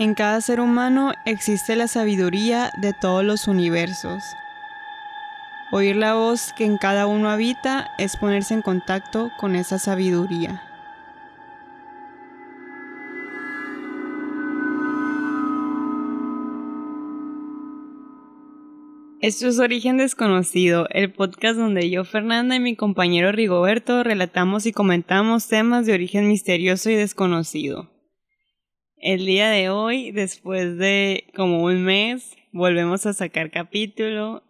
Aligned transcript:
En 0.00 0.14
cada 0.14 0.40
ser 0.40 0.60
humano 0.60 1.12
existe 1.24 1.74
la 1.74 1.88
sabiduría 1.88 2.70
de 2.80 2.92
todos 2.92 3.24
los 3.24 3.48
universos. 3.48 4.22
Oír 5.72 5.96
la 5.96 6.14
voz 6.14 6.52
que 6.52 6.64
en 6.64 6.78
cada 6.78 7.08
uno 7.08 7.28
habita 7.30 7.90
es 7.98 8.16
ponerse 8.16 8.54
en 8.54 8.62
contacto 8.62 9.32
con 9.36 9.56
esa 9.56 9.80
sabiduría. 9.80 10.62
Esto 19.20 19.48
es 19.48 19.58
Origen 19.58 19.96
Desconocido, 19.96 20.86
el 20.90 21.12
podcast 21.12 21.58
donde 21.58 21.90
yo, 21.90 22.04
Fernanda 22.04 22.54
y 22.54 22.60
mi 22.60 22.76
compañero 22.76 23.32
Rigoberto 23.32 24.04
relatamos 24.04 24.64
y 24.66 24.70
comentamos 24.70 25.48
temas 25.48 25.86
de 25.86 25.94
origen 25.94 26.28
misterioso 26.28 26.88
y 26.88 26.94
desconocido. 26.94 27.97
El 29.00 29.26
día 29.26 29.50
de 29.50 29.70
hoy, 29.70 30.10
después 30.10 30.76
de 30.76 31.24
como 31.34 31.62
un 31.62 31.84
mes, 31.84 32.36
volvemos 32.52 33.06
a 33.06 33.12
sacar 33.12 33.50
capítulo 33.50 34.42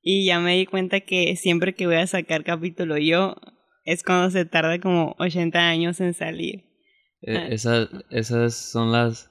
y 0.00 0.26
ya 0.26 0.40
me 0.40 0.56
di 0.56 0.66
cuenta 0.66 1.00
que 1.00 1.36
siempre 1.36 1.74
que 1.74 1.86
voy 1.86 1.96
a 1.96 2.06
sacar 2.06 2.42
capítulo 2.42 2.98
yo 2.98 3.36
es 3.84 4.02
cuando 4.02 4.30
se 4.30 4.44
tarda 4.44 4.80
como 4.80 5.14
80 5.18 5.58
años 5.58 6.00
en 6.00 6.14
salir. 6.14 6.64
Eh, 7.22 7.36
ah. 7.36 7.46
esas, 7.48 7.88
esas 8.10 8.54
son 8.54 8.90
las 8.90 9.30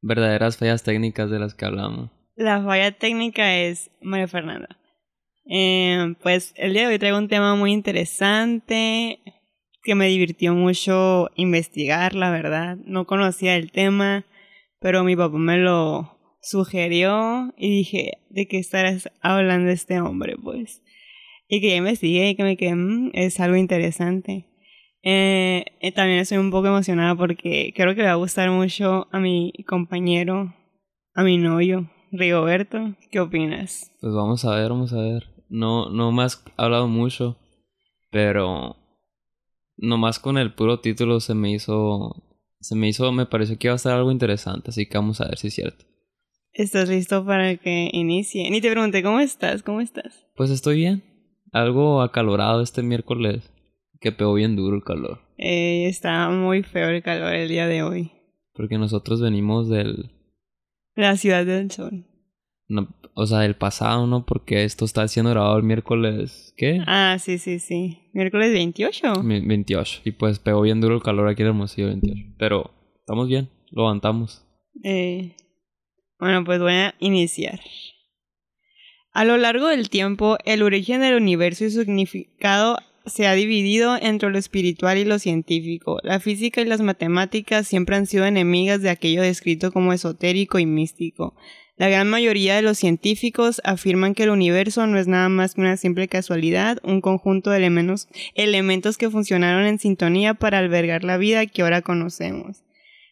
verdaderas 0.00 0.58
fallas 0.58 0.84
técnicas 0.84 1.30
de 1.30 1.38
las 1.40 1.54
que 1.54 1.64
hablamos. 1.64 2.10
La 2.36 2.62
falla 2.62 2.92
técnica 2.92 3.56
es 3.56 3.90
María 4.00 4.28
Fernanda. 4.28 4.78
Eh, 5.50 6.14
pues 6.22 6.54
el 6.56 6.72
día 6.72 6.82
de 6.82 6.94
hoy 6.94 6.98
traigo 6.98 7.18
un 7.18 7.28
tema 7.28 7.54
muy 7.54 7.72
interesante, 7.72 9.20
que 9.84 9.94
me 9.94 10.08
divirtió 10.08 10.54
mucho 10.54 11.30
investigar, 11.36 12.14
la 12.14 12.30
verdad. 12.30 12.78
No 12.86 13.06
conocía 13.06 13.54
el 13.56 13.70
tema, 13.70 14.24
pero 14.80 15.04
mi 15.04 15.14
papá 15.14 15.36
me 15.36 15.58
lo 15.58 16.18
sugirió 16.40 17.52
y 17.56 17.70
dije, 17.70 18.18
¿de 18.30 18.48
qué 18.48 18.58
estarás 18.58 19.10
hablando 19.20 19.70
este 19.70 20.00
hombre? 20.00 20.36
Pues. 20.42 20.82
Y 21.48 21.60
que 21.60 21.70
ya 21.70 21.76
investigué 21.76 22.30
y 22.30 22.34
que 22.34 22.42
me 22.42 22.56
quedé, 22.56 22.74
mm, 22.74 23.10
es 23.12 23.38
algo 23.40 23.56
interesante. 23.56 24.46
Eh, 25.02 25.66
también 25.94 26.20
estoy 26.20 26.38
un 26.38 26.50
poco 26.50 26.68
emocionada 26.68 27.14
porque 27.14 27.74
creo 27.76 27.94
que 27.94 28.00
le 28.00 28.06
va 28.06 28.12
a 28.12 28.16
gustar 28.16 28.50
mucho 28.50 29.06
a 29.12 29.20
mi 29.20 29.52
compañero, 29.66 30.54
a 31.14 31.22
mi 31.22 31.36
novio, 31.36 31.90
Rigoberto. 32.10 32.94
¿Qué 33.10 33.20
opinas? 33.20 33.92
Pues 34.00 34.14
vamos 34.14 34.46
a 34.46 34.54
ver, 34.54 34.70
vamos 34.70 34.94
a 34.94 35.00
ver. 35.02 35.24
No, 35.50 35.90
no 35.90 36.10
me 36.10 36.22
has 36.22 36.42
hablado 36.56 36.88
mucho, 36.88 37.36
pero 38.10 38.76
nomás 39.76 40.18
con 40.18 40.38
el 40.38 40.54
puro 40.54 40.80
título 40.80 41.20
se 41.20 41.34
me 41.34 41.52
hizo. 41.52 42.24
Se 42.60 42.74
me 42.74 42.88
hizo, 42.88 43.12
me 43.12 43.26
pareció 43.26 43.58
que 43.58 43.66
iba 43.66 43.74
a 43.74 43.78
ser 43.78 43.92
algo 43.92 44.10
interesante, 44.10 44.70
así 44.70 44.86
que 44.86 44.96
vamos 44.96 45.20
a 45.20 45.26
ver 45.26 45.36
si 45.36 45.48
es 45.48 45.54
cierto. 45.54 45.84
¿Estás 46.52 46.88
listo 46.88 47.24
para 47.26 47.56
que 47.56 47.90
inicie? 47.92 48.48
Ni 48.50 48.60
te 48.60 48.70
pregunté, 48.70 49.02
¿cómo 49.02 49.20
estás? 49.20 49.62
¿Cómo 49.62 49.80
estás? 49.80 50.24
Pues 50.36 50.50
estoy 50.50 50.76
bien. 50.76 51.02
Algo 51.52 52.00
acalorado 52.00 52.62
este 52.62 52.82
miércoles. 52.82 53.50
Que 54.00 54.12
pegó 54.12 54.34
bien 54.34 54.54
duro 54.54 54.76
el 54.76 54.84
calor. 54.84 55.20
Eh, 55.36 55.86
está 55.88 56.28
muy 56.30 56.62
feo 56.62 56.90
el 56.90 57.02
calor 57.02 57.34
el 57.34 57.48
día 57.48 57.66
de 57.66 57.82
hoy. 57.82 58.12
Porque 58.52 58.78
nosotros 58.78 59.20
venimos 59.20 59.68
del... 59.68 60.10
La 60.94 61.16
ciudad 61.16 61.44
del 61.44 61.70
sol. 61.70 62.06
No, 62.68 62.88
o 63.14 63.26
sea, 63.26 63.44
el 63.44 63.56
pasado, 63.56 64.06
¿no? 64.06 64.24
Porque 64.24 64.64
esto 64.64 64.84
está 64.84 65.06
siendo 65.06 65.30
grabado 65.30 65.56
el 65.56 65.62
miércoles. 65.62 66.54
¿Qué? 66.56 66.80
Ah, 66.86 67.16
sí, 67.20 67.38
sí, 67.38 67.58
sí. 67.58 67.98
Miércoles 68.12 68.52
28. 68.52 69.22
28. 69.22 70.00
Y 70.04 70.12
pues 70.12 70.38
pegó 70.38 70.62
bien 70.62 70.80
duro 70.80 70.94
el 70.94 71.02
calor 71.02 71.28
aquí 71.28 71.42
en 71.42 71.48
Hermosillo 71.48 71.88
28. 71.88 72.34
Pero 72.38 72.70
estamos 73.00 73.28
bien, 73.28 73.50
lo 73.70 73.82
aguantamos. 73.82 74.44
Eh, 74.82 75.36
bueno, 76.18 76.44
pues 76.44 76.60
voy 76.60 76.72
a 76.72 76.94
iniciar. 76.98 77.60
A 79.12 79.24
lo 79.24 79.36
largo 79.36 79.68
del 79.68 79.90
tiempo, 79.90 80.38
el 80.44 80.62
origen 80.62 81.00
del 81.00 81.14
universo 81.14 81.64
y 81.64 81.70
su 81.70 81.84
significado 81.84 82.78
se 83.06 83.26
ha 83.26 83.34
dividido 83.34 83.96
entre 84.00 84.30
lo 84.30 84.38
espiritual 84.38 84.98
y 84.98 85.04
lo 85.04 85.18
científico. 85.18 86.00
La 86.02 86.18
física 86.18 86.60
y 86.60 86.64
las 86.64 86.80
matemáticas 86.80 87.68
siempre 87.68 87.96
han 87.96 88.06
sido 88.06 88.24
enemigas 88.24 88.80
de 88.82 88.90
aquello 88.90 89.22
descrito 89.22 89.70
como 89.70 89.92
esotérico 89.92 90.58
y 90.58 90.66
místico. 90.66 91.34
La 91.76 91.88
gran 91.88 92.08
mayoría 92.08 92.54
de 92.54 92.62
los 92.62 92.78
científicos 92.78 93.60
afirman 93.64 94.14
que 94.14 94.22
el 94.22 94.30
universo 94.30 94.86
no 94.86 94.96
es 94.96 95.08
nada 95.08 95.28
más 95.28 95.54
que 95.54 95.60
una 95.60 95.76
simple 95.76 96.06
casualidad, 96.06 96.78
un 96.84 97.00
conjunto 97.00 97.50
de 97.50 97.56
elementos, 97.56 98.06
elementos 98.34 98.96
que 98.96 99.10
funcionaron 99.10 99.66
en 99.66 99.80
sintonía 99.80 100.34
para 100.34 100.58
albergar 100.58 101.02
la 101.02 101.16
vida 101.16 101.46
que 101.46 101.62
ahora 101.62 101.82
conocemos. 101.82 102.62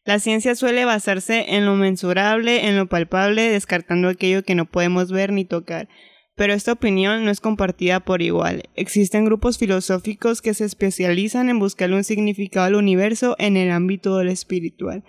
La 0.05 0.21
ciencia 0.21 0.55
suele 0.55 0.85
basarse 0.85 1.57
en 1.57 1.67
lo 1.67 1.75
mensurable, 1.75 2.69
en 2.69 2.77
lo 2.77 2.87
palpable, 2.87 3.51
descartando 3.51 4.09
aquello 4.09 4.45
que 4.45 4.55
no 4.55 4.67
podemos 4.67 5.11
ver 5.11 5.33
ni 5.33 5.45
tocar. 5.45 5.89
Pero 6.37 6.55
esta 6.55 6.73
opinión 6.73 7.25
no 7.25 7.33
es 7.33 7.41
compartida 7.41 8.01
por 8.01 8.23
igual. 8.23 8.63
Existen 8.77 9.25
grupos 9.25 9.59
filosóficos 9.59 10.41
que 10.41 10.55
se 10.55 10.65
especializan 10.65 11.49
en 11.49 11.59
buscar 11.59 11.93
un 11.93 12.05
significado 12.05 12.67
al 12.67 12.75
universo 12.77 13.35
en 13.41 13.57
el 13.57 13.73
ámbito 13.73 14.19
del 14.19 14.29
espiritual 14.29 15.05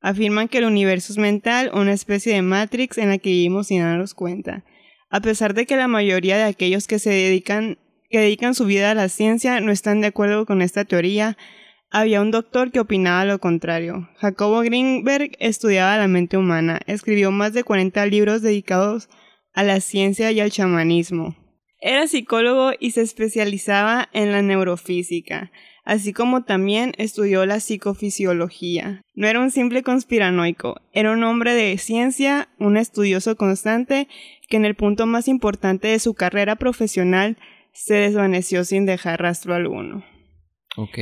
afirman 0.00 0.48
que 0.48 0.58
el 0.58 0.64
universo 0.64 1.12
es 1.12 1.18
mental, 1.18 1.70
una 1.74 1.92
especie 1.92 2.34
de 2.34 2.42
matrix 2.42 2.98
en 2.98 3.08
la 3.08 3.18
que 3.18 3.30
vivimos 3.30 3.68
sin 3.68 3.82
darnos 3.82 4.14
cuenta. 4.14 4.64
A 5.10 5.20
pesar 5.20 5.54
de 5.54 5.66
que 5.66 5.76
la 5.76 5.88
mayoría 5.88 6.36
de 6.36 6.44
aquellos 6.44 6.86
que 6.86 6.98
se 6.98 7.10
dedican, 7.10 7.78
que 8.08 8.20
dedican 8.20 8.54
su 8.54 8.64
vida 8.64 8.90
a 8.90 8.94
la 8.94 9.08
ciencia 9.08 9.60
no 9.60 9.72
están 9.72 10.00
de 10.00 10.08
acuerdo 10.08 10.46
con 10.46 10.62
esta 10.62 10.84
teoría, 10.84 11.36
había 11.90 12.20
un 12.20 12.30
doctor 12.30 12.70
que 12.70 12.80
opinaba 12.80 13.24
lo 13.24 13.40
contrario. 13.40 14.08
Jacobo 14.16 14.60
Greenberg 14.60 15.32
estudiaba 15.40 15.96
la 15.96 16.06
mente 16.06 16.36
humana, 16.36 16.80
escribió 16.86 17.32
más 17.32 17.52
de 17.52 17.64
40 17.64 18.06
libros 18.06 18.42
dedicados 18.42 19.08
a 19.52 19.64
la 19.64 19.80
ciencia 19.80 20.30
y 20.30 20.40
al 20.40 20.52
chamanismo. 20.52 21.36
Era 21.80 22.06
psicólogo 22.06 22.72
y 22.78 22.92
se 22.92 23.00
especializaba 23.00 24.08
en 24.12 24.30
la 24.30 24.42
neurofísica 24.42 25.50
así 25.84 26.12
como 26.12 26.44
también 26.44 26.92
estudió 26.98 27.46
la 27.46 27.60
psicofisiología. 27.60 29.02
No 29.14 29.26
era 29.26 29.40
un 29.40 29.50
simple 29.50 29.82
conspiranoico, 29.82 30.80
era 30.92 31.12
un 31.12 31.22
hombre 31.24 31.54
de 31.54 31.76
ciencia, 31.78 32.48
un 32.58 32.76
estudioso 32.76 33.36
constante 33.36 34.08
que 34.48 34.56
en 34.56 34.64
el 34.64 34.74
punto 34.74 35.06
más 35.06 35.28
importante 35.28 35.88
de 35.88 35.98
su 35.98 36.14
carrera 36.14 36.56
profesional 36.56 37.38
se 37.72 37.94
desvaneció 37.94 38.64
sin 38.64 38.86
dejar 38.86 39.22
rastro 39.22 39.54
alguno. 39.54 40.04
Ok. 40.76 40.98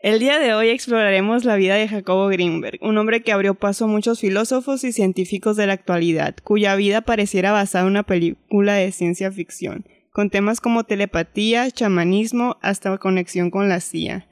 El 0.00 0.18
día 0.18 0.38
de 0.38 0.52
hoy 0.52 0.68
exploraremos 0.68 1.44
la 1.44 1.56
vida 1.56 1.76
de 1.76 1.88
Jacobo 1.88 2.28
Greenberg, 2.28 2.78
un 2.82 2.98
hombre 2.98 3.22
que 3.22 3.32
abrió 3.32 3.54
paso 3.54 3.86
a 3.86 3.88
muchos 3.88 4.20
filósofos 4.20 4.84
y 4.84 4.92
científicos 4.92 5.56
de 5.56 5.66
la 5.66 5.72
actualidad, 5.72 6.36
cuya 6.44 6.76
vida 6.76 7.00
pareciera 7.00 7.52
basada 7.52 7.84
en 7.84 7.90
una 7.90 8.02
película 8.02 8.74
de 8.74 8.92
ciencia 8.92 9.32
ficción 9.32 9.86
con 10.14 10.30
temas 10.30 10.60
como 10.60 10.84
telepatía, 10.84 11.68
chamanismo, 11.72 12.56
hasta 12.62 12.96
conexión 12.98 13.50
con 13.50 13.68
la 13.68 13.80
CIA. 13.80 14.28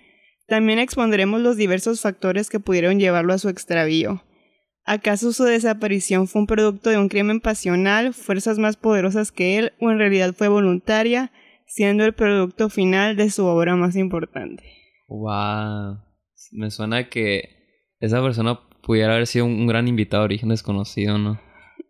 También 0.47 0.79
expondremos 0.79 1.41
los 1.41 1.57
diversos 1.57 2.01
factores 2.01 2.51
que 2.51 2.61
pudieron 2.61 3.01
llevarlo 3.01 3.33
a 3.33 3.39
su 3.39 3.49
extravío. 3.49 4.23
¿Acaso 4.85 5.33
su 5.33 5.43
desaparición 5.43 6.29
fue 6.29 6.43
un 6.43 6.47
producto 6.47 6.91
de 6.91 6.99
un 6.99 7.09
crimen 7.09 7.41
pasional, 7.41 8.15
fuerzas 8.15 8.61
más 8.61 8.77
poderosas 8.77 9.33
que 9.33 9.59
él, 9.59 9.73
o 9.81 9.91
en 9.91 9.99
realidad 9.99 10.35
fue 10.35 10.47
voluntaria, 10.47 11.33
siendo 11.67 12.05
el 12.05 12.13
producto 12.13 12.71
final 12.71 13.17
de 13.17 13.29
su 13.31 13.45
obra 13.45 13.75
más 13.75 13.97
importante? 13.97 14.63
Wow. 15.09 15.99
Me 16.53 16.71
suena 16.71 17.09
que 17.09 17.57
esa 17.99 18.23
persona 18.23 18.61
pudiera 18.85 19.15
haber 19.15 19.27
sido 19.27 19.47
un 19.47 19.67
gran 19.67 19.89
invitado 19.89 20.23
de 20.23 20.27
origen 20.27 20.51
desconocido, 20.51 21.19
¿no? 21.19 21.41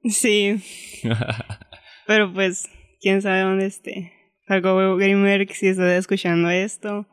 Sí. 0.04 0.62
Pero 2.06 2.32
pues 2.32 2.70
quién 3.02 3.20
sabe 3.20 3.40
dónde 3.40 3.66
esté. 3.66 4.12
Jacobo 4.46 4.96
Grimberg, 4.96 5.52
si 5.52 5.66
estás 5.66 5.92
escuchando 5.92 6.48
esto, 6.48 7.06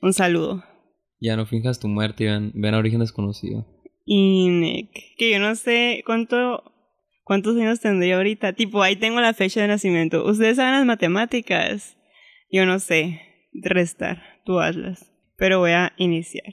un 0.00 0.12
saludo. 0.12 0.62
Ya 1.18 1.36
no 1.36 1.46
finjas 1.46 1.80
tu 1.80 1.88
muerte 1.88 2.24
y 2.24 2.26
ven, 2.28 2.74
a 2.74 2.78
origen 2.78 3.00
desconocido. 3.00 3.66
Y 4.04 4.48
Nick, 4.48 4.90
que 5.16 5.30
yo 5.30 5.38
no 5.38 5.54
sé 5.56 6.02
cuánto 6.06 6.62
cuántos 7.24 7.56
años 7.56 7.80
tendría 7.80 8.16
ahorita. 8.16 8.54
Tipo, 8.54 8.82
ahí 8.82 8.96
tengo 8.96 9.20
la 9.20 9.34
fecha 9.34 9.60
de 9.60 9.68
nacimiento. 9.68 10.24
Ustedes 10.24 10.56
saben 10.56 10.72
las 10.72 10.86
matemáticas. 10.86 11.96
Yo 12.50 12.66
no 12.66 12.80
sé 12.80 13.20
restar, 13.52 14.20
tú 14.44 14.58
hazlas. 14.58 15.12
Pero 15.36 15.60
voy 15.60 15.70
a 15.70 15.92
iniciar. 15.96 16.52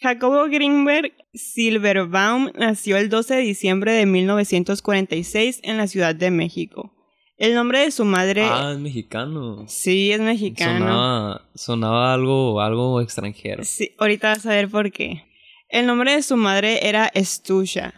Jacobo 0.00 0.46
Greenberg 0.48 1.12
Silverbaum 1.32 2.50
nació 2.58 2.96
el 2.96 3.08
12 3.08 3.36
de 3.36 3.40
diciembre 3.42 3.92
de 3.92 4.06
1946 4.06 5.60
en 5.62 5.76
la 5.76 5.86
Ciudad 5.86 6.16
de 6.16 6.32
México. 6.32 7.01
El 7.36 7.54
nombre 7.54 7.80
de 7.80 7.90
su 7.90 8.04
madre. 8.04 8.44
Ah, 8.44 8.72
es 8.72 8.78
mexicano. 8.78 9.64
Sí, 9.66 10.12
es 10.12 10.20
mexicano. 10.20 10.78
Sonaba, 10.78 11.48
sonaba 11.54 12.14
algo, 12.14 12.60
algo 12.60 13.00
extranjero. 13.00 13.64
Sí, 13.64 13.94
ahorita 13.98 14.28
vas 14.28 14.46
a 14.46 14.50
ver 14.50 14.68
por 14.68 14.92
qué. 14.92 15.24
El 15.68 15.86
nombre 15.86 16.12
de 16.12 16.22
su 16.22 16.36
madre 16.36 16.86
era 16.86 17.10
Stusha. 17.16 17.94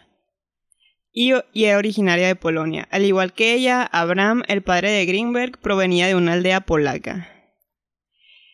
Y, 1.12 1.32
era 1.54 1.78
originaria 1.78 2.26
de 2.26 2.36
Polonia. 2.36 2.88
Al 2.90 3.04
igual 3.04 3.32
que 3.32 3.54
ella, 3.54 3.82
Abraham, 3.84 4.42
el 4.48 4.62
padre 4.62 4.90
de 4.90 5.06
Greenberg, 5.06 5.58
provenía 5.58 6.06
de 6.06 6.14
una 6.14 6.32
aldea 6.32 6.60
polaca. 6.62 7.30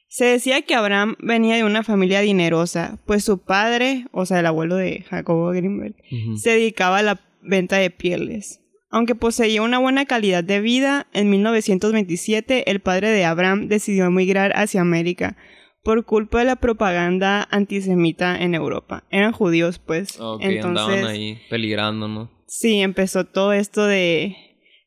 Se 0.08 0.24
decía 0.24 0.62
que 0.62 0.74
Abraham 0.74 1.16
venía 1.20 1.56
de 1.56 1.64
una 1.64 1.82
familia 1.82 2.20
dinerosa, 2.20 2.98
pues 3.06 3.24
su 3.24 3.38
padre, 3.38 4.06
o 4.12 4.26
sea, 4.26 4.40
el 4.40 4.46
abuelo 4.46 4.76
de 4.76 5.04
Jacobo 5.08 5.50
Greenberg, 5.50 5.94
se 6.36 6.50
dedicaba 6.50 6.98
a 6.98 7.02
la 7.02 7.20
venta 7.42 7.76
de 7.76 7.90
pieles. 7.90 8.60
Aunque 8.90 9.14
poseía 9.14 9.62
una 9.62 9.78
buena 9.78 10.04
calidad 10.04 10.42
de 10.42 10.60
vida, 10.60 11.06
en 11.12 11.30
1927 11.30 12.70
el 12.70 12.80
padre 12.80 13.10
de 13.10 13.24
Abraham 13.24 13.68
decidió 13.68 14.06
emigrar 14.06 14.52
hacia 14.56 14.80
América 14.80 15.36
por 15.82 16.04
culpa 16.04 16.40
de 16.40 16.44
la 16.44 16.56
propaganda 16.56 17.46
antisemita 17.50 18.36
en 18.36 18.54
Europa. 18.54 19.04
Eran 19.10 19.32
judíos, 19.32 19.78
pues. 19.78 20.18
Entonces, 20.40 20.64
andaban 20.64 21.06
ahí 21.06 21.38
peligrando, 21.48 22.08
¿no? 22.08 22.30
sí, 22.50 22.80
empezó 22.80 23.24
todo 23.24 23.52
esto 23.52 23.86
de 23.86 24.36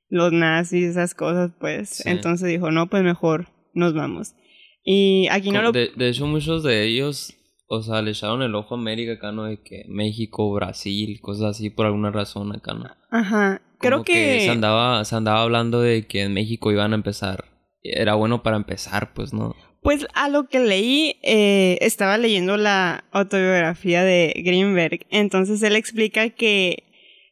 los 0.10 0.32
nazis, 0.32 0.90
esas 0.90 1.16
cosas, 1.16 1.52
pues. 1.60 1.90
Sí. 1.90 2.04
Entonces 2.06 2.48
dijo, 2.50 2.70
no, 2.72 2.90
pues 2.90 3.04
mejor 3.04 3.48
nos 3.74 3.94
vamos. 3.94 4.36
Y 4.84 5.28
aquí 5.32 5.50
no 5.50 5.62
lo... 5.62 5.72
de, 5.72 5.92
de 5.96 6.10
hecho, 6.10 6.28
muchos 6.28 6.62
de 6.62 6.84
ellos, 6.84 7.34
o 7.68 7.82
sea, 7.82 8.02
le 8.02 8.12
echaron 8.12 8.42
el 8.42 8.54
ojo 8.54 8.76
a 8.76 8.78
América 8.78 9.14
acá, 9.14 9.32
¿no? 9.32 9.46
De 9.46 9.62
que 9.64 9.86
México, 9.88 10.52
Brasil, 10.54 11.20
cosas 11.22 11.56
así, 11.56 11.70
por 11.70 11.86
alguna 11.86 12.12
razón 12.12 12.54
acá, 12.54 12.74
¿no? 12.74 12.90
Ajá. 13.10 13.62
Creo 13.88 14.04
que... 14.04 14.42
se 14.42 14.50
andaba, 14.50 15.04
se 15.06 15.16
andaba 15.16 15.42
hablando 15.42 15.82
de 15.82 16.06
que 16.08 16.22
en 16.24 16.34
México 16.34 16.72
iban 16.72 16.92
a 16.94 16.96
empezar. 16.96 17.46
Era 17.84 18.14
bueno 18.16 18.44
para 18.44 18.56
empezar, 18.58 19.14
pues, 19.14 19.34
¿no? 19.34 19.56
Pues 19.82 20.08
a 20.14 20.30
lo 20.30 20.48
que 20.48 20.60
leí, 20.60 21.18
eh, 21.24 21.78
estaba 21.82 22.18
leyendo 22.18 22.56
la 22.56 23.04
autobiografía 23.12 24.04
de 24.04 24.34
Greenberg. 24.46 25.06
Entonces 25.10 25.62
él 25.62 25.76
explica 25.76 26.30
que, 26.30 26.84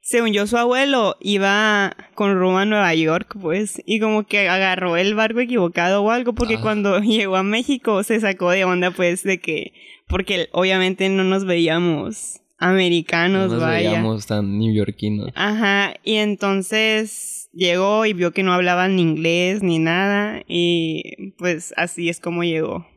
según 0.02 0.34
yo, 0.34 0.46
su 0.48 0.58
abuelo 0.58 1.16
iba 1.22 1.96
con 2.14 2.38
rumbo 2.38 2.58
a 2.58 2.66
Nueva 2.66 2.94
York, 2.94 3.38
pues, 3.42 3.82
y 3.86 4.02
como 4.02 4.26
que 4.26 4.50
agarró 4.50 4.98
el 4.98 5.16
barco 5.16 5.40
equivocado 5.40 6.04
o 6.04 6.12
algo, 6.12 6.34
porque 6.34 6.56
Ah. 6.56 6.62
cuando 6.62 7.00
llegó 7.02 7.38
a 7.38 7.44
México 7.44 8.04
se 8.04 8.20
sacó 8.20 8.50
de 8.52 8.66
onda, 8.66 8.92
pues, 8.92 9.24
de 9.24 9.40
que, 9.40 9.72
porque 10.10 10.50
obviamente 10.52 11.08
no 11.08 11.24
nos 11.24 11.46
veíamos 11.46 12.42
americanos, 12.62 13.48
No 13.50 13.56
nos 13.56 13.62
vaya. 13.64 13.90
veíamos 13.90 14.28
tan 14.28 14.58
neoyorquinos. 14.60 15.30
Ajá, 15.36 15.96
y 16.04 16.16
entonces 16.16 17.50
llegó 17.52 18.06
y 18.06 18.14
vio 18.14 18.32
que 18.32 18.44
no 18.44 18.54
hablaban 18.54 18.96
ni 18.96 19.02
inglés 19.02 19.62
ni 19.64 19.80
nada 19.80 20.44
y 20.48 21.32
pues 21.38 21.74
así 21.76 22.08
es 22.08 22.20
como 22.20 22.44
llegó. 22.44 22.88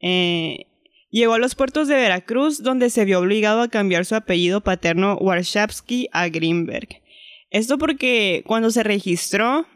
Eh, 0.00 0.66
llegó 1.10 1.32
a 1.34 1.38
los 1.38 1.54
puertos 1.54 1.88
de 1.88 1.94
Veracruz 1.96 2.62
donde 2.62 2.90
se 2.90 3.04
vio 3.04 3.20
obligado 3.20 3.62
a 3.62 3.68
cambiar 3.68 4.04
su 4.04 4.14
apellido 4.14 4.60
paterno 4.60 5.16
Warshawski 5.16 6.08
a 6.12 6.28
Greenberg. 6.28 6.88
Esto 7.50 7.78
porque 7.78 8.42
cuando 8.46 8.70
se 8.70 8.82
registró 8.82 9.66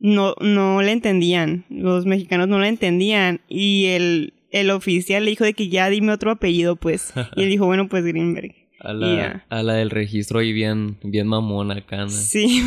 no, 0.00 0.34
no 0.40 0.82
le 0.82 0.92
entendían, 0.92 1.64
los 1.70 2.04
mexicanos 2.04 2.46
no 2.48 2.58
le 2.58 2.68
entendían 2.68 3.40
y 3.48 3.86
el, 3.86 4.34
el 4.60 4.70
oficial 4.70 5.24
le 5.24 5.30
dijo 5.32 5.44
de 5.44 5.54
que 5.54 5.68
ya 5.68 5.90
dime 5.90 6.12
otro 6.12 6.30
apellido 6.30 6.76
pues 6.76 7.12
y 7.36 7.42
él 7.42 7.48
dijo 7.48 7.66
bueno 7.66 7.88
pues 7.88 8.04
Greenberg. 8.04 8.54
A 8.80 8.92
Y 8.92 8.96
la, 9.00 9.16
ya. 9.16 9.46
a 9.48 9.62
la 9.62 9.74
del 9.74 9.90
registro 9.90 10.40
ahí 10.40 10.52
bien, 10.52 10.98
bien 11.02 11.26
mamona 11.26 11.74
acá, 11.76 11.98
¿no? 12.04 12.10
Sí. 12.10 12.62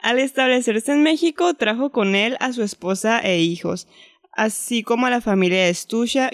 Al 0.00 0.18
establecerse 0.20 0.92
en 0.92 1.02
México, 1.02 1.54
trajo 1.54 1.90
con 1.90 2.14
él 2.14 2.36
a 2.40 2.52
su 2.52 2.62
esposa 2.62 3.18
e 3.18 3.40
hijos, 3.40 3.88
así 4.32 4.84
como 4.84 5.06
a 5.06 5.10
la 5.10 5.20
familia 5.20 5.64
de 5.64 5.74
Stusha, 5.74 6.30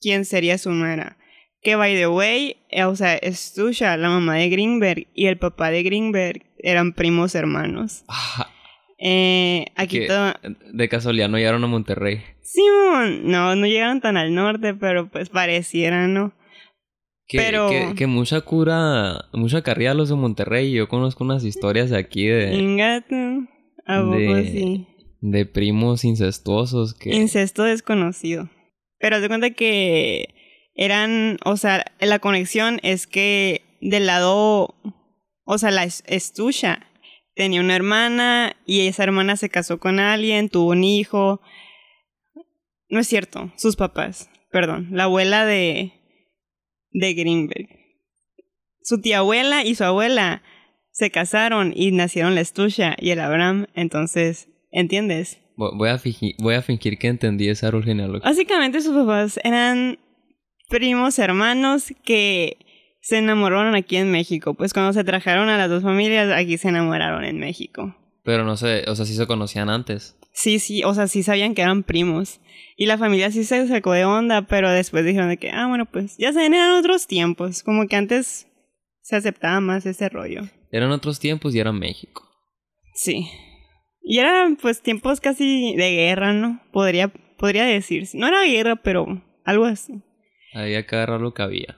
quien 0.00 0.26
sería 0.26 0.58
su 0.58 0.70
nuera. 0.72 1.16
Que, 1.62 1.74
by 1.76 1.94
the 1.94 2.06
way, 2.08 2.56
eh, 2.68 2.84
o 2.84 2.94
sea, 2.94 3.18
Stusha, 3.32 3.96
la 3.96 4.10
mamá 4.10 4.34
de 4.36 4.50
Greenberg, 4.50 5.06
y 5.14 5.26
el 5.26 5.38
papá 5.38 5.70
de 5.70 5.82
Greenberg 5.82 6.44
eran 6.58 6.92
primos 6.92 7.34
hermanos. 7.34 8.04
Ah, 8.08 8.50
Eh, 9.00 9.66
aquí 9.76 10.00
que 10.00 10.06
todo... 10.08 10.32
de 10.72 10.88
casualidad 10.88 11.28
no 11.28 11.38
llegaron 11.38 11.62
a 11.64 11.68
Monterrey. 11.68 12.20
Simón, 12.42 13.30
no, 13.30 13.54
no 13.54 13.66
llegaron 13.66 14.00
tan 14.00 14.16
al 14.16 14.34
norte, 14.34 14.74
pero 14.74 15.08
pues 15.08 15.28
pareciera, 15.28 16.08
¿no? 16.08 16.32
Que, 17.28 17.38
Pero- 17.38 17.68
que, 17.68 17.94
que 17.94 18.06
mucha 18.06 18.40
cura, 18.40 19.26
mucha 19.34 19.62
carrilla 19.62 19.92
los 19.94 20.08
de 20.08 20.14
Monterrey. 20.14 20.72
Yo 20.72 20.88
conozco 20.88 21.24
unas 21.24 21.44
historias 21.44 21.90
de 21.90 21.98
aquí 21.98 22.26
de, 22.26 22.54
Ingato, 22.54 23.14
a 23.86 24.00
poco 24.00 24.16
de- 24.16 24.44
sí. 24.50 24.86
de 25.20 25.44
primos 25.46 26.04
incestuosos 26.04 26.94
que... 26.94 27.14
Incesto 27.14 27.64
desconocido. 27.64 28.48
Pero 28.98 29.16
haz 29.16 29.22
de 29.22 29.28
cuenta 29.28 29.50
que 29.50 30.34
eran, 30.74 31.36
o 31.44 31.56
sea, 31.58 31.84
la 32.00 32.18
conexión 32.18 32.80
es 32.82 33.06
que 33.06 33.60
del 33.82 34.06
lado, 34.06 34.74
o 35.44 35.58
sea, 35.58 35.70
la 35.70 35.84
es- 35.84 36.02
Estusha 36.06 36.87
tenía 37.38 37.60
una 37.60 37.76
hermana 37.76 38.56
y 38.66 38.88
esa 38.88 39.04
hermana 39.04 39.36
se 39.36 39.48
casó 39.48 39.78
con 39.78 40.00
alguien, 40.00 40.48
tuvo 40.48 40.70
un 40.72 40.82
hijo. 40.82 41.40
No 42.88 42.98
es 42.98 43.06
cierto, 43.06 43.52
sus 43.56 43.76
papás, 43.76 44.28
perdón, 44.50 44.88
la 44.90 45.04
abuela 45.04 45.46
de, 45.46 45.92
de 46.90 47.14
Greenberg. 47.14 47.68
Su 48.82 49.00
tía 49.00 49.18
abuela 49.18 49.64
y 49.64 49.76
su 49.76 49.84
abuela 49.84 50.42
se 50.90 51.12
casaron 51.12 51.72
y 51.76 51.92
nacieron 51.92 52.34
la 52.34 52.40
Estusha 52.40 52.96
y 52.98 53.10
el 53.10 53.20
Abraham, 53.20 53.66
entonces, 53.74 54.48
¿entiendes? 54.72 55.38
Vo- 55.56 55.76
Voy 55.78 55.90
a, 55.90 55.98
fingir, 55.98 56.34
voy 56.40 56.56
a 56.56 56.62
fingir 56.62 56.98
que 56.98 57.06
entendí 57.06 57.48
esa 57.48 57.68
árbol 57.68 57.84
genealógico. 57.84 58.28
Básicamente 58.28 58.80
sus 58.80 58.96
papás 58.96 59.38
eran 59.44 60.00
primos 60.68 61.20
hermanos 61.20 61.92
que 62.04 62.56
se 63.00 63.18
enamoraron 63.18 63.74
aquí 63.74 63.96
en 63.96 64.10
México. 64.10 64.54
Pues 64.54 64.72
cuando 64.72 64.92
se 64.92 65.04
trajeron 65.04 65.48
a 65.48 65.58
las 65.58 65.70
dos 65.70 65.82
familias, 65.82 66.30
aquí 66.32 66.58
se 66.58 66.68
enamoraron 66.68 67.24
en 67.24 67.38
México. 67.38 67.96
Pero 68.24 68.44
no 68.44 68.56
sé, 68.56 68.84
o 68.88 68.94
sea, 68.94 69.06
sí 69.06 69.14
se 69.14 69.26
conocían 69.26 69.70
antes. 69.70 70.16
Sí, 70.32 70.58
sí, 70.58 70.84
o 70.84 70.94
sea, 70.94 71.08
sí 71.08 71.22
sabían 71.22 71.54
que 71.54 71.62
eran 71.62 71.82
primos. 71.82 72.40
Y 72.76 72.86
la 72.86 72.98
familia 72.98 73.30
sí 73.30 73.42
se 73.44 73.66
sacó 73.66 73.92
de 73.92 74.04
onda, 74.04 74.42
pero 74.42 74.70
después 74.70 75.04
dijeron 75.04 75.28
de 75.30 75.36
que, 75.36 75.50
ah, 75.50 75.66
bueno, 75.66 75.86
pues 75.86 76.16
ya 76.18 76.32
se 76.32 76.44
eran 76.44 76.72
otros 76.72 77.06
tiempos. 77.06 77.62
Como 77.62 77.86
que 77.88 77.96
antes 77.96 78.46
se 79.00 79.16
aceptaba 79.16 79.60
más 79.60 79.86
ese 79.86 80.08
rollo. 80.08 80.42
Eran 80.70 80.90
otros 80.90 81.18
tiempos 81.18 81.54
y 81.54 81.60
era 81.60 81.72
México. 81.72 82.28
Sí. 82.94 83.26
Y 84.02 84.18
eran 84.18 84.56
pues 84.56 84.82
tiempos 84.82 85.20
casi 85.20 85.74
de 85.76 85.90
guerra, 85.90 86.32
¿no? 86.32 86.60
Podría, 86.70 87.08
podría 87.08 87.64
decirse. 87.64 88.18
No 88.18 88.28
era 88.28 88.44
guerra, 88.44 88.76
pero 88.76 89.22
algo 89.44 89.64
así. 89.64 90.02
Había 90.52 90.86
que 90.86 90.96
agarrar 90.96 91.20
lo 91.20 91.32
que 91.34 91.42
había. 91.42 91.77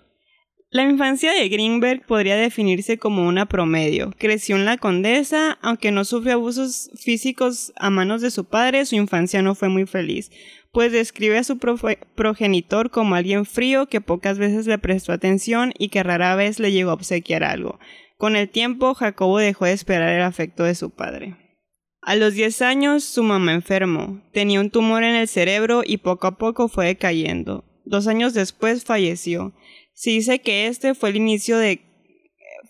La 0.72 0.84
infancia 0.84 1.32
de 1.32 1.48
Greenberg 1.48 2.06
podría 2.06 2.36
definirse 2.36 2.96
como 2.96 3.26
una 3.26 3.46
promedio. 3.46 4.14
Creció 4.16 4.54
en 4.54 4.64
la 4.64 4.76
Condesa, 4.76 5.58
aunque 5.62 5.90
no 5.90 6.04
sufrió 6.04 6.34
abusos 6.34 6.92
físicos 6.94 7.72
a 7.74 7.90
manos 7.90 8.22
de 8.22 8.30
su 8.30 8.44
padre, 8.44 8.86
su 8.86 8.94
infancia 8.94 9.42
no 9.42 9.56
fue 9.56 9.68
muy 9.68 9.86
feliz, 9.86 10.30
pues 10.70 10.92
describe 10.92 11.38
a 11.38 11.42
su 11.42 11.58
progenitor 11.58 12.90
como 12.90 13.16
alguien 13.16 13.46
frío 13.46 13.86
que 13.86 14.00
pocas 14.00 14.38
veces 14.38 14.68
le 14.68 14.78
prestó 14.78 15.12
atención 15.12 15.72
y 15.76 15.88
que 15.88 16.04
rara 16.04 16.36
vez 16.36 16.60
le 16.60 16.70
llegó 16.70 16.90
a 16.90 16.94
obsequiar 16.94 17.42
algo. 17.42 17.80
Con 18.16 18.36
el 18.36 18.48
tiempo, 18.48 18.94
Jacobo 18.94 19.38
dejó 19.38 19.64
de 19.64 19.72
esperar 19.72 20.10
el 20.10 20.22
afecto 20.22 20.62
de 20.62 20.76
su 20.76 20.90
padre. 20.90 21.36
A 22.00 22.14
los 22.14 22.34
10 22.34 22.62
años, 22.62 23.02
su 23.02 23.24
mamá 23.24 23.54
enfermó. 23.54 24.22
Tenía 24.32 24.60
un 24.60 24.70
tumor 24.70 25.02
en 25.02 25.16
el 25.16 25.26
cerebro 25.26 25.82
y 25.84 25.96
poco 25.96 26.28
a 26.28 26.38
poco 26.38 26.68
fue 26.68 26.86
decayendo. 26.86 27.64
Dos 27.84 28.06
años 28.06 28.34
después 28.34 28.84
falleció. 28.84 29.52
Se 30.00 30.08
dice 30.08 30.38
que 30.38 30.66
este 30.66 30.94
fue 30.94 31.10
el 31.10 31.16
inicio 31.16 31.58
de 31.58 31.82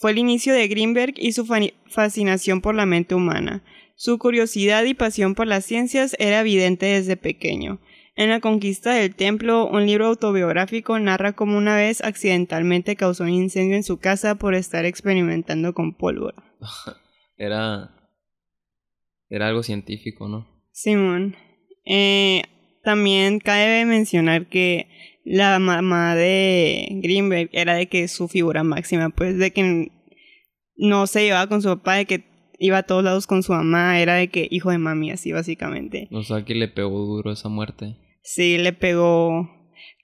fue 0.01 0.11
el 0.11 0.19
inicio 0.19 0.53
de 0.53 0.67
Greenberg 0.67 1.15
y 1.17 1.31
su 1.31 1.47
fascinación 1.87 2.61
por 2.61 2.75
la 2.75 2.87
mente 2.87 3.15
humana. 3.15 3.63
Su 3.95 4.19
curiosidad 4.19 4.83
y 4.83 4.95
pasión 4.95 5.37
por 5.37 5.47
las 5.47 5.65
ciencias 5.65 6.17
era 6.19 6.41
evidente 6.41 6.87
desde 6.87 7.17
pequeño. 7.17 7.79
En 8.17 8.31
La 8.31 8.41
conquista 8.41 8.95
del 8.95 9.15
templo, 9.15 9.69
un 9.69 9.87
libro 9.87 10.09
autobiográfico 10.09 10.99
narra 10.99 11.33
cómo 11.33 11.57
una 11.57 11.77
vez 11.77 12.01
accidentalmente 12.01 12.97
causó 12.97 13.23
un 13.23 13.31
incendio 13.31 13.77
en 13.77 13.85
su 13.85 13.99
casa 13.99 14.35
por 14.35 14.57
estar 14.57 14.85
experimentando 14.85 15.73
con 15.73 15.95
pólvora. 15.95 16.43
Era. 17.37 17.95
Era 19.29 19.47
algo 19.47 19.63
científico, 19.63 20.27
¿no? 20.27 20.49
Simón. 20.73 21.37
Eh, 21.85 22.43
también 22.83 23.39
cabe 23.39 23.85
mencionar 23.85 24.49
que 24.49 24.89
la 25.25 25.59
mamá 25.59 26.15
de 26.15 26.87
Greenberg 27.03 27.51
era 27.53 27.75
de 27.75 27.89
que 27.89 28.09
su 28.09 28.29
figura 28.29 28.65
máxima, 28.65 29.11
pues 29.11 29.39
de 29.39 29.53
que 29.53 29.93
no 30.77 31.07
se 31.07 31.25
llevaba 31.25 31.49
con 31.49 31.63
su 31.63 31.69
papá, 31.69 31.97
de 31.97 32.07
que 32.07 32.25
iba 32.59 32.79
a 32.79 32.83
todos 32.83 33.05
lados 33.05 33.27
con 33.27 33.43
su 33.43 33.53
mamá, 33.53 34.01
era 34.01 34.15
de 34.15 34.29
que 34.29 34.49
hijo 34.51 34.71
de 34.71 34.79
mami, 34.79 35.11
así 35.11 35.33
básicamente. 35.33 36.09
O 36.13 36.23
sea, 36.23 36.45
que 36.45 36.55
le 36.55 36.69
pegó 36.69 36.99
duro 37.07 37.33
esa 37.33 37.49
muerte. 37.49 37.97
Sí, 38.23 38.59
le 38.59 38.73
pegó 38.73 39.49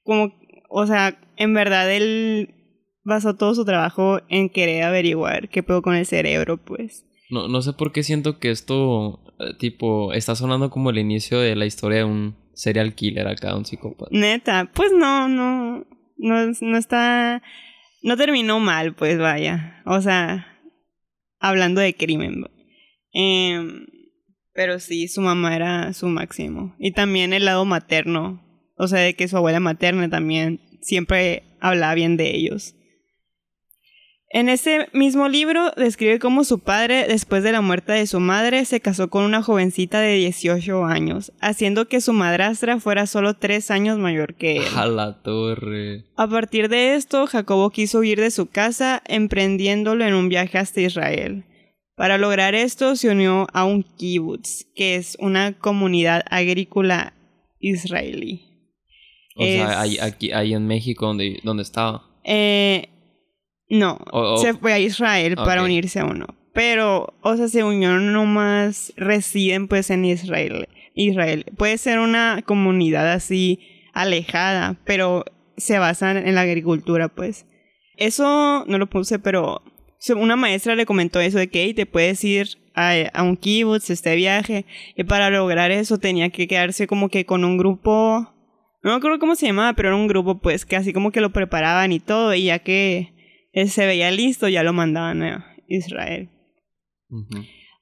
como, 0.04 0.34
o 0.70 0.86
sea, 0.86 1.18
en 1.36 1.54
verdad 1.54 1.92
él 1.92 2.54
basó 3.04 3.36
todo 3.36 3.54
su 3.54 3.64
trabajo 3.64 4.20
en 4.28 4.48
querer 4.48 4.82
averiguar 4.82 5.48
qué 5.48 5.62
pegó 5.62 5.82
con 5.82 5.94
el 5.94 6.06
cerebro, 6.06 6.56
pues. 6.56 7.06
No, 7.30 7.48
no 7.48 7.60
sé 7.62 7.72
por 7.72 7.92
qué 7.92 8.02
siento 8.02 8.38
que 8.38 8.50
esto, 8.50 9.20
eh, 9.38 9.54
tipo, 9.58 10.12
está 10.12 10.34
sonando 10.34 10.70
como 10.70 10.90
el 10.90 10.98
inicio 10.98 11.40
de 11.40 11.56
la 11.56 11.66
historia 11.66 11.98
de 11.98 12.04
un 12.04 12.36
serial 12.56 12.94
killer 12.94 13.28
acá, 13.28 13.54
un 13.54 13.64
psicópata. 13.64 14.10
Neta, 14.10 14.70
pues 14.74 14.90
no, 14.92 15.28
no, 15.28 15.86
no, 16.16 16.46
no 16.60 16.78
está, 16.78 17.42
no 18.02 18.16
terminó 18.16 18.58
mal, 18.58 18.94
pues 18.94 19.18
vaya, 19.18 19.82
o 19.84 20.00
sea, 20.00 20.46
hablando 21.38 21.80
de 21.80 21.94
crimen. 21.94 22.44
Em, 23.12 23.86
Pero 24.52 24.78
sí, 24.80 25.06
su 25.06 25.20
mamá 25.20 25.54
era 25.54 25.92
su 25.92 26.08
máximo. 26.08 26.74
Y 26.78 26.92
también 26.92 27.32
el 27.32 27.44
lado 27.44 27.64
materno. 27.64 28.42
O 28.78 28.88
sea, 28.88 29.00
de 29.00 29.14
que 29.14 29.28
su 29.28 29.36
abuela 29.36 29.60
materna 29.60 30.08
también 30.08 30.60
siempre 30.80 31.44
hablaba 31.60 31.94
bien 31.94 32.16
de 32.16 32.34
ellos. 32.34 32.74
En 34.36 34.50
ese 34.50 34.90
mismo 34.92 35.30
libro 35.30 35.70
describe 35.78 36.18
cómo 36.18 36.44
su 36.44 36.58
padre, 36.58 37.06
después 37.08 37.42
de 37.42 37.52
la 37.52 37.62
muerte 37.62 37.92
de 37.92 38.06
su 38.06 38.20
madre, 38.20 38.66
se 38.66 38.82
casó 38.82 39.08
con 39.08 39.24
una 39.24 39.42
jovencita 39.42 39.98
de 39.98 40.12
18 40.16 40.84
años, 40.84 41.32
haciendo 41.40 41.88
que 41.88 42.02
su 42.02 42.12
madrastra 42.12 42.78
fuera 42.78 43.06
solo 43.06 43.32
tres 43.32 43.70
años 43.70 43.96
mayor 43.96 44.34
que 44.34 44.58
él. 44.58 44.64
A 44.74 44.88
la 44.88 45.22
torre. 45.22 46.04
A 46.16 46.28
partir 46.28 46.68
de 46.68 46.96
esto, 46.96 47.26
Jacobo 47.26 47.70
quiso 47.70 48.00
huir 48.00 48.20
de 48.20 48.30
su 48.30 48.44
casa, 48.44 49.02
emprendiéndolo 49.06 50.04
en 50.04 50.12
un 50.12 50.28
viaje 50.28 50.58
hasta 50.58 50.82
Israel. 50.82 51.46
Para 51.94 52.18
lograr 52.18 52.54
esto, 52.54 52.94
se 52.94 53.08
unió 53.08 53.46
a 53.54 53.64
un 53.64 53.84
kibbutz, 53.84 54.66
que 54.74 54.96
es 54.96 55.16
una 55.18 55.54
comunidad 55.54 56.22
agrícola 56.28 57.14
israelí. 57.58 58.42
O 59.34 59.44
sea, 59.44 59.80
ahí, 59.80 59.96
aquí, 59.96 60.30
ahí 60.32 60.52
en 60.52 60.66
México, 60.66 61.06
donde, 61.06 61.40
donde 61.42 61.62
estaba. 61.62 62.02
Eh, 62.22 62.90
no, 63.68 63.98
se 64.40 64.54
fue 64.54 64.72
a 64.72 64.78
Israel 64.78 65.36
para 65.36 65.62
unirse 65.62 66.00
a 66.00 66.04
uno. 66.04 66.26
Pero, 66.52 67.14
o 67.20 67.36
sea, 67.36 67.48
se 67.48 67.64
unió 67.64 67.98
nomás, 67.98 68.92
residen 68.96 69.68
pues 69.68 69.90
en 69.90 70.04
Israel. 70.04 70.68
Israel. 70.94 71.44
Puede 71.56 71.76
ser 71.76 71.98
una 71.98 72.42
comunidad 72.44 73.12
así 73.12 73.60
alejada, 73.92 74.76
pero 74.84 75.24
se 75.56 75.78
basan 75.78 76.16
en 76.16 76.34
la 76.34 76.42
agricultura, 76.42 77.08
pues. 77.08 77.46
Eso 77.96 78.64
no 78.66 78.78
lo 78.78 78.88
puse, 78.88 79.18
pero 79.18 79.62
una 80.14 80.36
maestra 80.36 80.74
le 80.74 80.86
comentó 80.86 81.20
eso 81.20 81.38
de 81.38 81.48
que 81.48 81.72
te 81.74 81.86
puedes 81.86 82.22
ir 82.24 82.48
a, 82.74 82.92
a, 83.12 83.22
un 83.22 83.36
kibutz, 83.36 83.90
este 83.90 84.14
viaje, 84.16 84.66
y 84.96 85.04
para 85.04 85.30
lograr 85.30 85.70
eso 85.70 85.98
tenía 85.98 86.30
que 86.30 86.46
quedarse 86.46 86.86
como 86.86 87.08
que 87.08 87.24
con 87.24 87.44
un 87.44 87.56
grupo, 87.56 88.34
no 88.82 88.90
me 88.90 88.94
acuerdo 88.94 89.18
cómo 89.18 89.34
se 89.34 89.46
llamaba, 89.46 89.72
pero 89.72 89.88
era 89.88 89.96
un 89.96 90.06
grupo 90.06 90.38
pues 90.38 90.66
que 90.66 90.76
así 90.76 90.92
como 90.92 91.10
que 91.10 91.20
lo 91.20 91.32
preparaban 91.32 91.92
y 91.92 92.00
todo, 92.00 92.34
y 92.34 92.44
ya 92.44 92.58
que 92.58 93.15
él 93.56 93.70
se 93.70 93.86
veía 93.86 94.10
listo, 94.10 94.48
ya 94.48 94.62
lo 94.62 94.74
mandaban 94.74 95.22
a 95.22 95.56
Israel. 95.66 96.28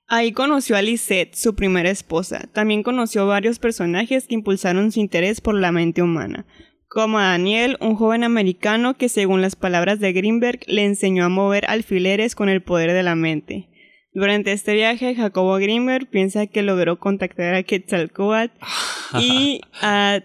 Ahí 0.06 0.30
conoció 0.30 0.76
a 0.76 0.82
Lisette, 0.82 1.34
su 1.34 1.56
primera 1.56 1.90
esposa. 1.90 2.48
También 2.52 2.84
conoció 2.84 3.26
varios 3.26 3.58
personajes 3.58 4.28
que 4.28 4.36
impulsaron 4.36 4.92
su 4.92 5.00
interés 5.00 5.40
por 5.40 5.56
la 5.56 5.72
mente 5.72 6.00
humana, 6.00 6.46
como 6.86 7.18
a 7.18 7.30
Daniel, 7.30 7.76
un 7.80 7.96
joven 7.96 8.22
americano 8.22 8.96
que, 8.96 9.08
según 9.08 9.42
las 9.42 9.56
palabras 9.56 9.98
de 9.98 10.12
Greenberg, 10.12 10.60
le 10.68 10.84
enseñó 10.84 11.24
a 11.24 11.28
mover 11.28 11.64
alfileres 11.68 12.36
con 12.36 12.48
el 12.48 12.62
poder 12.62 12.92
de 12.92 13.02
la 13.02 13.16
mente. 13.16 13.68
Durante 14.12 14.52
este 14.52 14.74
viaje, 14.74 15.16
Jacobo 15.16 15.56
Greenberg 15.56 16.08
piensa 16.08 16.46
que 16.46 16.62
logró 16.62 17.00
contactar 17.00 17.52
a 17.56 17.64
Quetzalcoatl 17.64 18.56
y 19.20 19.60
a 19.82 20.20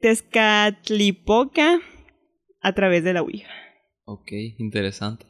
Tezcatlipoca 0.00 1.80
a 2.60 2.72
través 2.74 3.04
de 3.04 3.14
la 3.14 3.22
Ouija. 3.22 3.59
Ok, 4.12 4.32
interesante. 4.58 5.24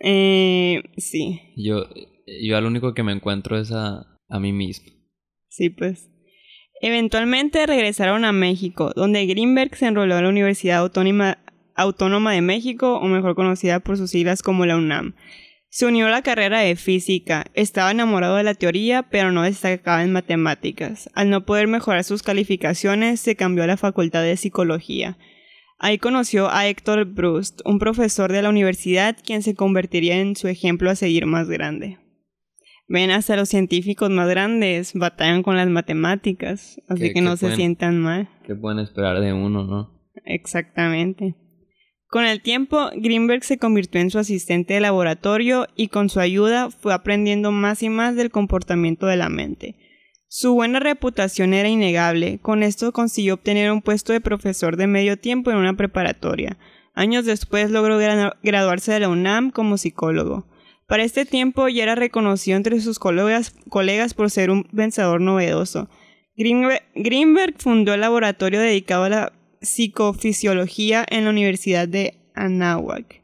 Eh, 0.00 0.82
sí. 0.96 1.40
Yo, 1.56 1.84
yo 2.26 2.56
al 2.56 2.66
único 2.66 2.92
que 2.92 3.04
me 3.04 3.12
encuentro 3.12 3.56
es 3.56 3.70
a, 3.70 4.18
a 4.28 4.40
mí 4.40 4.52
mismo. 4.52 4.88
Sí, 5.48 5.70
pues. 5.70 6.10
Eventualmente 6.80 7.64
regresaron 7.64 8.24
a 8.24 8.32
México, 8.32 8.92
donde 8.96 9.24
Greenberg 9.26 9.76
se 9.76 9.86
enroló 9.86 10.18
en 10.18 10.24
la 10.24 10.30
Universidad 10.30 10.78
Autónoma, 10.78 11.38
Autónoma 11.76 12.32
de 12.32 12.40
México, 12.40 12.98
o 12.98 13.06
mejor 13.06 13.36
conocida 13.36 13.78
por 13.78 13.96
sus 13.96 14.10
siglas 14.10 14.42
como 14.42 14.66
la 14.66 14.76
UNAM. 14.76 15.14
Se 15.68 15.86
unió 15.86 16.08
a 16.08 16.10
la 16.10 16.22
carrera 16.22 16.58
de 16.58 16.74
física, 16.74 17.46
estaba 17.54 17.92
enamorado 17.92 18.34
de 18.34 18.42
la 18.42 18.54
teoría, 18.54 19.04
pero 19.10 19.30
no 19.30 19.42
destacaba 19.42 20.02
en 20.02 20.10
matemáticas. 20.10 21.08
Al 21.14 21.30
no 21.30 21.46
poder 21.46 21.68
mejorar 21.68 22.02
sus 22.02 22.24
calificaciones, 22.24 23.20
se 23.20 23.36
cambió 23.36 23.62
a 23.62 23.68
la 23.68 23.76
facultad 23.76 24.24
de 24.24 24.36
psicología. 24.36 25.18
Ahí 25.80 25.98
conoció 25.98 26.50
a 26.50 26.66
Héctor 26.66 27.04
Brust, 27.04 27.60
un 27.64 27.78
profesor 27.78 28.32
de 28.32 28.42
la 28.42 28.48
universidad 28.48 29.16
quien 29.24 29.42
se 29.42 29.54
convertiría 29.54 30.20
en 30.20 30.34
su 30.34 30.48
ejemplo 30.48 30.90
a 30.90 30.96
seguir 30.96 31.26
más 31.26 31.48
grande. 31.48 31.98
Ven, 32.88 33.10
hasta 33.10 33.36
los 33.36 33.48
científicos 33.48 34.10
más 34.10 34.28
grandes 34.28 34.94
batallan 34.94 35.42
con 35.42 35.56
las 35.56 35.68
matemáticas, 35.68 36.80
así 36.88 37.12
que 37.12 37.20
no 37.20 37.36
se 37.36 37.54
sientan 37.54 38.00
mal. 38.00 38.28
¿Qué 38.44 38.56
pueden 38.56 38.80
esperar 38.80 39.20
de 39.20 39.32
uno, 39.32 39.64
no? 39.64 40.10
Exactamente. 40.24 41.36
Con 42.08 42.24
el 42.24 42.40
tiempo, 42.40 42.88
Greenberg 42.96 43.44
se 43.44 43.58
convirtió 43.58 44.00
en 44.00 44.10
su 44.10 44.18
asistente 44.18 44.74
de 44.74 44.80
laboratorio 44.80 45.66
y 45.76 45.88
con 45.88 46.08
su 46.08 46.18
ayuda 46.18 46.70
fue 46.70 46.94
aprendiendo 46.94 47.52
más 47.52 47.82
y 47.82 47.90
más 47.90 48.16
del 48.16 48.30
comportamiento 48.30 49.06
de 49.06 49.16
la 49.16 49.28
mente. 49.28 49.76
Su 50.30 50.52
buena 50.52 50.78
reputación 50.78 51.54
era 51.54 51.70
innegable, 51.70 52.38
con 52.40 52.62
esto 52.62 52.92
consiguió 52.92 53.34
obtener 53.34 53.72
un 53.72 53.80
puesto 53.80 54.12
de 54.12 54.20
profesor 54.20 54.76
de 54.76 54.86
medio 54.86 55.18
tiempo 55.18 55.50
en 55.50 55.56
una 55.56 55.74
preparatoria. 55.74 56.58
Años 56.94 57.24
después 57.24 57.70
logró 57.70 57.96
graduarse 58.42 58.92
de 58.92 59.00
la 59.00 59.08
UNAM 59.08 59.50
como 59.50 59.78
psicólogo. 59.78 60.46
Para 60.86 61.02
este 61.02 61.24
tiempo 61.24 61.68
ya 61.68 61.82
era 61.82 61.94
reconocido 61.94 62.58
entre 62.58 62.80
sus 62.80 62.98
colegas, 62.98 63.54
por 64.14 64.30
ser 64.30 64.50
un 64.50 64.64
pensador 64.64 65.22
novedoso. 65.22 65.88
Greenberg, 66.36 67.54
fundó 67.56 67.94
el 67.94 68.02
laboratorio 68.02 68.60
dedicado 68.60 69.04
a 69.04 69.08
la 69.08 69.32
psicofisiología 69.62 71.06
en 71.08 71.24
la 71.24 71.30
Universidad 71.30 71.88
de 71.88 72.20
Anáhuac. 72.34 73.22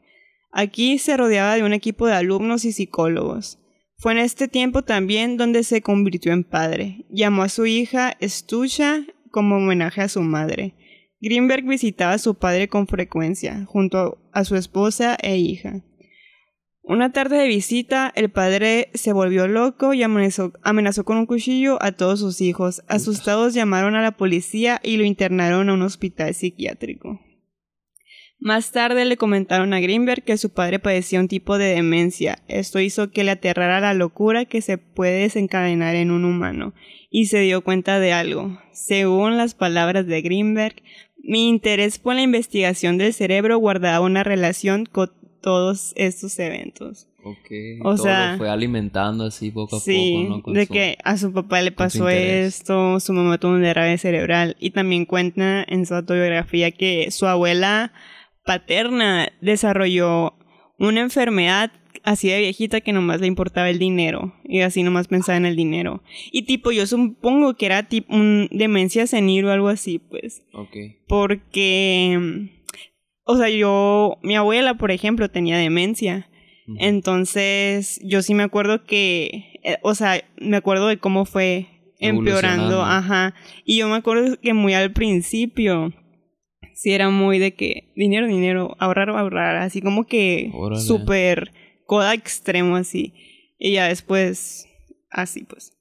Aquí 0.51 0.97
se 0.97 1.17
rodeaba 1.17 1.55
de 1.55 1.63
un 1.63 1.73
equipo 1.73 2.07
de 2.07 2.13
alumnos 2.13 2.65
y 2.65 2.71
psicólogos. 2.71 3.59
Fue 3.97 4.11
en 4.11 4.17
este 4.19 4.47
tiempo 4.47 4.83
también 4.83 5.37
donde 5.37 5.63
se 5.63 5.81
convirtió 5.81 6.33
en 6.33 6.43
padre. 6.43 7.05
Llamó 7.09 7.43
a 7.43 7.49
su 7.49 7.65
hija 7.65 8.17
Stucha 8.21 9.05
como 9.31 9.57
homenaje 9.57 10.01
a 10.01 10.09
su 10.09 10.21
madre. 10.21 10.75
Greenberg 11.21 11.65
visitaba 11.65 12.13
a 12.13 12.19
su 12.19 12.35
padre 12.35 12.67
con 12.67 12.87
frecuencia, 12.87 13.65
junto 13.65 14.19
a 14.31 14.43
su 14.43 14.55
esposa 14.55 15.17
e 15.21 15.37
hija. 15.37 15.81
Una 16.87 17.11
tarde 17.11 17.37
de 17.37 17.47
visita, 17.47 18.13
el 18.15 18.29
padre 18.29 18.91
se 18.93 19.11
volvió 19.11 19.47
loco 19.47 19.95
y 19.95 20.03
amenazó, 20.03 20.53
amenazó, 20.61 21.03
con 21.03 21.17
un 21.17 21.25
cuchillo 21.25 21.81
a 21.81 21.93
todos 21.93 22.19
sus 22.19 22.41
hijos. 22.41 22.83
Asustados 22.87 23.55
llamaron 23.55 23.95
a 23.95 24.03
la 24.03 24.17
policía 24.17 24.79
y 24.83 24.97
lo 24.97 25.03
internaron 25.03 25.69
a 25.69 25.73
un 25.73 25.81
hospital 25.81 26.35
psiquiátrico. 26.35 27.19
Más 28.45 28.71
tarde 28.71 29.05
le 29.05 29.17
comentaron 29.17 29.73
a 29.73 29.79
Greenberg 29.79 30.23
que 30.23 30.37
su 30.37 30.51
padre 30.51 30.77
padecía 30.77 31.19
un 31.19 31.27
tipo 31.27 31.57
de 31.57 31.73
demencia. 31.73 32.37
Esto 32.47 32.79
hizo 32.79 33.09
que 33.09 33.23
le 33.23 33.31
aterrara 33.31 33.79
la 33.79 33.95
locura 33.95 34.45
que 34.45 34.61
se 34.61 34.77
puede 34.77 35.21
desencadenar 35.21 35.95
en 35.95 36.11
un 36.11 36.25
humano, 36.25 36.75
y 37.09 37.25
se 37.25 37.39
dio 37.39 37.63
cuenta 37.63 37.99
de 37.99 38.13
algo. 38.13 38.55
Según 38.71 39.35
las 39.35 39.55
palabras 39.55 40.05
de 40.05 40.21
Greenberg, 40.21 40.75
mi 41.23 41.49
interés 41.49 41.97
por 41.97 42.13
la 42.13 42.21
investigación 42.21 42.99
del 42.99 43.15
cerebro 43.15 43.57
guardaba 43.57 44.05
una 44.05 44.23
relación 44.23 44.85
con 44.85 45.09
todos 45.41 45.93
estos 45.95 46.37
eventos. 46.37 47.07
Ok, 47.23 47.49
o 47.83 47.97
sea, 47.97 48.35
fue 48.37 48.51
alimentando 48.51 49.23
así 49.23 49.49
poco 49.49 49.77
a 49.77 49.79
poco, 49.79 50.43
¿no? 50.45 50.53
de 50.53 50.67
que 50.67 50.99
a 51.03 51.17
su 51.17 51.33
papá 51.33 51.63
le 51.63 51.71
pasó 51.71 52.09
esto, 52.09 52.99
su 52.99 53.11
mamá 53.11 53.39
tuvo 53.39 53.53
un 53.53 53.63
derrame 53.63 53.97
cerebral 53.97 54.55
y 54.59 54.69
también 54.69 55.05
cuenta 55.05 55.65
en 55.67 55.87
su 55.87 55.95
autobiografía 55.95 56.69
que 56.69 57.09
su 57.09 57.25
abuela 57.25 57.91
paterna 58.45 59.31
desarrolló 59.41 60.33
una 60.77 61.01
enfermedad 61.01 61.71
así 62.03 62.29
de 62.29 62.39
viejita 62.39 62.81
que 62.81 62.93
nomás 62.93 63.19
le 63.19 63.27
importaba 63.27 63.69
el 63.69 63.79
dinero 63.79 64.33
y 64.43 64.61
así 64.61 64.83
nomás 64.83 65.07
pensaba 65.07 65.37
en 65.37 65.45
el 65.45 65.55
dinero. 65.55 66.03
Y 66.31 66.43
tipo, 66.43 66.71
yo 66.71 66.87
supongo 66.87 67.55
que 67.55 67.65
era 67.65 67.83
tipo 67.83 68.15
un 68.15 68.47
demencia 68.51 69.07
senil 69.07 69.45
o 69.45 69.51
algo 69.51 69.67
así, 69.67 69.99
pues. 69.99 70.43
Ok. 70.53 70.75
Porque, 71.07 72.49
o 73.23 73.37
sea, 73.37 73.49
yo, 73.49 74.17
mi 74.21 74.35
abuela, 74.35 74.75
por 74.75 74.91
ejemplo, 74.91 75.29
tenía 75.29 75.57
demencia. 75.57 76.29
Entonces, 76.79 77.99
yo 78.03 78.23
sí 78.23 78.33
me 78.33 78.41
acuerdo 78.41 78.85
que, 78.85 79.59
eh, 79.63 79.77
o 79.83 79.93
sea, 79.93 80.23
me 80.37 80.57
acuerdo 80.57 80.87
de 80.87 80.97
cómo 80.97 81.25
fue 81.25 81.67
empeorando, 81.99 82.81
ajá. 82.81 83.35
Y 83.65 83.77
yo 83.77 83.87
me 83.87 83.95
acuerdo 83.95 84.39
que 84.39 84.53
muy 84.53 84.73
al 84.73 84.91
principio 84.91 85.93
sí 86.75 86.91
era 86.91 87.09
muy 87.09 87.39
de 87.39 87.55
que 87.55 87.91
dinero, 87.95 88.27
dinero, 88.27 88.75
ahorrar, 88.79 89.09
ahorrar, 89.09 89.55
así 89.55 89.81
como 89.81 90.05
que 90.05 90.51
súper 90.85 91.51
coda 91.85 92.13
extremo 92.13 92.75
así. 92.75 93.13
Y 93.57 93.73
ya 93.73 93.87
después, 93.87 94.67
así 95.09 95.43
pues. 95.43 95.71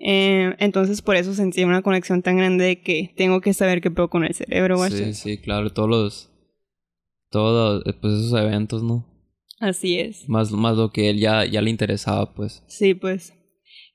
Eh, 0.00 0.54
entonces 0.58 1.02
por 1.02 1.16
eso 1.16 1.34
sentí 1.34 1.64
una 1.64 1.82
conexión 1.82 2.22
tan 2.22 2.36
grande 2.36 2.64
de 2.64 2.80
que 2.82 3.14
tengo 3.16 3.40
que 3.40 3.54
saber 3.54 3.80
qué 3.80 3.90
puedo 3.90 4.10
con 4.10 4.24
el 4.24 4.34
cerebro. 4.34 4.78
Sí, 4.90 5.14
sí, 5.14 5.38
claro, 5.38 5.70
todos 5.72 5.88
los, 5.88 6.30
todos 7.30 7.82
pues 8.00 8.14
esos 8.14 8.38
eventos, 8.38 8.82
¿no? 8.82 9.06
Así 9.60 9.98
es. 9.98 10.28
Más, 10.28 10.52
más 10.52 10.76
lo 10.76 10.90
que 10.90 11.08
él 11.08 11.18
ya, 11.18 11.44
ya 11.46 11.62
le 11.62 11.70
interesaba, 11.70 12.34
pues. 12.34 12.62
Sí, 12.66 12.94
pues. 12.94 13.32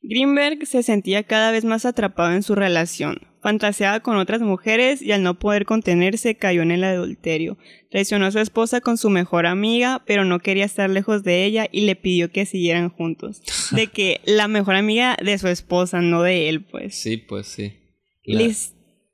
Greenberg 0.01 0.65
se 0.65 0.83
sentía 0.83 1.23
cada 1.23 1.51
vez 1.51 1.65
más 1.65 1.85
atrapado 1.85 2.33
en 2.33 2.43
su 2.43 2.55
relación. 2.55 3.27
Fantaseaba 3.41 4.01
con 4.01 4.17
otras 4.17 4.41
mujeres 4.41 5.01
y 5.01 5.11
al 5.13 5.23
no 5.23 5.39
poder 5.39 5.65
contenerse 5.65 6.35
cayó 6.35 6.61
en 6.61 6.71
el 6.71 6.83
adulterio. 6.83 7.57
Traicionó 7.89 8.25
a 8.25 8.31
su 8.31 8.39
esposa 8.39 8.81
con 8.81 8.97
su 8.97 9.09
mejor 9.09 9.45
amiga, 9.45 10.03
pero 10.05 10.25
no 10.25 10.39
quería 10.39 10.65
estar 10.65 10.89
lejos 10.89 11.23
de 11.23 11.45
ella 11.45 11.67
y 11.71 11.81
le 11.81 11.95
pidió 11.95 12.31
que 12.31 12.45
siguieran 12.45 12.89
juntos. 12.89 13.41
De 13.71 13.87
que 13.87 14.19
la 14.25 14.47
mejor 14.47 14.75
amiga 14.75 15.15
de 15.23 15.37
su 15.37 15.47
esposa, 15.47 16.01
no 16.01 16.23
de 16.23 16.49
él, 16.49 16.65
pues. 16.65 16.95
Sí, 16.95 17.17
pues 17.17 17.47
sí. 17.47 17.73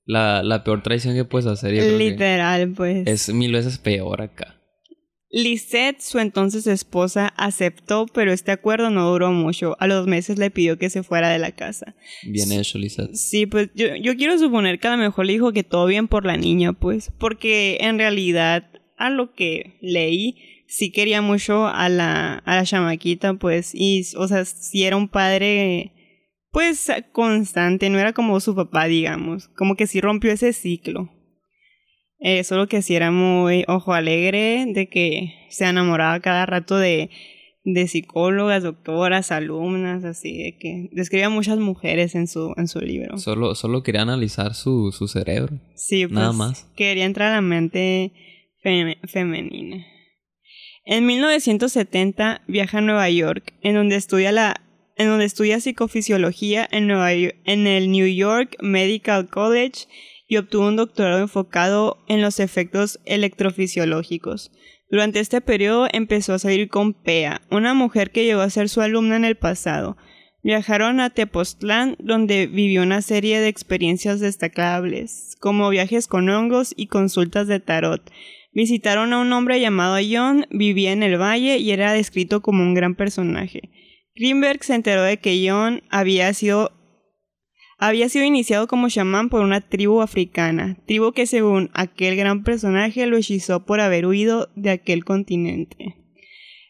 La, 0.06 0.44
la, 0.44 0.64
peor 0.64 0.84
traición 0.84 1.16
que 1.16 1.26
puedes 1.26 1.48
hacer. 1.48 1.74
Literal, 1.74 2.74
pues. 2.74 3.08
Es 3.08 3.34
mil 3.34 3.52
veces 3.52 3.78
peor 3.78 4.22
acá. 4.22 4.56
Lisette, 5.36 6.00
su 6.00 6.20
entonces 6.20 6.66
esposa, 6.66 7.28
aceptó, 7.36 8.06
pero 8.06 8.32
este 8.32 8.54
acuerdo 8.54 8.90
no 8.90 9.12
duró 9.12 9.34
mucho. 9.34 9.76
A 9.82 9.88
los 9.88 10.08
meses 10.08 10.40
le 10.40 10.50
pidió 10.50 10.78
que 10.78 10.90
se 10.90 11.04
fuera 11.04 11.28
de 11.28 11.40
la 11.40 11.52
casa. 11.52 11.94
Bien 12.24 12.54
hecho, 12.54 12.78
Lisette. 12.78 13.14
Sí, 13.16 13.46
pues 13.46 13.70
yo, 13.76 13.98
yo 13.98 14.16
quiero 14.16 14.40
suponer 14.40 14.80
que 14.80 14.88
a 14.88 14.92
lo 14.92 14.98
mejor 14.98 15.26
le 15.26 15.34
dijo 15.34 15.52
que 15.52 15.66
todo 15.66 15.88
bien 15.88 16.08
por 16.08 16.26
la 16.26 16.38
niña, 16.38 16.72
pues, 16.72 17.12
porque 17.18 17.80
en 17.82 17.98
realidad, 17.98 18.72
a 18.96 19.10
lo 19.10 19.34
que 19.34 19.78
leí, 19.82 20.38
sí 20.68 20.90
quería 20.90 21.22
mucho 21.22 21.68
a 21.68 21.90
la, 21.90 22.36
a 22.36 22.56
la 22.56 22.64
chamaquita, 22.64 23.34
pues, 23.34 23.76
y, 23.76 24.06
o 24.16 24.30
sea, 24.30 24.46
si 24.46 24.86
era 24.86 24.96
un 24.96 25.10
padre, 25.10 25.92
pues, 26.52 26.90
constante, 27.12 27.90
no 27.90 28.00
era 28.00 28.14
como 28.14 28.40
su 28.40 28.56
papá, 28.56 28.86
digamos, 28.86 29.50
como 29.50 29.76
que 29.76 29.86
sí 29.86 30.00
rompió 30.00 30.32
ese 30.32 30.54
ciclo. 30.54 31.10
Eh, 32.20 32.44
solo 32.44 32.68
que 32.68 32.82
sí 32.82 32.96
era 32.96 33.12
muy 33.12 33.66
ojo 33.68 33.94
alegre 33.94 34.66
de 34.68 34.88
que 34.88 35.34
se 35.50 35.66
enamoraba 35.66 36.20
cada 36.22 36.46
rato 36.46 36.78
de, 36.78 37.10
de 37.66 37.88
psicólogas, 37.88 38.64
doctoras, 38.64 39.32
alumnas, 39.32 40.04
así, 40.04 40.44
de 40.44 40.58
que 40.58 40.90
describía 40.92 41.30
muchas 41.30 41.58
mujeres 41.58 42.16
en 42.16 42.28
su, 42.28 42.54
en 42.58 42.68
su 42.68 42.80
libro. 42.80 43.18
Solo, 43.18 43.56
solo 43.56 43.84
quería 43.84 44.04
analizar 44.04 44.54
su, 44.54 44.92
su 44.92 45.08
cerebro. 45.08 45.60
Sí, 45.76 46.06
pues, 46.06 46.14
nada 46.14 46.32
más. 46.32 46.72
Quería 46.76 47.06
entrar 47.06 47.32
a 47.32 47.36
la 47.36 47.42
mente 47.42 48.14
femenina. 49.08 49.86
En 50.86 51.06
1970 51.06 52.44
viaja 52.48 52.78
a 52.78 52.82
Nueva 52.82 53.10
York, 53.10 53.54
en 53.62 53.74
donde 53.76 53.96
estudia 53.96 54.32
la 54.32 54.62
en 54.98 55.08
donde 55.08 55.26
estudia 55.26 55.60
psicofisiología 55.60 56.66
en, 56.72 56.88
Nueva 56.88 57.12
en 57.12 57.68
el 57.68 57.92
New 57.92 58.08
York 58.08 58.56
Medical 58.62 59.28
College 59.28 59.88
y 60.28 60.38
obtuvo 60.38 60.68
un 60.68 60.76
doctorado 60.76 61.20
enfocado 61.20 62.04
en 62.08 62.22
los 62.22 62.40
efectos 62.40 63.00
electrofisiológicos. 63.06 64.52
Durante 64.90 65.20
este 65.20 65.42
periodo 65.42 65.88
empezó 65.92 66.34
a 66.34 66.40
salir 66.40 66.70
con 66.70 66.94
Pea, 66.94 67.42
una 67.50 67.74
mujer 67.74 68.12
que 68.12 68.24
llegó 68.24 68.42
a 68.42 68.50
ser 68.50 68.70
su 68.70 68.82
alumna 68.82 69.16
en 69.16 69.26
el 69.26 69.36
pasado. 69.36 69.98
Viajaron 70.44 71.00
a 71.00 71.10
Tepoztlán, 71.10 71.96
donde 72.00 72.46
vivió 72.46 72.84
una 72.84 73.02
serie 73.02 73.40
de 73.40 73.48
experiencias 73.48 74.20
destacables, 74.20 75.36
como 75.40 75.70
viajes 75.70 76.08
con 76.08 76.30
hongos 76.30 76.74
y 76.78 76.86
consultas 76.86 77.48
de 77.48 77.60
tarot. 77.60 78.12
Visitaron 78.54 79.12
a 79.12 79.20
un 79.20 79.34
hombre 79.34 79.60
llamado 79.60 79.98
John, 80.08 80.46
vivía 80.52 80.92
en 80.92 81.02
el 81.02 81.20
valle 81.20 81.58
y 81.58 81.72
era 81.72 81.94
descrito 81.94 82.42
como 82.42 82.62
un 82.62 82.76
gran 82.76 82.94
personaje. 82.94 83.72
Greenberg 84.16 84.64
se 84.64 84.76
enteró 84.76 85.02
de 85.02 85.18
que 85.18 85.46
John 85.50 85.82
había 85.90 86.32
sido 86.34 86.72
había 87.78 88.10
sido 88.10 88.26
iniciado 88.26 88.68
como 88.68 88.90
chamán 88.90 89.30
por 89.30 89.42
una 89.42 89.62
tribu 89.62 90.02
africana, 90.02 90.78
tribu 90.86 91.12
que 91.12 91.28
según 91.28 91.70
aquel 91.74 92.16
gran 92.16 92.44
personaje 92.44 93.06
lo 93.06 93.18
hechizó 93.18 93.66
por 93.66 93.82
haber 93.82 94.06
huido 94.06 94.50
de 94.56 94.72
aquel 94.72 95.04
continente. 95.04 95.98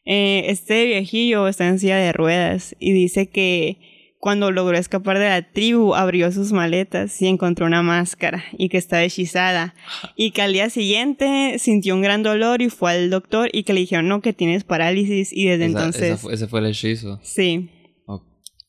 Eh, 0.06 0.46
este 0.48 0.86
viejillo 0.86 1.48
está 1.48 1.68
en 1.68 1.80
silla 1.80 1.98
de 1.98 2.14
ruedas 2.14 2.76
y 2.80 2.94
dice 2.94 3.28
que 3.28 3.80
cuando 4.20 4.50
logró 4.50 4.76
escapar 4.76 5.20
de 5.20 5.30
la 5.30 5.52
tribu 5.52 5.94
abrió 5.94 6.32
sus 6.32 6.52
maletas 6.52 7.22
y 7.22 7.28
encontró 7.28 7.68
una 7.68 7.84
máscara 7.84 8.44
y 8.58 8.70
que 8.70 8.78
estaba 8.78 9.04
hechizada. 9.04 9.76
Y 10.16 10.32
que 10.32 10.42
al 10.42 10.54
día 10.54 10.70
siguiente 10.70 11.58
sintió 11.60 11.94
un 11.94 12.02
gran 12.02 12.24
dolor 12.24 12.62
y 12.62 12.70
fue 12.70 12.92
al 12.92 13.10
doctor 13.10 13.50
y 13.54 13.64
que 13.64 13.74
le 13.74 13.82
dijeron 13.82 14.08
no 14.08 14.22
que 14.22 14.34
tienes 14.34 14.64
parálisis 14.64 15.32
y 15.32 15.46
desde 15.46 15.66
entonces 15.66 16.24
ese 16.32 16.48
fue 16.48 16.62
el 16.62 16.68
hechizo. 16.68 17.20
Sí. 17.22 17.70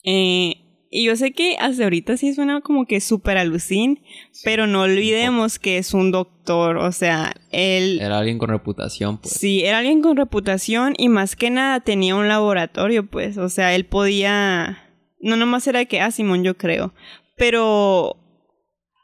Eh, 0.05 0.66
y 0.91 1.05
yo 1.05 1.17
sé 1.17 1.33
que 1.33 1.57
hasta 1.59 1.85
ahorita 1.85 2.17
sí 2.17 2.33
suena 2.35 2.61
como 2.61 2.87
que 2.87 3.01
súper 3.01 3.39
alucin, 3.39 4.03
pero 4.45 4.67
no 4.67 4.83
olvidemos 4.83 5.59
que 5.59 5.79
es 5.79 5.95
un 5.95 6.13
doctor, 6.13 6.77
o 6.79 6.93
sea, 6.93 7.35
él... 7.51 8.01
Era 8.01 8.19
alguien 8.19 8.39
con 8.39 8.49
reputación, 8.49 9.19
pues. 9.19 9.35
Sí, 9.35 9.65
era 9.65 9.79
alguien 9.79 10.01
con 10.01 10.17
reputación 10.17 10.95
y 10.97 11.09
más 11.09 11.37
que 11.37 11.51
nada 11.51 11.81
tenía 11.81 12.15
un 12.15 12.29
laboratorio, 12.29 13.07
pues, 13.07 13.37
o 13.39 13.49
sea, 13.49 13.75
él 13.75 13.87
podía... 13.87 14.83
No 15.21 15.37
nomás 15.37 15.67
era 15.67 15.85
que, 15.87 16.01
ah, 16.01 16.11
Simón, 16.11 16.45
yo 16.45 16.57
creo, 16.57 16.95
pero 17.37 18.17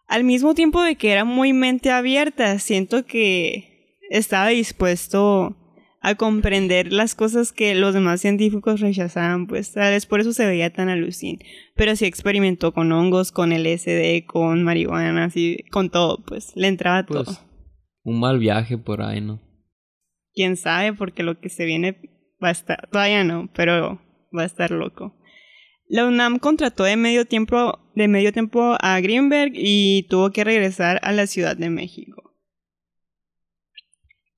al 0.06 0.24
mismo 0.24 0.54
tiempo 0.54 0.82
de 0.82 0.96
que 0.96 1.10
era 1.10 1.24
muy 1.24 1.52
mente 1.52 1.90
abierta, 1.90 2.58
siento 2.58 3.06
que 3.06 3.96
estaba 4.10 4.48
dispuesto 4.48 5.56
a 6.02 6.16
comprender 6.16 6.92
las 6.92 7.14
cosas 7.14 7.52
que 7.52 7.76
los 7.76 7.94
demás 7.94 8.20
científicos 8.20 8.80
rechazaban, 8.80 9.46
pues 9.46 9.72
tal 9.72 9.92
vez 9.92 10.04
por 10.04 10.20
eso 10.20 10.32
se 10.32 10.44
veía 10.44 10.72
tan 10.72 10.88
alucin. 10.88 11.38
Pero 11.76 11.94
sí 11.94 12.04
experimentó 12.06 12.72
con 12.72 12.90
hongos, 12.90 13.30
con 13.30 13.50
LSD, 13.50 14.26
con 14.26 14.64
marihuana, 14.64 15.24
así, 15.24 15.64
con 15.70 15.90
todo, 15.90 16.18
pues 16.26 16.52
le 16.56 16.66
entraba 16.66 17.06
pues, 17.06 17.24
todo. 17.24 17.38
Un 18.02 18.18
mal 18.18 18.40
viaje 18.40 18.76
por 18.76 19.00
ahí, 19.00 19.20
¿no? 19.20 19.40
Quién 20.34 20.56
sabe, 20.56 20.92
porque 20.92 21.22
lo 21.22 21.38
que 21.38 21.48
se 21.48 21.64
viene 21.64 22.00
va 22.42 22.48
a 22.48 22.52
estar, 22.52 22.88
todavía 22.90 23.22
no, 23.22 23.48
pero 23.54 24.00
va 24.36 24.42
a 24.42 24.46
estar 24.46 24.72
loco. 24.72 25.14
La 25.88 26.06
UNAM 26.06 26.38
contrató 26.38 26.82
de 26.84 26.96
medio 26.96 27.26
tiempo, 27.26 27.78
de 27.94 28.08
medio 28.08 28.32
tiempo 28.32 28.76
a 28.80 28.98
Greenberg 29.00 29.52
y 29.54 30.06
tuvo 30.08 30.30
que 30.30 30.42
regresar 30.42 30.98
a 31.02 31.12
la 31.12 31.26
Ciudad 31.26 31.56
de 31.56 31.70
México. 31.70 32.21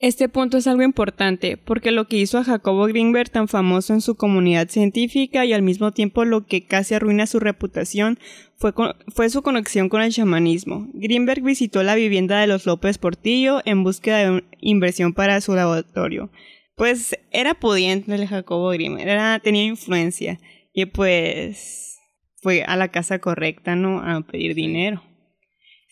Este 0.04 0.28
punto 0.28 0.58
es 0.58 0.66
algo 0.66 0.82
importante 0.82 1.56
porque 1.56 1.90
lo 1.90 2.08
que 2.08 2.18
hizo 2.18 2.36
a 2.36 2.44
Jacobo 2.44 2.84
Greenberg 2.84 3.30
tan 3.30 3.48
famoso 3.48 3.94
en 3.94 4.02
su 4.02 4.16
comunidad 4.16 4.68
científica 4.68 5.46
y 5.46 5.54
al 5.54 5.62
mismo 5.62 5.92
tiempo 5.92 6.26
lo 6.26 6.44
que 6.44 6.66
casi 6.66 6.92
arruina 6.92 7.26
su 7.26 7.40
reputación 7.40 8.18
fue, 8.58 8.74
fue 9.08 9.30
su 9.30 9.40
conexión 9.40 9.88
con 9.88 10.02
el 10.02 10.12
chamanismo. 10.12 10.88
Greenberg 10.92 11.42
visitó 11.42 11.82
la 11.82 11.94
vivienda 11.94 12.38
de 12.38 12.46
los 12.46 12.66
López 12.66 12.98
Portillo 12.98 13.62
en 13.64 13.82
búsqueda 13.82 14.18
de 14.30 14.44
inversión 14.60 15.14
para 15.14 15.40
su 15.40 15.54
laboratorio. 15.54 16.28
Pues 16.76 17.18
era 17.30 17.54
pudiente 17.54 18.14
el 18.14 18.26
Jacobo 18.26 18.68
Greenberg, 18.68 19.08
era, 19.08 19.38
tenía 19.38 19.64
influencia 19.64 20.38
y 20.74 20.84
pues 20.84 21.96
fue 22.42 22.62
a 22.62 22.76
la 22.76 22.88
casa 22.88 23.20
correcta, 23.20 23.74
¿no? 23.74 24.02
A 24.02 24.20
pedir 24.20 24.54
dinero. 24.54 25.02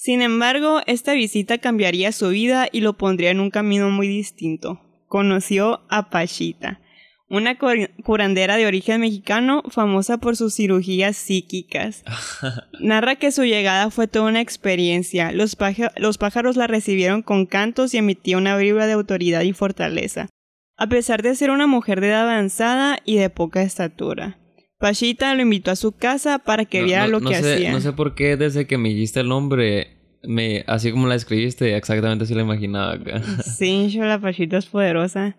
Sin 0.03 0.21
embargo, 0.21 0.81
esta 0.87 1.13
visita 1.13 1.59
cambiaría 1.59 2.11
su 2.11 2.31
vida 2.31 2.69
y 2.73 2.81
lo 2.81 2.95
pondría 2.95 3.31
en 3.31 3.39
un 3.39 3.51
camino 3.51 3.89
muy 3.89 4.09
distinto. 4.09 4.81
Conoció 5.07 5.83
a 5.91 6.11
Pachita, 6.11 6.81
una 7.29 7.57
curandera 7.57 8.57
de 8.57 8.67
origen 8.67 9.03
mexicano 9.03 9.63
famosa 9.69 10.19
por 10.19 10.35
sus 10.35 10.57
cirugías 10.57 11.17
psíquicas. 11.17 12.03
Narra 12.81 13.15
que 13.15 13.31
su 13.31 13.45
llegada 13.45 13.93
fue 13.93 14.09
toda 14.09 14.29
una 14.29 14.41
experiencia. 14.41 15.31
Los, 15.31 15.57
los 15.97 16.19
pájaros 16.19 16.57
la 16.57 16.67
recibieron 16.67 17.23
con 17.23 17.47
cantos 17.47 17.95
y 17.95 17.99
emitía 17.99 18.39
una 18.39 18.57
vibra 18.57 18.89
de 18.89 18.95
autoridad 18.95 19.43
y 19.43 19.53
fortaleza, 19.53 20.29
a 20.77 20.89
pesar 20.89 21.23
de 21.23 21.37
ser 21.37 21.53
una 21.53 21.69
mujer 21.69 22.01
de 22.01 22.09
edad 22.09 22.29
avanzada 22.29 22.99
y 23.05 23.19
de 23.19 23.31
poca 23.31 23.63
estatura. 23.63 24.42
Pachita 24.83 25.33
lo 25.37 25.43
invitó 25.43 25.71
a 25.71 25.77
su 25.77 25.93
casa 25.93 26.41
para 26.41 26.65
que 26.65 26.83
viera 26.83 27.07
lo 27.07 27.21
que 27.21 27.37
hacía. 27.37 27.71
No 27.71 27.81
sé 27.81 27.93
por 27.93 28.17
qué 28.17 28.37
desde 28.37 28.67
que 28.67 28.79
me 28.79 28.89
dijiste 28.89 29.21
el 29.21 29.29
nombre, 29.29 30.19
me, 30.25 30.65
así 30.67 30.91
como 30.91 31.07
la 31.07 31.15
escribiste, 31.15 31.77
exactamente 31.77 32.25
así 32.25 32.35
la 32.35 32.43
imaginaba 32.43 32.95
acá. 32.95 33.23
Sí, 33.45 33.91
yo 33.91 34.03
la 34.03 34.21
Pachita 34.21 34.59
es 34.59 34.67
poderosa. 34.67 35.37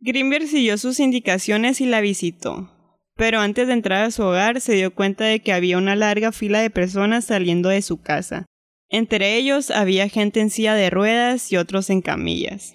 Greenberg 0.00 0.46
siguió 0.46 0.78
sus 0.78 0.98
indicaciones 0.98 1.82
y 1.82 1.86
la 1.86 2.00
visitó. 2.00 2.70
Pero 3.16 3.40
antes 3.40 3.66
de 3.66 3.74
entrar 3.74 4.02
a 4.02 4.10
su 4.10 4.22
hogar 4.22 4.62
se 4.62 4.72
dio 4.72 4.94
cuenta 4.94 5.24
de 5.24 5.40
que 5.40 5.52
había 5.52 5.76
una 5.76 5.94
larga 5.94 6.32
fila 6.32 6.62
de 6.62 6.70
personas 6.70 7.26
saliendo 7.26 7.68
de 7.68 7.82
su 7.82 8.00
casa. 8.00 8.46
Entre 8.88 9.36
ellos 9.36 9.70
había 9.70 10.08
gente 10.08 10.40
en 10.40 10.48
silla 10.48 10.72
de 10.72 10.88
ruedas 10.88 11.52
y 11.52 11.58
otros 11.58 11.90
en 11.90 12.00
camillas. 12.00 12.74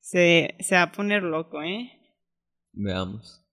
Se, 0.00 0.56
se 0.58 0.74
va 0.74 0.82
a 0.82 0.90
poner 0.90 1.22
loco, 1.22 1.62
¿eh? 1.62 1.92
Veamos. 2.72 3.44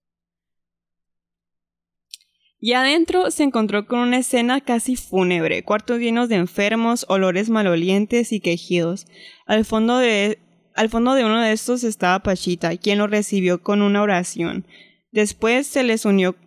Y 2.65 2.73
adentro 2.73 3.29
se 3.29 3.43
encontró 3.43 3.85
con 3.85 3.99
una 3.99 4.17
escena 4.17 4.59
casi 4.59 4.95
fúnebre, 4.95 5.61
cuartos 5.61 5.99
llenos 5.99 6.29
de 6.29 6.37
enfermos, 6.37 7.05
olores 7.09 7.47
malolientes 7.47 8.31
y 8.31 8.39
quejidos. 8.39 9.05
Al 9.45 9.65
fondo 9.65 9.99
de, 9.99 10.39
al 10.73 10.89
fondo 10.89 11.13
de 11.13 11.25
uno 11.25 11.39
de 11.41 11.51
estos 11.51 11.83
estaba 11.83 12.23
Pachita, 12.23 12.75
quien 12.77 12.97
lo 12.97 13.05
recibió 13.05 13.61
con 13.61 13.83
una 13.83 14.01
oración. 14.01 14.65
Después 15.11 15.67
se 15.67 15.83
les 15.83 16.05
unió 16.05 16.37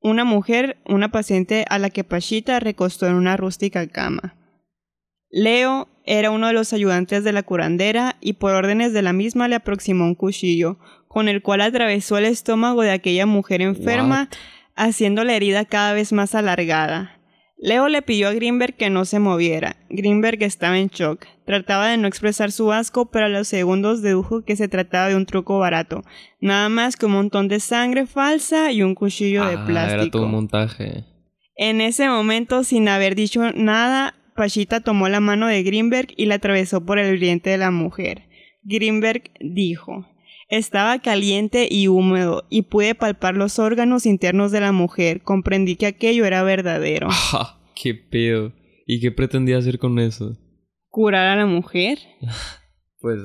una 0.00 0.24
mujer, 0.24 0.76
una 0.86 1.10
paciente 1.10 1.64
a 1.68 1.80
la 1.80 1.90
que 1.90 2.04
Pachita 2.04 2.60
recostó 2.60 3.08
en 3.08 3.14
una 3.14 3.36
rústica 3.36 3.88
cama. 3.88 4.36
Leo 5.28 5.88
era 6.04 6.30
uno 6.30 6.46
de 6.46 6.52
los 6.52 6.72
ayudantes 6.72 7.24
de 7.24 7.32
la 7.32 7.42
curandera 7.42 8.16
y 8.20 8.34
por 8.34 8.54
órdenes 8.54 8.92
de 8.92 9.02
la 9.02 9.12
misma 9.12 9.48
le 9.48 9.56
aproximó 9.56 10.04
un 10.04 10.14
cuchillo, 10.14 10.78
con 11.08 11.26
el 11.26 11.42
cual 11.42 11.62
atravesó 11.62 12.16
el 12.16 12.26
estómago 12.26 12.82
de 12.82 12.92
aquella 12.92 13.26
mujer 13.26 13.60
enferma 13.60 14.28
haciendo 14.76 15.24
la 15.24 15.34
herida 15.34 15.64
cada 15.64 15.92
vez 15.92 16.12
más 16.12 16.34
alargada. 16.34 17.18
Leo 17.56 17.88
le 17.88 18.02
pidió 18.02 18.28
a 18.28 18.32
Greenberg 18.34 18.74
que 18.76 18.90
no 18.90 19.04
se 19.04 19.20
moviera. 19.20 19.76
Greenberg 19.88 20.42
estaba 20.42 20.78
en 20.78 20.88
shock. 20.88 21.24
Trataba 21.46 21.88
de 21.88 21.96
no 21.96 22.08
expresar 22.08 22.52
su 22.52 22.72
asco, 22.72 23.10
pero 23.10 23.26
a 23.26 23.28
los 23.30 23.48
segundos 23.48 24.02
dedujo 24.02 24.44
que 24.44 24.56
se 24.56 24.68
trataba 24.68 25.08
de 25.08 25.16
un 25.16 25.24
truco 25.24 25.58
barato. 25.58 26.02
Nada 26.40 26.68
más 26.68 26.96
que 26.96 27.06
un 27.06 27.12
montón 27.12 27.48
de 27.48 27.60
sangre 27.60 28.06
falsa 28.06 28.72
y 28.72 28.82
un 28.82 28.94
cuchillo 28.94 29.46
de 29.46 29.54
Ah, 29.54 29.64
plástico. 29.66 30.02
Era 30.02 30.10
todo 30.10 30.24
un 30.26 30.32
montaje. 30.32 31.04
En 31.56 31.80
ese 31.80 32.08
momento, 32.08 32.64
sin 32.64 32.88
haber 32.88 33.14
dicho 33.14 33.40
nada, 33.52 34.14
Pachita 34.36 34.80
tomó 34.80 35.08
la 35.08 35.20
mano 35.20 35.46
de 35.46 35.62
Greenberg 35.62 36.08
y 36.16 36.26
la 36.26 36.34
atravesó 36.34 36.84
por 36.84 36.98
el 36.98 37.18
vientre 37.18 37.52
de 37.52 37.58
la 37.58 37.70
mujer. 37.70 38.24
Greenberg 38.64 39.30
dijo, 39.40 40.06
estaba 40.48 40.98
caliente 41.00 41.68
y 41.70 41.88
húmedo 41.88 42.44
y 42.50 42.62
pude 42.62 42.94
palpar 42.94 43.34
los 43.36 43.58
órganos 43.58 44.06
internos 44.06 44.52
de 44.52 44.60
la 44.60 44.72
mujer. 44.72 45.22
Comprendí 45.22 45.76
que 45.76 45.86
aquello 45.86 46.24
era 46.24 46.42
verdadero. 46.42 47.08
Ah, 47.32 47.60
¡Qué 47.74 47.94
pedo! 47.94 48.52
¿Y 48.86 49.00
qué 49.00 49.10
pretendía 49.10 49.58
hacer 49.58 49.78
con 49.78 49.98
eso? 49.98 50.36
¿Curar 50.88 51.26
a 51.28 51.36
la 51.36 51.46
mujer? 51.46 51.98
Pues, 53.00 53.20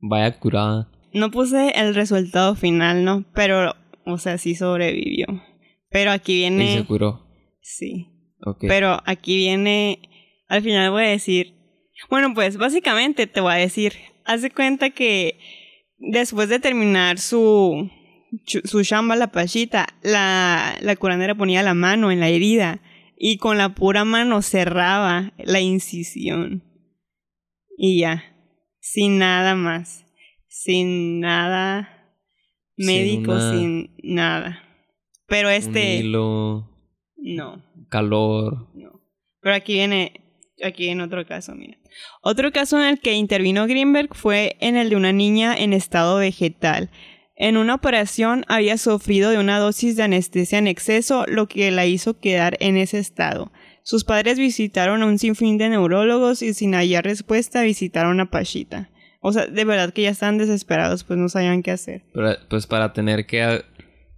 vaya 0.00 0.40
curada. 0.40 0.90
No 1.12 1.30
puse 1.30 1.70
el 1.80 1.94
resultado 1.94 2.56
final, 2.56 3.04
¿no? 3.04 3.24
Pero, 3.32 3.76
o 4.04 4.18
sea, 4.18 4.38
sí 4.38 4.56
sobrevivió. 4.56 5.26
Pero 5.88 6.10
aquí 6.10 6.32
Y 6.32 6.42
se 6.48 6.50
viene... 6.50 6.84
curó. 6.84 7.26
Sí. 7.62 8.08
Ok. 8.44 8.64
Pero 8.66 9.00
aquí 9.06 9.36
viene, 9.36 10.00
al 10.48 10.62
final 10.62 10.90
voy 10.90 11.04
a 11.04 11.08
decir, 11.10 11.54
bueno, 12.08 12.34
pues 12.34 12.56
básicamente 12.56 13.28
te 13.28 13.40
voy 13.40 13.52
a 13.52 13.56
decir, 13.56 13.92
haz 14.24 14.42
de 14.42 14.50
cuenta 14.50 14.90
que 14.90 15.38
después 16.00 16.48
de 16.48 16.58
terminar 16.58 17.18
su, 17.18 17.88
su 18.64 18.82
chamba, 18.82 19.16
la 19.16 19.30
pachita, 19.30 19.86
la, 20.02 20.76
la 20.80 20.96
curandera 20.96 21.34
ponía 21.34 21.62
la 21.62 21.74
mano 21.74 22.10
en 22.10 22.20
la 22.20 22.28
herida 22.28 22.80
y 23.16 23.36
con 23.36 23.58
la 23.58 23.74
pura 23.74 24.04
mano 24.04 24.42
cerraba 24.42 25.32
la 25.38 25.60
incisión. 25.60 26.64
Y 27.76 28.00
ya, 28.00 28.24
sin 28.80 29.18
nada 29.18 29.54
más, 29.54 30.04
sin 30.48 31.20
nada 31.20 32.12
Sin 32.76 32.86
médico, 32.86 33.32
una- 33.32 33.52
sin 33.52 33.94
nada. 34.02 34.62
Pero 35.26 35.48
Un 35.48 35.54
este, 35.54 35.96
hilo, 35.96 36.68
no. 37.16 37.62
calor. 37.88 38.68
No. 38.74 39.00
Pero 39.40 39.54
aquí 39.54 39.74
viene, 39.74 40.19
aquí 40.64 40.88
en 40.88 41.00
otro 41.00 41.26
caso, 41.26 41.54
mira. 41.54 41.78
Otro 42.22 42.52
caso 42.52 42.78
en 42.78 42.86
el 42.86 43.00
que 43.00 43.14
intervino 43.14 43.66
Greenberg 43.66 44.14
fue 44.14 44.56
en 44.60 44.76
el 44.76 44.90
de 44.90 44.96
una 44.96 45.12
niña 45.12 45.56
en 45.56 45.72
estado 45.72 46.18
vegetal. 46.18 46.90
En 47.36 47.56
una 47.56 47.74
operación 47.74 48.44
había 48.48 48.76
sufrido 48.76 49.30
de 49.30 49.38
una 49.38 49.58
dosis 49.58 49.96
de 49.96 50.02
anestesia 50.02 50.58
en 50.58 50.66
exceso, 50.66 51.24
lo 51.26 51.48
que 51.48 51.70
la 51.70 51.86
hizo 51.86 52.20
quedar 52.20 52.56
en 52.60 52.76
ese 52.76 52.98
estado. 52.98 53.50
Sus 53.82 54.04
padres 54.04 54.38
visitaron 54.38 55.02
a 55.02 55.06
un 55.06 55.18
sinfín 55.18 55.56
de 55.56 55.70
neurólogos 55.70 56.42
y 56.42 56.52
sin 56.52 56.74
hallar 56.74 57.04
respuesta 57.04 57.62
visitaron 57.62 58.20
a 58.20 58.30
Pachita. 58.30 58.90
O 59.20 59.32
sea, 59.32 59.46
de 59.46 59.64
verdad 59.64 59.92
que 59.92 60.02
ya 60.02 60.10
estaban 60.10 60.38
desesperados, 60.38 61.04
pues 61.04 61.18
no 61.18 61.28
sabían 61.28 61.62
qué 61.62 61.70
hacer. 61.70 62.04
Pero, 62.12 62.36
pues 62.48 62.66
para 62.66 62.92
tener 62.92 63.26
que 63.26 63.64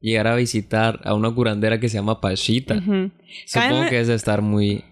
llegar 0.00 0.26
a 0.26 0.34
visitar 0.34 1.00
a 1.04 1.14
una 1.14 1.30
curandera 1.30 1.78
que 1.78 1.88
se 1.88 1.98
llama 1.98 2.20
Pachita. 2.20 2.82
Supongo 3.46 3.88
que 3.88 4.00
es 4.00 4.08
de 4.08 4.14
estar 4.14 4.42
muy... 4.42 4.84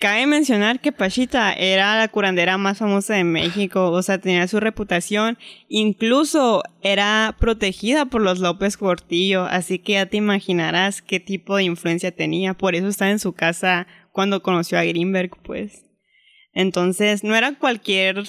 Cabe 0.00 0.26
mencionar 0.26 0.78
que 0.78 0.92
Pachita 0.92 1.52
era 1.52 1.98
la 1.98 2.06
curandera 2.06 2.56
más 2.56 2.78
famosa 2.78 3.14
de 3.14 3.24
México, 3.24 3.90
o 3.90 4.00
sea, 4.00 4.18
tenía 4.18 4.46
su 4.46 4.60
reputación, 4.60 5.38
incluso 5.66 6.62
era 6.82 7.34
protegida 7.40 8.04
por 8.04 8.22
los 8.22 8.38
López 8.38 8.76
Portillo, 8.76 9.42
así 9.46 9.80
que 9.80 9.94
ya 9.94 10.06
te 10.06 10.16
imaginarás 10.16 11.02
qué 11.02 11.18
tipo 11.18 11.56
de 11.56 11.64
influencia 11.64 12.14
tenía, 12.14 12.54
por 12.54 12.76
eso 12.76 12.86
está 12.86 13.10
en 13.10 13.18
su 13.18 13.32
casa 13.32 13.88
cuando 14.12 14.40
conoció 14.40 14.78
a 14.78 14.84
Greenberg, 14.84 15.30
pues. 15.42 15.84
Entonces, 16.52 17.24
no 17.24 17.34
era 17.34 17.58
cualquier 17.58 18.22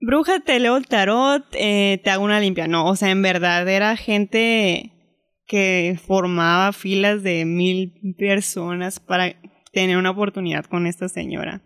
bruja, 0.00 0.38
te 0.38 0.60
leo 0.60 0.76
el 0.76 0.86
tarot, 0.86 1.44
eh, 1.54 2.00
te 2.04 2.10
hago 2.10 2.22
una 2.22 2.38
limpia, 2.38 2.68
no, 2.68 2.86
o 2.86 2.94
sea, 2.94 3.10
en 3.10 3.22
verdad 3.22 3.68
era 3.68 3.96
gente 3.96 4.92
que 5.48 5.98
formaba 6.06 6.72
filas 6.72 7.24
de 7.24 7.44
mil 7.44 7.92
personas 8.16 9.00
para 9.00 9.34
tener 9.72 9.96
una 9.96 10.10
oportunidad 10.10 10.64
con 10.64 10.86
esta 10.86 11.08
señora. 11.08 11.62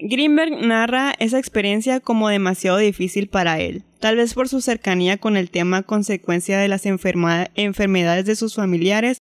Greenberg 0.00 0.64
narra 0.64 1.14
esa 1.18 1.38
experiencia 1.38 1.98
como 1.98 2.28
demasiado 2.28 2.78
difícil 2.78 3.28
para 3.28 3.58
él, 3.58 3.82
tal 3.98 4.16
vez 4.16 4.32
por 4.34 4.48
su 4.48 4.60
cercanía 4.60 5.16
con 5.16 5.36
el 5.36 5.50
tema 5.50 5.82
consecuencia 5.82 6.58
de 6.58 6.68
las 6.68 6.86
enfermedades 6.86 8.24
de 8.24 8.36
sus 8.36 8.54
familiares, 8.54 9.18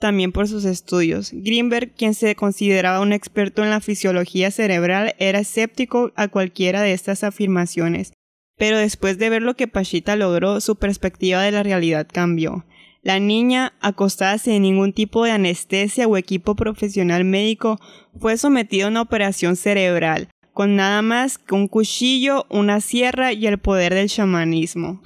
también 0.00 0.32
por 0.32 0.48
sus 0.48 0.64
estudios. 0.64 1.30
Greenberg, 1.32 1.92
quien 1.94 2.14
se 2.14 2.34
consideraba 2.34 3.00
un 3.00 3.12
experto 3.12 3.62
en 3.62 3.70
la 3.70 3.80
fisiología 3.80 4.50
cerebral, 4.50 5.14
era 5.18 5.38
escéptico 5.38 6.12
a 6.16 6.28
cualquiera 6.28 6.82
de 6.82 6.92
estas 6.94 7.22
afirmaciones, 7.22 8.12
pero 8.56 8.76
después 8.78 9.18
de 9.18 9.30
ver 9.30 9.42
lo 9.42 9.54
que 9.54 9.68
Pachita 9.68 10.16
logró, 10.16 10.60
su 10.60 10.76
perspectiva 10.76 11.42
de 11.42 11.52
la 11.52 11.62
realidad 11.62 12.08
cambió. 12.10 12.64
La 13.08 13.20
niña, 13.20 13.72
acostada 13.80 14.36
sin 14.36 14.60
ningún 14.60 14.92
tipo 14.92 15.24
de 15.24 15.30
anestesia 15.30 16.06
o 16.06 16.18
equipo 16.18 16.54
profesional 16.54 17.24
médico, 17.24 17.78
fue 18.20 18.36
sometida 18.36 18.84
a 18.84 18.88
una 18.88 19.00
operación 19.00 19.56
cerebral, 19.56 20.28
con 20.52 20.76
nada 20.76 21.00
más 21.00 21.38
que 21.38 21.54
un 21.54 21.68
cuchillo, 21.68 22.44
una 22.50 22.82
sierra 22.82 23.32
y 23.32 23.46
el 23.46 23.56
poder 23.56 23.94
del 23.94 24.10
chamanismo. 24.10 25.00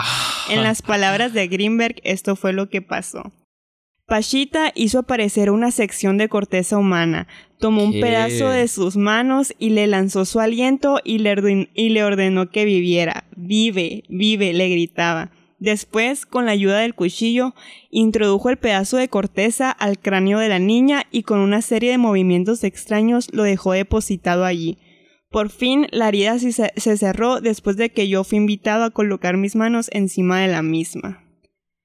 En 0.51 0.65
las 0.65 0.83
palabras 0.83 1.33
de 1.33 1.47
Greenberg, 1.47 1.95
esto 2.03 2.35
fue 2.35 2.53
lo 2.53 2.69
que 2.69 2.83
pasó. 2.83 3.31
Pachita 4.09 4.73
hizo 4.75 4.99
aparecer 4.99 5.53
una 5.53 5.71
sección 5.71 6.19
de 6.19 6.29
corteza 6.29 6.79
humana, 6.79 7.29
tomó 7.61 7.85
un 7.85 7.93
¿Qué? 7.93 8.01
pedazo 8.01 8.49
de 8.51 8.67
sus 8.67 8.97
manos 8.97 9.55
y 9.61 9.71
le 9.71 9.87
lanzó 9.87 10.25
su 10.25 10.41
aliento 10.41 10.99
y 11.05 11.19
le, 11.19 11.31
orden- 11.37 11.71
y 11.73 11.91
le 11.91 12.03
ordenó 12.03 12.51
que 12.51 12.65
viviera. 12.65 13.23
Vive, 13.37 14.03
vive, 14.09 14.53
le 14.55 14.69
gritaba. 14.71 15.31
Después, 15.63 16.27
con 16.27 16.47
la 16.47 16.51
ayuda 16.51 16.81
del 16.81 16.97
cuchillo, 16.97 17.55
introdujo 17.89 18.51
el 18.51 18.57
pedazo 18.57 18.97
de 18.97 19.07
corteza 19.07 19.71
al 19.71 19.97
cráneo 19.97 20.41
de 20.41 20.49
la 20.49 20.59
niña 20.59 21.05
y 21.13 21.23
con 21.23 21.39
una 21.39 21.63
serie 21.63 21.93
de 21.93 21.99
movimientos 21.99 22.65
extraños 22.65 23.29
lo 23.33 23.45
dejó 23.45 23.71
depositado 23.71 24.45
allí. 24.45 24.79
Por 25.31 25.51
fin, 25.51 25.87
la 25.93 26.09
herida 26.09 26.37
se, 26.41 26.97
cerró 26.97 27.41
después 27.41 27.77
de 27.77 27.91
que 27.91 28.09
yo 28.09 28.25
fui 28.25 28.39
invitado 28.39 28.83
a 28.83 28.91
colocar 28.91 29.37
mis 29.37 29.55
manos 29.55 29.89
encima 29.93 30.41
de 30.41 30.49
la 30.49 30.63
misma. 30.63 31.23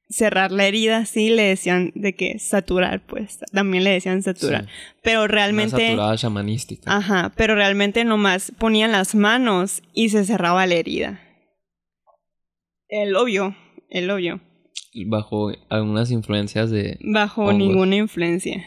Cerrar 0.10 0.52
la 0.52 0.66
herida, 0.66 1.06
sí, 1.06 1.30
le 1.30 1.44
decían 1.44 1.92
de 1.94 2.16
que 2.16 2.40
saturar, 2.40 3.06
pues, 3.06 3.38
también 3.52 3.84
le 3.84 3.92
decían 3.92 4.24
saturar. 4.24 4.64
Sí, 4.64 4.72
Pero 5.04 5.20
una 5.20 5.28
realmente... 5.28 5.90
saturada 5.90 6.16
shamanística. 6.16 6.92
Ajá, 6.92 7.32
pero 7.36 7.54
realmente 7.54 8.04
nomás 8.06 8.52
ponían 8.58 8.92
las 8.92 9.14
manos 9.14 9.84
y 9.94 10.10
se 10.10 10.26
cerraba 10.26 10.66
la 10.66 10.74
herida. 10.74 11.22
El 12.90 13.16
obvio, 13.18 13.54
el 13.90 14.10
obvio. 14.10 14.42
Bajo 15.08 15.52
algunas 15.70 16.12
influencias 16.12 16.72
de... 16.72 16.98
Bajo 17.02 17.44
Hongos. 17.44 17.56
ninguna 17.56 17.96
influencia. 17.98 18.66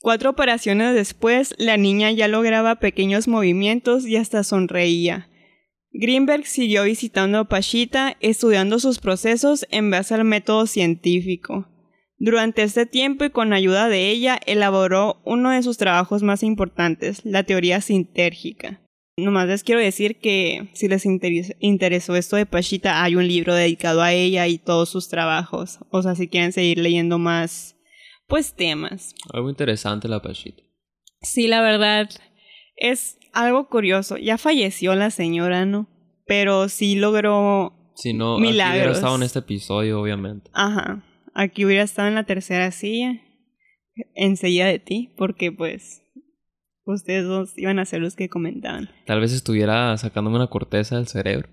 Cuatro 0.00 0.30
operaciones 0.30 0.94
después, 0.94 1.54
la 1.58 1.76
niña 1.76 2.12
ya 2.12 2.28
lograba 2.28 2.76
pequeños 2.76 3.26
movimientos 3.26 4.06
y 4.06 4.16
hasta 4.16 4.44
sonreía. 4.44 5.28
Greenberg 5.92 6.46
siguió 6.46 6.84
visitando 6.84 7.38
a 7.38 7.44
Pachita, 7.44 8.16
estudiando 8.20 8.78
sus 8.78 8.98
procesos 8.98 9.66
en 9.70 9.90
base 9.90 10.14
al 10.14 10.24
método 10.24 10.66
científico. 10.66 11.68
Durante 12.18 12.62
este 12.62 12.86
tiempo 12.86 13.24
y 13.24 13.30
con 13.30 13.52
ayuda 13.52 13.88
de 13.88 14.10
ella, 14.10 14.38
elaboró 14.46 15.20
uno 15.24 15.50
de 15.50 15.62
sus 15.62 15.76
trabajos 15.76 16.22
más 16.22 16.42
importantes, 16.42 17.24
la 17.24 17.44
teoría 17.44 17.80
sintérgica. 17.80 18.80
Nomás 19.18 19.48
les 19.48 19.64
quiero 19.64 19.80
decir 19.80 20.18
que 20.20 20.68
si 20.74 20.88
les 20.88 21.06
interes- 21.06 21.56
interesó 21.58 22.16
esto 22.16 22.36
de 22.36 22.44
Pachita, 22.44 23.02
hay 23.02 23.16
un 23.16 23.26
libro 23.26 23.54
dedicado 23.54 24.02
a 24.02 24.12
ella 24.12 24.46
y 24.46 24.58
todos 24.58 24.90
sus 24.90 25.08
trabajos. 25.08 25.78
O 25.90 26.02
sea, 26.02 26.14
si 26.14 26.28
quieren 26.28 26.52
seguir 26.52 26.78
leyendo 26.78 27.18
más, 27.18 27.76
pues 28.26 28.52
temas. 28.54 29.14
Algo 29.32 29.48
interesante 29.48 30.06
la 30.06 30.20
Pachita. 30.20 30.62
Sí, 31.22 31.48
la 31.48 31.62
verdad, 31.62 32.10
es 32.76 33.18
algo 33.32 33.70
curioso. 33.70 34.18
Ya 34.18 34.36
falleció 34.36 34.94
la 34.94 35.10
señora, 35.10 35.64
¿no? 35.64 35.88
Pero 36.26 36.68
sí 36.68 36.96
logró... 36.96 37.72
Si 37.94 38.12
no, 38.12 38.34
aquí 38.34 38.42
hubiera 38.42 38.70
Milagros. 38.70 38.96
estado 38.98 39.16
en 39.16 39.22
este 39.22 39.38
episodio, 39.38 39.98
obviamente. 39.98 40.50
Ajá. 40.52 41.02
Aquí 41.32 41.64
hubiera 41.64 41.84
estado 41.84 42.08
en 42.08 42.16
la 42.16 42.24
tercera 42.24 42.70
silla. 42.70 43.22
Enseguida 44.14 44.66
de 44.66 44.78
ti, 44.78 45.14
porque 45.16 45.50
pues... 45.52 46.02
Ustedes 46.86 47.24
dos 47.24 47.58
iban 47.58 47.80
a 47.80 47.84
ser 47.84 48.00
los 48.00 48.14
que 48.14 48.28
comentaban. 48.28 48.88
Tal 49.06 49.20
vez 49.20 49.32
estuviera 49.32 49.96
sacándome 49.98 50.36
una 50.36 50.46
corteza 50.46 50.96
del 50.96 51.08
cerebro. 51.08 51.48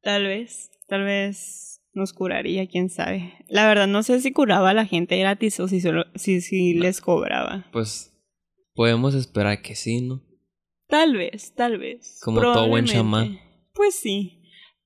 Tal 0.00 0.24
vez, 0.24 0.70
tal 0.86 1.02
vez 1.02 1.82
nos 1.92 2.12
curaría, 2.12 2.68
quién 2.68 2.88
sabe. 2.88 3.34
La 3.48 3.66
verdad, 3.66 3.88
no 3.88 4.04
sé 4.04 4.20
si 4.20 4.32
curaba 4.32 4.70
a 4.70 4.74
la 4.74 4.86
gente 4.86 5.18
gratis 5.18 5.58
o 5.58 5.66
si 5.66 5.80
solo, 5.80 6.04
si, 6.14 6.40
si 6.40 6.74
les 6.74 7.00
cobraba. 7.00 7.66
Pues 7.72 8.16
podemos 8.74 9.14
esperar 9.14 9.60
que 9.60 9.74
sí, 9.74 10.02
¿no? 10.02 10.22
Tal 10.88 11.16
vez, 11.16 11.52
tal 11.56 11.78
vez. 11.78 12.20
Como 12.22 12.40
todo 12.40 12.68
buen 12.68 12.84
chamán. 12.84 13.40
Pues 13.74 13.96
sí. 13.96 14.40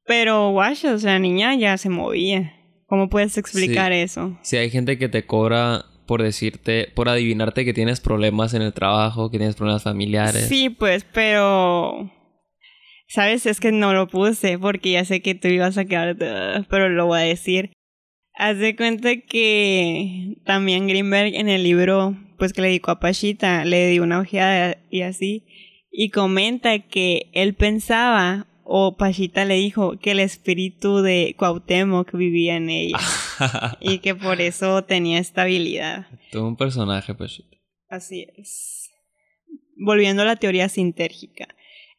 Pero, 0.06 0.50
guacha, 0.52 0.94
o 0.94 0.98
sea, 0.98 1.12
la 1.12 1.18
niña 1.18 1.54
ya 1.56 1.76
se 1.76 1.90
movía. 1.90 2.54
¿Cómo 2.86 3.10
puedes 3.10 3.36
explicar 3.36 3.92
eso? 3.92 4.38
Si 4.42 4.56
hay 4.56 4.70
gente 4.70 4.98
que 4.98 5.08
te 5.08 5.26
cobra 5.26 5.84
por 6.11 6.25
decirte, 6.25 6.88
por 6.92 7.09
adivinarte 7.09 7.64
que 7.64 7.73
tienes 7.73 8.01
problemas 8.01 8.53
en 8.55 8.62
el 8.62 8.73
trabajo, 8.73 9.31
que 9.31 9.38
tienes 9.38 9.55
problemas 9.55 9.85
familiares. 9.85 10.49
Sí, 10.49 10.68
pues, 10.68 11.07
pero... 11.12 12.11
¿Sabes? 13.07 13.46
Es 13.46 13.61
que 13.61 13.70
no 13.70 13.94
lo 13.94 14.09
puse 14.09 14.59
porque 14.59 14.90
ya 14.90 15.05
sé 15.05 15.23
que 15.23 15.37
tú 15.37 15.46
ibas 15.46 15.79
a 15.79 15.85
quedar... 15.85 16.16
Pero 16.68 16.88
lo 16.88 17.07
voy 17.07 17.20
a 17.20 17.23
decir. 17.23 17.70
Haz 18.35 18.59
de 18.59 18.75
cuenta 18.75 19.18
que 19.18 20.35
también 20.44 20.88
Greenberg 20.88 21.33
en 21.37 21.49
el 21.49 21.62
libro, 21.62 22.18
pues 22.38 22.53
que 22.53 22.62
le 22.62 22.66
dedicó 22.66 22.90
a 22.90 22.99
Pachita, 22.99 23.64
le 23.64 23.90
dio 23.90 24.03
una 24.03 24.18
ojeada 24.18 24.79
y 24.90 25.03
así, 25.03 25.46
y 25.92 26.11
comenta 26.11 26.81
que 26.81 27.31
él 27.35 27.55
pensaba, 27.55 28.49
o 28.72 28.96
Pachita 28.96 29.44
le 29.44 29.56
dijo, 29.56 29.98
que 29.98 30.12
el 30.12 30.20
espíritu 30.20 31.02
de 31.02 31.35
Cuauhtémoc 31.37 32.12
vivía 32.12 32.54
en 32.54 32.70
ella, 32.70 32.98
y 33.80 33.98
que 33.98 34.14
por 34.14 34.40
eso 34.40 34.85
tenía 34.85 35.18
estabilidad. 35.18 36.06
Todo 36.30 36.46
un 36.46 36.56
personaje, 36.56 37.12
Pachita. 37.12 37.56
Así 37.88 38.28
es. 38.37 38.92
Volviendo 39.76 40.22
a 40.22 40.24
la 40.24 40.37
teoría 40.37 40.68
sintérgica. 40.68 41.48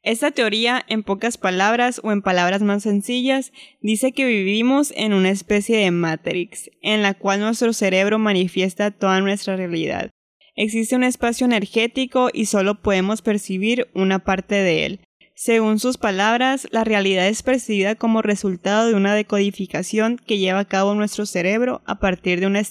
Esta 0.01 0.31
teoría, 0.31 0.81
en 0.88 1.03
pocas 1.03 1.38
palabras 1.38 1.99
o 2.05 2.13
en 2.13 2.21
palabras 2.21 2.62
más 2.62 2.84
sencillas, 2.84 3.51
dice 3.81 4.13
que 4.13 4.25
vivimos 4.25 4.93
en 4.95 5.12
una 5.12 5.29
especie 5.29 5.77
de 5.77 5.91
Matrix, 5.91 6.71
en 6.81 7.01
la 7.01 7.15
cual 7.15 7.41
nuestro 7.41 7.73
cerebro 7.73 8.17
manifiesta 8.17 8.91
toda 8.91 9.19
nuestra 9.19 9.57
realidad. 9.57 10.10
Existe 10.55 10.95
un 10.95 11.03
espacio 11.03 11.45
energético 11.45 12.29
y 12.31 12.45
solo 12.45 12.81
podemos 12.81 13.21
percibir 13.21 13.89
una 13.93 14.19
parte 14.19 14.55
de 14.55 14.86
él. 14.86 15.01
Según 15.43 15.80
sus 15.80 15.97
palabras, 15.97 16.67
la 16.69 16.84
realidad 16.84 17.27
es 17.27 17.41
percibida 17.41 17.95
como 17.95 18.21
resultado 18.21 18.88
de 18.88 18.93
una 18.93 19.15
decodificación 19.15 20.17
que 20.17 20.38
lleva 20.38 20.60
a 20.60 20.67
cabo 20.67 20.93
nuestro 20.93 21.25
cerebro 21.25 21.82
a 21.88 21.97
partir 21.97 22.39
de 22.39 22.45
una 22.45 22.62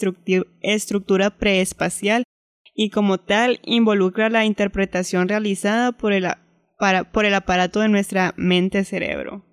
estructura 0.62 1.30
preespacial 1.30 2.22
y 2.72 2.90
como 2.90 3.18
tal 3.18 3.58
involucra 3.64 4.30
la 4.30 4.44
interpretación 4.44 5.28
realizada 5.28 5.90
por 5.90 6.12
el 6.12 6.28
por 7.12 7.24
el 7.24 7.34
aparato 7.34 7.80
de 7.80 7.88
nuestra 7.88 8.34
mente-cerebro. 8.36 9.44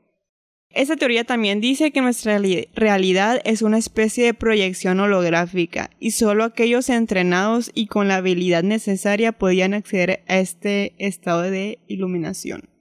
Esta 0.70 0.96
teoría 0.96 1.24
también 1.24 1.60
dice 1.60 1.90
que 1.90 2.02
nuestra 2.02 2.40
realidad 2.76 3.42
es 3.46 3.64
una 3.64 3.80
especie 3.80 4.26
de 4.26 4.36
proyección 4.36 5.00
holográfica 5.00 5.90
y 6.00 6.12
solo 6.12 6.44
aquellos 6.44 6.88
entrenados 6.90 7.72
y 7.74 7.88
con 7.88 8.10
la 8.10 8.18
habilidad 8.18 8.62
necesaria 8.62 9.32
podían 9.32 9.74
acceder 9.74 10.24
a 10.28 10.38
este 10.38 10.94
estado 11.00 11.42
de 11.42 11.80
iluminación. 11.88 12.77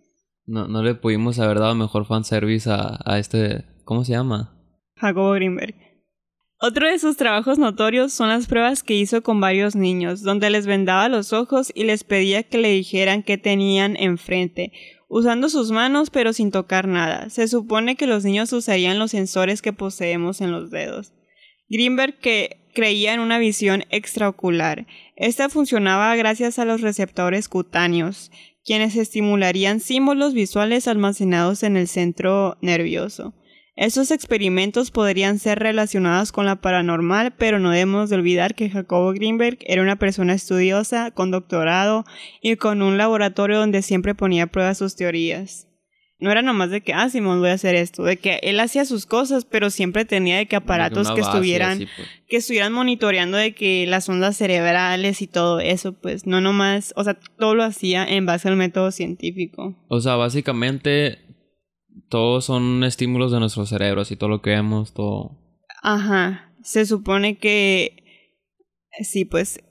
No, 0.47 0.69
no 0.69 0.83
le 0.83 0.95
pudimos 0.95 1.39
haber 1.39 1.59
dado 1.59 1.75
mejor 1.75 2.07
fanservice 2.07 2.71
a, 2.71 2.99
a 3.05 3.19
este... 3.19 3.65
¿Cómo 3.85 4.05
se 4.05 4.13
llama? 4.13 4.53
Jacobo 4.97 5.33
Greenberg. 5.33 5.75
Otro 6.59 6.89
de 6.89 6.99
sus 6.99 7.17
trabajos 7.17 7.59
notorios 7.59 8.15
son 8.15 8.31
las 8.31 8.47
pruebas 8.47 8.83
que 8.83 8.95
hizo 8.95 9.23
con 9.23 9.41
varios 9.41 9.77
niños, 9.77 10.23
donde 10.23 10.49
les 10.49 10.67
vendaba 10.67 11.09
los 11.11 11.35
ojos 11.35 11.71
y 11.75 11.85
les 11.85 12.03
pedía 12.03 12.43
que 12.45 12.57
le 12.57 12.71
dijeran 12.71 13.23
qué 13.23 13.37
tenían 13.37 13.95
enfrente, 13.97 14.73
usando 15.09 15.51
sus 15.51 15.71
manos 15.71 16.09
pero 16.09 16.33
sin 16.33 16.51
tocar 16.51 16.89
nada. 16.89 17.29
Se 17.29 17.47
supone 17.47 17.97
que 17.97 18.07
los 18.07 18.25
niños 18.25 18.53
usarían 18.55 18.99
los 18.99 19.11
sensores 19.11 19.61
que 19.61 19.75
poseemos 19.75 20.41
en 20.41 20.51
los 20.51 20.71
dedos. 20.71 21.13
Greenberg 21.69 22.19
que 22.21 22.71
creía 22.75 23.13
en 23.13 23.21
una 23.21 23.39
visión 23.39 23.85
extraocular. 23.91 24.87
Esta 25.15 25.51
funcionaba 25.51 26.17
gracias 26.17 26.59
a 26.59 26.65
los 26.65 26.81
receptores 26.81 27.49
cutáneos, 27.49 28.31
quienes 28.67 28.97
estimularían 28.97 29.79
símbolos 29.79 30.35
visuales 30.35 30.89
almacenados 30.89 31.63
en 31.63 31.77
el 31.77 31.87
centro 31.87 32.59
nervioso. 32.61 33.33
Estos 33.77 34.11
experimentos 34.11 34.91
podrían 34.91 35.39
ser 35.39 35.59
relacionados 35.59 36.33
con 36.33 36.47
la 36.47 36.57
paranormal, 36.63 37.35
pero 37.37 37.59
no 37.61 37.71
debemos 37.71 38.11
de 38.11 38.17
olvidar 38.17 38.55
que 38.55 38.71
Jacobo 38.71 39.13
Greenberg 39.13 39.59
era 39.61 39.83
una 39.83 39.97
persona 39.97 40.33
estudiosa, 40.33 41.11
con 41.11 41.31
doctorado 41.31 42.05
y 42.41 42.57
con 42.57 42.83
un 42.83 42.99
laboratorio 42.99 43.59
donde 43.59 43.83
siempre 43.83 44.15
ponía 44.15 44.45
a 44.45 44.47
prueba 44.49 44.75
sus 44.75 44.97
teorías. 44.97 45.69
No 46.19 46.31
era 46.31 46.41
nomás 46.41 46.71
de 46.71 46.81
que, 46.81 46.95
ah, 46.95 47.11
Simón, 47.11 47.41
voy 47.41 47.51
a 47.51 47.55
hacer 47.55 47.75
esto, 47.75 48.03
de 48.03 48.17
que 48.17 48.41
él 48.43 48.59
hacía 48.59 48.87
sus 48.87 49.05
cosas, 49.05 49.45
pero 49.45 49.69
siempre 49.69 50.07
tenía 50.07 50.39
de 50.39 50.47
que 50.47 50.57
aparatos 50.57 51.11
que 51.11 51.21
estuvieran, 51.21 51.79
pues. 51.79 52.09
que 52.27 52.37
estuvieran 52.39 52.73
monitoreando 52.73 53.37
de 53.37 53.55
que 53.55 53.87
las 53.87 54.09
ondas 54.09 54.37
cerebrales 54.37 55.21
y 55.21 55.27
todo 55.27 55.61
eso, 55.61 55.93
pues 55.93 56.27
no 56.27 56.41
nomás, 56.41 56.95
o 56.97 57.05
sea, 57.05 57.19
todo 57.39 57.55
lo 57.55 57.65
hacía 57.65 58.07
en 58.07 58.25
base 58.25 58.49
al 58.49 58.57
método 58.57 58.93
científico. 58.93 59.77
O 59.89 60.01
sea, 60.01 60.17
básicamente 60.17 61.19
todos 62.09 62.47
son 62.47 62.83
estímulos 62.85 63.31
de 63.31 63.41
nuestro 63.41 63.67
cerebro, 63.67 64.01
así 64.01 64.17
todo 64.17 64.31
lo 64.31 64.41
que 64.41 64.51
vemos, 64.51 64.95
todo. 64.95 65.37
Ajá. 65.83 66.53
Se 66.63 66.87
supone 66.87 67.37
que. 67.37 68.03
Sí, 69.03 69.27
pues. 69.27 69.63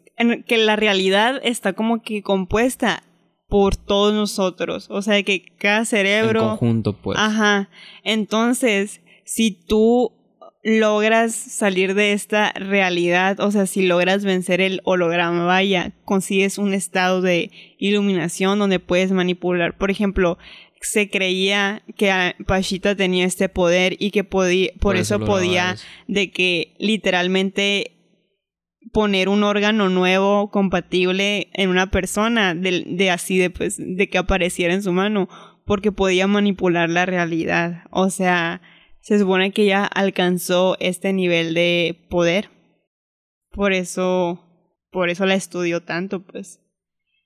que 0.45 0.57
la 0.57 0.75
realidad 0.75 1.41
está 1.43 1.73
como 1.73 2.03
que 2.03 2.21
compuesta 2.21 3.03
por 3.47 3.75
todos 3.75 4.13
nosotros. 4.13 4.87
O 4.89 5.01
sea, 5.01 5.21
que 5.23 5.43
cada 5.57 5.85
cerebro. 5.85 6.41
En 6.41 6.47
conjunto, 6.49 6.93
pues. 6.93 7.17
Ajá. 7.19 7.69
Entonces, 8.03 9.01
si 9.23 9.51
tú 9.51 10.13
logras 10.63 11.35
salir 11.35 11.93
de 11.93 12.13
esta 12.13 12.51
realidad, 12.53 13.39
o 13.39 13.51
sea, 13.51 13.67
si 13.67 13.85
logras 13.85 14.25
vencer 14.25 14.61
el 14.61 14.81
holograma, 14.83 15.45
vaya, 15.45 15.93
consigues 16.05 16.57
un 16.57 16.73
estado 16.73 17.21
de 17.21 17.51
iluminación 17.77 18.57
donde 18.57 18.79
puedes 18.79 19.11
manipular. 19.11 19.77
Por 19.77 19.91
ejemplo, 19.91 20.39
se 20.81 21.09
creía 21.09 21.83
que 21.97 22.35
Pachita 22.47 22.95
tenía 22.95 23.25
este 23.25 23.47
poder 23.47 23.95
y 23.99 24.11
que 24.11 24.23
podía, 24.23 24.71
por, 24.79 24.95
eso, 24.95 25.19
podía 25.19 25.75
de 26.07 26.31
que 26.31 26.73
literalmente 26.79 27.94
poner 28.95 29.27
un 29.27 29.43
órgano 29.43 29.89
nuevo 29.89 30.49
compatible 30.51 31.49
en 31.51 31.69
una 31.69 31.91
persona 31.91 32.55
de, 32.55 33.09
así 33.11 33.37
de 33.37 33.49
pues 33.49 33.75
de 33.77 34.09
que 34.09 34.17
apareciera 34.17 34.73
en 34.73 34.81
su 34.81 34.93
mano 34.93 35.27
porque 35.65 35.91
podía 35.91 36.27
manipular 36.27 36.89
la 36.89 37.05
realidad 37.05 37.83
o 37.91 38.09
sea 38.09 38.61
se 39.01 39.19
supone 39.19 39.51
que 39.51 39.63
ella 39.63 39.83
alcanzó 39.83 40.77
este 40.79 41.11
nivel 41.11 41.53
de 41.53 42.07
poder 42.09 42.49
por 43.51 43.73
eso 43.73 44.41
por 44.91 45.09
eso 45.09 45.25
la 45.25 45.35
estudió 45.35 45.83
tanto 45.83 46.21
pues 46.21 46.61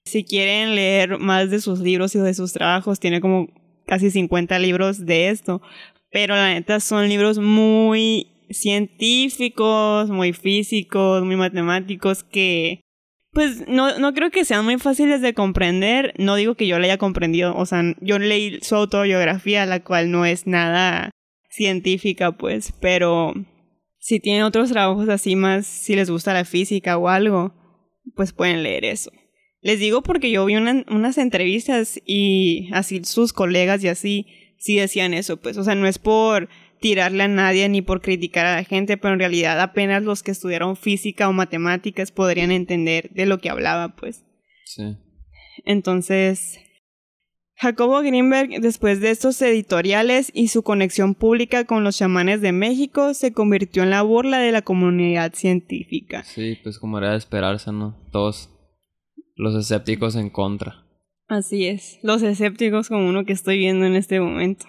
si 0.05 0.23
quieren 0.23 0.73
leer 0.73 1.19
más 1.19 1.51
de 1.51 1.62
sus 1.62 1.82
libros 1.82 2.15
y 2.15 2.19
de 2.19 2.34
sus 2.34 2.51
trabajos, 2.51 2.99
tiene 2.99 3.21
como 3.21 3.47
casi 3.86 4.10
50 4.10 4.58
libros 4.58 5.05
de 5.05 5.29
esto. 5.29 5.62
Pero 6.10 6.36
la 6.36 6.51
neta 6.51 6.79
son 6.79 7.08
libros 7.08 7.38
muy 7.38 8.38
científicos, 8.49 10.09
muy 10.09 10.33
físicos, 10.33 11.23
muy 11.23 11.35
matemáticos 11.35 12.23
que 12.23 12.81
pues 13.31 13.67
no, 13.67 13.99
no 13.99 14.13
creo 14.13 14.31
que 14.31 14.45
sean 14.45 14.65
muy 14.65 14.77
fáciles 14.77 15.21
de 15.21 15.33
comprender. 15.33 16.13
No 16.17 16.35
digo 16.35 16.55
que 16.55 16.67
yo 16.67 16.79
la 16.79 16.85
haya 16.85 16.97
comprendido. 16.97 17.55
O 17.55 17.65
sea, 17.65 17.83
yo 18.01 18.17
leí 18.17 18.59
su 18.62 18.75
autobiografía, 18.75 19.65
la 19.65 19.83
cual 19.83 20.12
no 20.12 20.25
es 20.25 20.47
nada 20.47 21.12
científica, 21.49 22.31
pues. 22.31 22.73
Pero 22.81 23.33
si 23.99 24.19
tienen 24.19 24.43
otros 24.43 24.71
trabajos 24.71 25.09
así 25.09 25.35
más, 25.35 25.67
si 25.67 25.95
les 25.95 26.09
gusta 26.09 26.33
la 26.33 26.45
física 26.45 26.97
o 26.97 27.07
algo, 27.07 27.53
pues 28.15 28.33
pueden 28.33 28.63
leer 28.63 28.85
eso. 28.85 29.12
Les 29.62 29.79
digo 29.79 30.01
porque 30.01 30.31
yo 30.31 30.45
vi 30.45 30.55
unas 30.55 31.17
entrevistas 31.17 32.01
y 32.05 32.69
así 32.71 33.03
sus 33.03 33.33
colegas 33.33 33.83
y 33.83 33.89
así 33.89 34.25
sí 34.57 34.77
decían 34.77 35.13
eso, 35.13 35.38
pues, 35.38 35.57
o 35.57 35.63
sea, 35.63 35.75
no 35.75 35.88
es 35.88 35.99
por 35.99 36.49
tirarle 36.80 37.24
a 37.24 37.28
nadie 37.28 37.68
ni 37.70 37.82
por 37.82 38.02
criticar 38.02 38.46
a 38.46 38.56
la 38.56 38.63
gente, 38.63 38.98
pero 38.98 39.13
en 39.13 39.20
realidad 39.20 39.60
apenas 39.60 40.04
los 40.04 40.24
que 40.24 40.32
estudiaron 40.32 40.76
física 40.76 41.30
o 41.30 41.34
matemáticas 41.34 42.12
podrían 42.12 42.52
entender 42.52 43.10
de 43.12 43.26
lo 43.26 43.39
que 43.39 43.50
hablaba, 43.50 43.96
pues. 43.96 44.26
Sí. 44.65 44.98
Entonces, 45.65 46.60
Jacobo 47.56 48.00
Greenberg, 48.02 48.62
después 48.62 49.02
de 49.02 49.10
estos 49.10 49.42
editoriales 49.42 50.32
y 50.34 50.48
su 50.48 50.63
conexión 50.63 51.13
pública 51.13 51.65
con 51.65 51.84
los 51.84 51.98
chamanes 51.98 52.39
de 52.39 52.54
México, 52.54 53.13
se 53.13 53.34
convirtió 53.34 53.84
en 53.84 53.89
la 53.89 54.02
burla 54.02 54.39
de 54.39 54.54
la 54.54 54.62
comunidad 54.62 55.34
científica. 55.34 56.24
Sí, 56.24 56.58
pues 56.63 56.80
como 56.80 57.00
era 57.00 57.12
de 57.12 57.18
esperarse, 57.18 57.74
¿no? 57.74 57.98
Todos 58.12 58.50
los 59.36 59.56
escépticos 59.56 60.15
en 60.15 60.30
contra. 60.30 60.86
Así 61.28 61.68
es, 61.68 62.00
los 62.02 62.24
escépticos 62.24 62.88
como 62.88 63.08
uno 63.08 63.26
que 63.26 63.34
estoy 63.34 63.58
viendo 63.58 63.86
en 63.86 63.96
este 63.96 64.22
momento. 64.22 64.65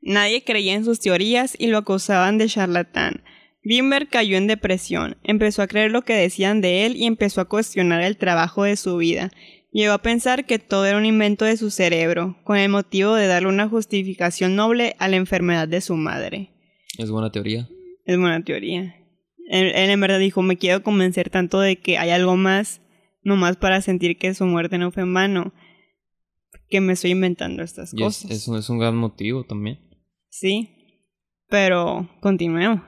Nadie 0.00 0.44
creía 0.44 0.74
en 0.74 0.84
sus 0.84 1.00
teorías 1.00 1.56
y 1.58 1.66
lo 1.66 1.78
acusaban 1.78 2.38
de 2.38 2.46
charlatán. 2.46 3.22
Greenberg 3.62 4.08
cayó 4.08 4.36
en 4.36 4.46
depresión, 4.46 5.16
empezó 5.24 5.62
a 5.62 5.66
creer 5.66 5.90
lo 5.90 6.02
que 6.02 6.14
decían 6.14 6.60
de 6.60 6.86
él 6.86 6.96
y 6.96 7.04
empezó 7.06 7.40
a 7.40 7.48
cuestionar 7.48 8.02
el 8.02 8.16
trabajo 8.16 8.64
de 8.64 8.76
su 8.76 8.96
vida. 8.96 9.30
Llegó 9.72 9.92
a 9.92 10.02
pensar 10.02 10.46
que 10.46 10.58
todo 10.58 10.86
era 10.86 10.96
un 10.96 11.04
invento 11.04 11.44
de 11.44 11.56
su 11.56 11.70
cerebro, 11.70 12.38
con 12.44 12.56
el 12.56 12.70
motivo 12.70 13.14
de 13.14 13.26
darle 13.26 13.48
una 13.48 13.68
justificación 13.68 14.56
noble 14.56 14.94
a 14.98 15.08
la 15.08 15.16
enfermedad 15.16 15.68
de 15.68 15.80
su 15.80 15.96
madre. 15.96 16.50
Es 16.96 17.10
buena 17.10 17.30
teoría. 17.30 17.68
Es 18.06 18.18
buena 18.18 18.42
teoría. 18.42 18.96
Él, 19.50 19.72
él 19.74 19.90
en 19.90 20.00
verdad 20.00 20.18
dijo, 20.18 20.40
me 20.40 20.56
quiero 20.56 20.82
convencer 20.82 21.28
tanto 21.28 21.60
de 21.60 21.76
que 21.76 21.98
hay 21.98 22.10
algo 22.10 22.36
más 22.36 22.80
nomás 23.22 23.56
para 23.56 23.82
sentir 23.82 24.16
que 24.16 24.34
su 24.34 24.46
muerte 24.46 24.78
no 24.78 24.90
fue 24.90 25.02
en 25.02 25.12
vano, 25.12 25.52
que 26.70 26.80
me 26.80 26.94
estoy 26.94 27.10
inventando 27.10 27.62
estas 27.62 27.92
cosas. 27.92 28.30
Es, 28.30 28.48
es 28.48 28.70
un 28.70 28.78
gran 28.78 28.96
motivo 28.96 29.44
también. 29.44 29.87
Sí, 30.38 30.70
pero 31.48 32.08
continuemos. 32.20 32.84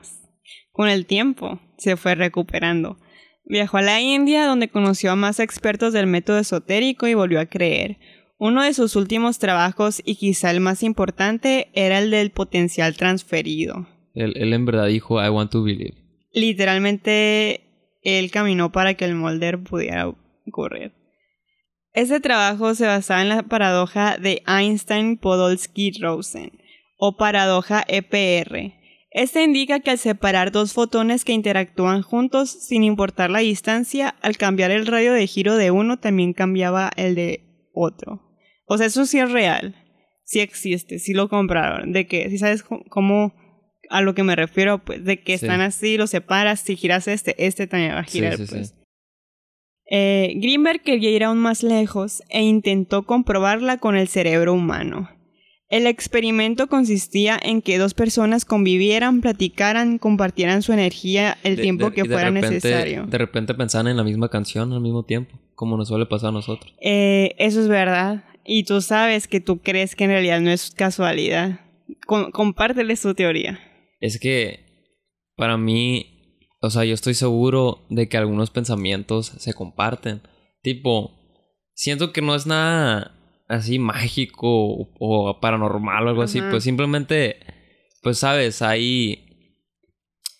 Con 0.71 0.87
el 0.87 1.05
tiempo 1.05 1.59
se 1.77 1.97
fue 1.97 2.15
recuperando. 2.15 2.97
Viajó 3.43 3.75
a 3.77 3.81
la 3.81 3.99
India 3.99 4.45
donde 4.45 4.69
conoció 4.69 5.11
a 5.11 5.17
más 5.17 5.41
expertos 5.41 5.91
del 5.91 6.07
método 6.07 6.39
esotérico 6.39 7.07
y 7.07 7.13
volvió 7.13 7.41
a 7.41 7.47
creer. 7.47 7.97
Uno 8.37 8.63
de 8.63 8.73
sus 8.73 8.95
últimos 8.95 9.37
trabajos 9.37 10.01
y 10.05 10.15
quizá 10.15 10.49
el 10.49 10.61
más 10.61 10.81
importante 10.81 11.67
era 11.73 11.99
el 11.99 12.09
del 12.09 12.31
potencial 12.31 12.95
transferido. 12.95 13.85
Él, 14.13 14.31
él 14.37 14.53
en 14.53 14.65
verdad 14.65 14.87
dijo 14.87 15.21
I 15.21 15.27
want 15.27 15.51
to 15.51 15.61
believe. 15.61 15.97
Literalmente 16.31 17.65
él 18.01 18.31
caminó 18.31 18.71
para 18.71 18.93
que 18.93 19.03
el 19.03 19.15
molder 19.15 19.61
pudiera 19.61 20.07
ocurrir. 20.47 20.93
Este 21.93 22.21
trabajo 22.21 22.75
se 22.75 22.85
basaba 22.85 23.21
en 23.21 23.27
la 23.27 23.43
paradoja 23.43 24.17
de 24.17 24.41
Einstein-Podolsky-Rosen 24.47 26.60
o 27.03 27.17
paradoja 27.17 27.83
EPR. 27.87 28.75
Este 29.09 29.43
indica 29.43 29.79
que 29.79 29.89
al 29.89 29.97
separar 29.97 30.51
dos 30.51 30.73
fotones 30.73 31.25
que 31.25 31.33
interactúan 31.33 32.03
juntos 32.03 32.51
sin 32.51 32.83
importar 32.83 33.31
la 33.31 33.39
distancia, 33.39 34.13
al 34.21 34.37
cambiar 34.37 34.69
el 34.69 34.85
radio 34.85 35.11
de 35.11 35.25
giro 35.25 35.57
de 35.57 35.71
uno 35.71 35.97
también 35.97 36.33
cambiaba 36.33 36.91
el 36.95 37.15
de 37.15 37.43
otro. 37.73 38.21
O 38.67 38.77
sea, 38.77 38.85
eso 38.85 39.07
sí 39.07 39.17
es 39.17 39.31
real. 39.31 39.75
Sí 40.25 40.41
existe, 40.41 40.99
sí 40.99 41.13
lo 41.13 41.27
compraron. 41.27 41.91
De 41.91 42.05
que, 42.05 42.29
si 42.29 42.37
sabes 42.37 42.63
cómo 42.63 43.33
a 43.89 44.01
lo 44.01 44.13
que 44.13 44.21
me 44.21 44.35
refiero, 44.35 44.85
pues, 44.85 45.03
de 45.03 45.23
que 45.23 45.33
están 45.33 45.59
así, 45.59 45.97
lo 45.97 46.05
separas, 46.05 46.59
si 46.59 46.75
giras 46.75 47.07
este, 47.07 47.33
este 47.43 47.65
también 47.65 47.95
va 47.95 48.01
a 48.01 48.03
girar, 48.03 48.37
pues. 48.37 48.75
Eh, 49.89 50.35
Greenberg 50.35 50.83
quería 50.83 51.09
ir 51.09 51.23
aún 51.23 51.39
más 51.39 51.63
lejos 51.63 52.21
e 52.29 52.43
intentó 52.43 53.07
comprobarla 53.07 53.79
con 53.79 53.97
el 53.97 54.07
cerebro 54.07 54.53
humano. 54.53 55.09
El 55.71 55.87
experimento 55.87 56.67
consistía 56.67 57.39
en 57.41 57.61
que 57.61 57.77
dos 57.77 57.93
personas 57.93 58.43
convivieran, 58.43 59.21
platicaran, 59.21 59.99
compartieran 59.99 60.61
su 60.61 60.73
energía 60.73 61.37
el 61.43 61.61
tiempo 61.61 61.91
que 61.91 62.03
fuera 62.03 62.29
necesario. 62.29 63.05
De 63.05 63.17
repente 63.17 63.53
pensaban 63.53 63.87
en 63.87 63.95
la 63.95 64.03
misma 64.03 64.27
canción 64.27 64.73
al 64.73 64.81
mismo 64.81 65.05
tiempo, 65.05 65.39
como 65.55 65.77
nos 65.77 65.87
suele 65.87 66.05
pasar 66.05 66.29
a 66.29 66.33
nosotros. 66.33 66.73
Eh, 66.81 67.35
eso 67.37 67.61
es 67.61 67.69
verdad. 67.69 68.25
Y 68.43 68.65
tú 68.65 68.81
sabes 68.81 69.29
que 69.29 69.39
tú 69.39 69.59
crees 69.61 69.95
que 69.95 70.03
en 70.03 70.09
realidad 70.09 70.41
no 70.41 70.51
es 70.51 70.71
casualidad. 70.71 71.61
compártele 72.05 72.97
su 72.97 73.13
teoría. 73.13 73.57
Es 74.01 74.19
que 74.19 74.65
para 75.37 75.55
mí, 75.55 76.37
o 76.61 76.69
sea, 76.69 76.83
yo 76.83 76.93
estoy 76.93 77.13
seguro 77.13 77.85
de 77.89 78.09
que 78.09 78.17
algunos 78.17 78.49
pensamientos 78.49 79.27
se 79.37 79.53
comparten. 79.53 80.21
Tipo, 80.63 81.11
siento 81.75 82.11
que 82.11 82.21
no 82.21 82.35
es 82.35 82.45
nada 82.45 83.20
así 83.51 83.79
mágico 83.79 84.89
o 84.99 85.39
paranormal 85.39 86.05
o 86.05 86.09
algo 86.09 86.21
así, 86.21 86.41
pues 86.49 86.63
simplemente, 86.63 87.37
pues 88.01 88.17
sabes, 88.17 88.61
ahí... 88.61 89.27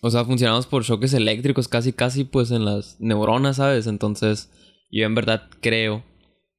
O 0.04 0.10
sea, 0.10 0.24
funcionamos 0.24 0.66
por 0.66 0.82
choques 0.82 1.14
eléctricos 1.14 1.68
casi, 1.68 1.92
casi 1.92 2.24
pues 2.24 2.50
en 2.50 2.64
las 2.64 3.00
neuronas, 3.00 3.58
¿sabes? 3.58 3.86
Entonces, 3.86 4.50
yo 4.90 5.06
en 5.06 5.14
verdad 5.14 5.48
creo 5.60 6.04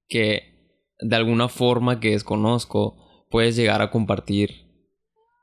que 0.08 0.54
de 1.00 1.16
alguna 1.18 1.50
forma 1.50 2.00
que 2.00 2.12
desconozco, 2.12 3.26
puedes 3.30 3.56
llegar 3.58 3.82
a 3.82 3.92
compartir, 3.92 4.68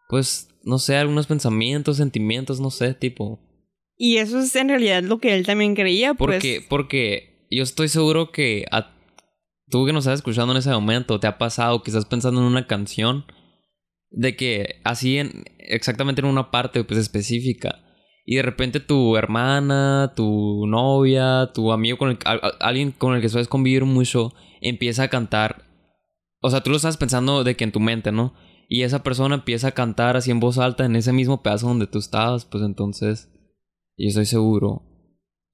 pues, 0.08 0.48
no 0.62 0.78
sé, 0.78 0.96
algunos 0.96 1.26
pensamientos, 1.26 1.98
sentimientos, 1.98 2.60
no 2.60 2.70
sé, 2.70 2.94
tipo. 2.94 3.38
Y 3.96 4.16
eso 4.16 4.38
es 4.38 4.56
en 4.56 4.68
realidad 4.70 5.02
lo 5.02 5.18
que 5.18 5.34
él 5.34 5.44
también 5.44 5.74
creía, 5.74 6.14
pues. 6.14 6.36
Porque, 6.36 6.64
porque 6.66 7.46
yo 7.50 7.62
estoy 7.62 7.88
seguro 7.88 8.32
que 8.32 8.64
a 8.70 8.94
tú 9.70 9.86
que 9.86 9.92
nos 9.92 10.04
estás 10.04 10.18
escuchando 10.18 10.52
en 10.52 10.58
ese 10.58 10.70
momento, 10.70 11.20
te 11.20 11.26
ha 11.26 11.38
pasado 11.38 11.82
que 11.82 11.90
estás 11.90 12.06
pensando 12.06 12.40
en 12.40 12.46
una 12.46 12.66
canción 12.66 13.24
de 14.10 14.36
que 14.36 14.80
así 14.84 15.18
en 15.18 15.44
exactamente 15.58 16.20
en 16.20 16.26
una 16.26 16.50
parte 16.50 16.82
pues 16.84 16.98
específica 16.98 17.80
y 18.26 18.36
de 18.36 18.42
repente 18.42 18.80
tu 18.80 19.16
hermana, 19.16 20.12
tu 20.14 20.66
novia, 20.66 21.50
tu 21.54 21.72
amigo 21.72 21.98
con 21.98 22.10
el 22.10 22.18
alguien 22.60 22.92
con 22.92 23.14
el 23.14 23.20
que 23.20 23.28
sueles 23.28 23.48
convivir 23.48 23.84
mucho 23.84 24.32
empieza 24.60 25.04
a 25.04 25.08
cantar. 25.08 25.64
O 26.40 26.50
sea, 26.50 26.62
tú 26.62 26.70
lo 26.70 26.76
estás 26.76 26.96
pensando 26.96 27.44
de 27.44 27.56
que 27.56 27.64
en 27.64 27.72
tu 27.72 27.80
mente, 27.80 28.12
¿no? 28.12 28.34
Y 28.68 28.82
esa 28.82 29.02
persona 29.02 29.34
empieza 29.34 29.68
a 29.68 29.72
cantar 29.72 30.16
así 30.16 30.30
en 30.30 30.40
voz 30.40 30.58
alta 30.58 30.84
en 30.84 30.96
ese 30.96 31.12
mismo 31.12 31.42
pedazo 31.42 31.68
donde 31.68 31.86
tú 31.86 31.98
estabas, 31.98 32.44
pues 32.44 32.62
entonces 32.62 33.30
yo 33.96 34.08
estoy 34.08 34.26
seguro 34.26 34.82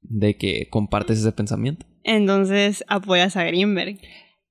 de 0.00 0.37
que 0.37 0.68
compartes 0.70 1.18
ese 1.18 1.33
pensamiento. 1.33 1.87
Entonces 2.07 2.85
apoyas 2.87 3.37
a 3.37 3.45
Greenberg. 3.45 3.99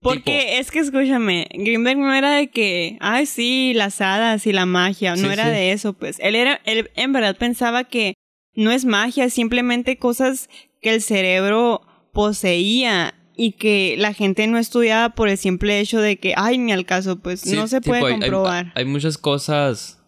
Porque 0.01 0.59
es 0.59 0.69
que 0.69 0.79
escúchame, 0.79 1.47
Greenberg 1.51 1.97
no 1.97 2.13
era 2.13 2.35
de 2.35 2.49
que, 2.49 2.97
ay 2.99 3.25
sí, 3.25 3.73
las 3.73 4.01
hadas 4.01 4.45
y 4.45 4.51
la 4.51 4.67
magia, 4.67 5.15
no 5.15 5.31
era 5.31 5.49
de 5.49 5.71
eso, 5.71 5.93
pues. 5.93 6.17
Él 6.19 6.35
era, 6.35 6.61
él 6.65 6.91
en 6.95 7.11
verdad 7.11 7.35
pensaba 7.37 7.85
que 7.85 8.13
no 8.53 8.71
es 8.71 8.85
magia, 8.85 9.29
simplemente 9.31 9.97
cosas 9.97 10.49
que 10.81 10.93
el 10.93 11.01
cerebro 11.01 11.81
poseía 12.13 13.15
y 13.35 13.53
que 13.53 13.95
la 13.97 14.13
gente 14.13 14.45
no 14.45 14.59
estudiaba 14.59 15.15
por 15.15 15.27
el 15.27 15.37
simple 15.37 15.79
hecho 15.79 15.99
de 15.99 16.17
que, 16.17 16.33
ay, 16.37 16.57
ni 16.57 16.71
al 16.71 16.85
caso, 16.85 17.19
pues 17.19 17.45
no 17.47 17.67
se 17.67 17.81
puede 17.81 18.01
comprobar. 18.01 18.73
Hay, 18.75 18.85
muchas 18.85 19.17
cosas 19.17 20.03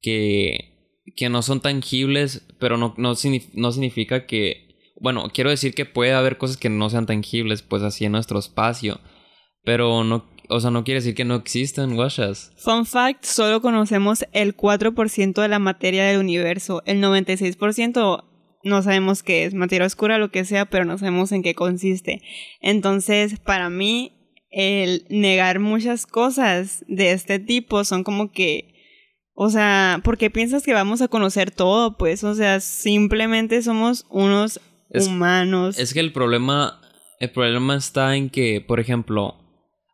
que, 0.00 1.02
que 1.14 1.28
no 1.28 1.42
son 1.42 1.60
tangibles, 1.60 2.42
pero 2.58 2.78
no, 2.78 2.94
no, 2.96 3.14
no 3.52 3.72
significa 3.72 4.26
que... 4.26 4.67
Bueno, 5.00 5.30
quiero 5.32 5.50
decir 5.50 5.74
que 5.74 5.84
puede 5.84 6.12
haber 6.12 6.38
cosas 6.38 6.56
que 6.56 6.70
no 6.70 6.90
sean 6.90 7.06
tangibles, 7.06 7.62
pues 7.62 7.82
así 7.82 8.04
en 8.04 8.12
nuestro 8.12 8.38
espacio, 8.38 9.00
pero 9.64 10.02
no, 10.04 10.24
o 10.48 10.60
sea, 10.60 10.70
no 10.70 10.84
quiere 10.84 11.00
decir 11.00 11.14
que 11.14 11.24
no 11.24 11.36
existen 11.36 11.94
guachas. 11.94 12.52
Fun 12.56 12.86
fact, 12.86 13.24
solo 13.24 13.60
conocemos 13.60 14.24
el 14.32 14.56
4% 14.56 15.40
de 15.40 15.48
la 15.48 15.58
materia 15.58 16.04
del 16.04 16.20
universo. 16.20 16.82
El 16.86 17.02
96% 17.02 18.24
no 18.64 18.82
sabemos 18.82 19.22
qué 19.22 19.44
es, 19.44 19.54
materia 19.54 19.86
oscura, 19.86 20.18
lo 20.18 20.30
que 20.30 20.44
sea, 20.44 20.66
pero 20.66 20.84
no 20.84 20.98
sabemos 20.98 21.32
en 21.32 21.42
qué 21.42 21.54
consiste. 21.54 22.22
Entonces, 22.60 23.38
para 23.38 23.70
mí, 23.70 24.12
el 24.50 25.04
negar 25.10 25.60
muchas 25.60 26.06
cosas 26.06 26.84
de 26.88 27.12
este 27.12 27.38
tipo 27.38 27.84
son 27.84 28.02
como 28.02 28.32
que, 28.32 28.74
o 29.34 29.50
sea, 29.50 30.00
porque 30.02 30.30
piensas 30.30 30.64
que 30.64 30.72
vamos 30.72 31.02
a 31.02 31.08
conocer 31.08 31.50
todo, 31.50 31.96
pues, 31.96 32.24
o 32.24 32.34
sea, 32.34 32.60
simplemente 32.60 33.62
somos 33.62 34.06
unos 34.10 34.60
humanos. 34.90 35.78
Es 35.78 35.94
que 35.94 36.00
el 36.00 36.12
problema, 36.12 36.80
el 37.20 37.30
problema 37.30 37.76
está 37.76 38.16
en 38.16 38.30
que, 38.30 38.60
por 38.60 38.80
ejemplo, 38.80 39.36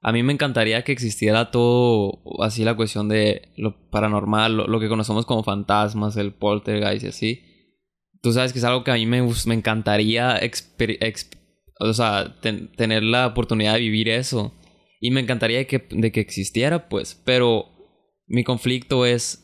a 0.03 0.13
mí 0.13 0.23
me 0.23 0.33
encantaría 0.33 0.83
que 0.83 0.93
existiera 0.93 1.51
todo 1.51 2.21
así 2.43 2.65
la 2.65 2.77
cuestión 2.77 3.09
de 3.09 3.53
lo 3.57 3.89
paranormal, 3.91 4.57
lo, 4.57 4.67
lo 4.67 4.81
que 4.81 4.89
conocemos 4.89 5.27
como 5.27 5.43
fantasmas, 5.43 6.17
el 6.17 6.33
poltergeist 6.33 7.05
y 7.05 7.09
así 7.09 7.55
tú 8.25 8.33
sabes 8.33 8.55
que 8.55 8.59
es 8.59 8.65
algo 8.65 8.83
que 8.83 8.91
a 8.91 8.95
mí 8.95 9.05
me, 9.05 9.23
me 9.23 9.55
encantaría 9.55 10.41
o 11.79 11.93
sea, 11.93 12.35
tener 12.41 13.03
la 13.03 13.27
oportunidad 13.27 13.75
de 13.75 13.81
vivir 13.81 14.09
eso. 14.09 14.55
Y 14.99 15.11
me 15.11 15.21
encantaría 15.21 15.67
que, 15.67 15.87
de 15.91 16.11
que 16.11 16.21
existiera, 16.21 16.89
pues. 16.89 17.21
Pero 17.23 17.67
mi 18.27 18.43
conflicto 18.43 19.05
es 19.05 19.44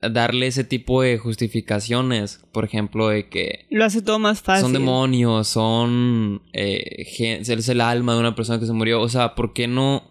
darle 0.00 0.46
ese 0.46 0.64
tipo 0.64 1.02
de 1.02 1.18
justificaciones. 1.18 2.44
Por 2.52 2.64
ejemplo, 2.64 3.08
de 3.08 3.28
que... 3.28 3.66
Lo 3.70 3.84
hace 3.84 4.02
todo 4.02 4.18
más 4.18 4.42
fácil. 4.42 4.62
Son 4.62 4.72
demonios, 4.72 5.48
son... 5.48 6.42
Eh, 6.52 7.06
es 7.18 7.68
el 7.68 7.80
alma 7.80 8.14
de 8.14 8.20
una 8.20 8.34
persona 8.34 8.60
que 8.60 8.66
se 8.66 8.72
murió. 8.72 9.00
O 9.00 9.08
sea, 9.08 9.34
¿por 9.34 9.52
qué 9.52 9.66
no 9.66 10.02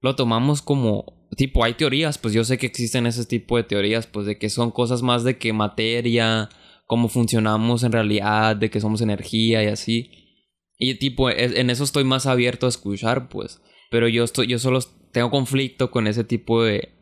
lo 0.00 0.16
tomamos 0.16 0.62
como... 0.62 1.28
Tipo, 1.36 1.62
hay 1.62 1.74
teorías, 1.74 2.18
pues 2.18 2.34
yo 2.34 2.42
sé 2.42 2.58
que 2.58 2.66
existen 2.66 3.06
ese 3.06 3.24
tipo 3.24 3.56
de 3.56 3.62
teorías, 3.62 4.08
pues 4.08 4.26
de 4.26 4.36
que 4.36 4.50
son 4.50 4.72
cosas 4.72 5.02
más 5.02 5.22
de 5.22 5.38
que 5.38 5.52
materia, 5.52 6.48
cómo 6.86 7.08
funcionamos 7.08 7.84
en 7.84 7.92
realidad, 7.92 8.56
de 8.56 8.68
que 8.68 8.80
somos 8.80 9.00
energía 9.00 9.62
y 9.62 9.68
así. 9.68 10.10
Y 10.76 10.94
tipo, 10.94 11.30
en 11.30 11.70
eso 11.70 11.84
estoy 11.84 12.02
más 12.02 12.26
abierto 12.26 12.66
a 12.66 12.70
escuchar, 12.70 13.28
pues. 13.28 13.62
Pero 13.90 14.08
yo 14.08 14.24
estoy, 14.24 14.48
yo 14.48 14.58
solo 14.58 14.80
tengo 15.12 15.30
conflicto 15.30 15.90
con 15.90 16.06
ese 16.06 16.24
tipo 16.24 16.64
de. 16.64 16.99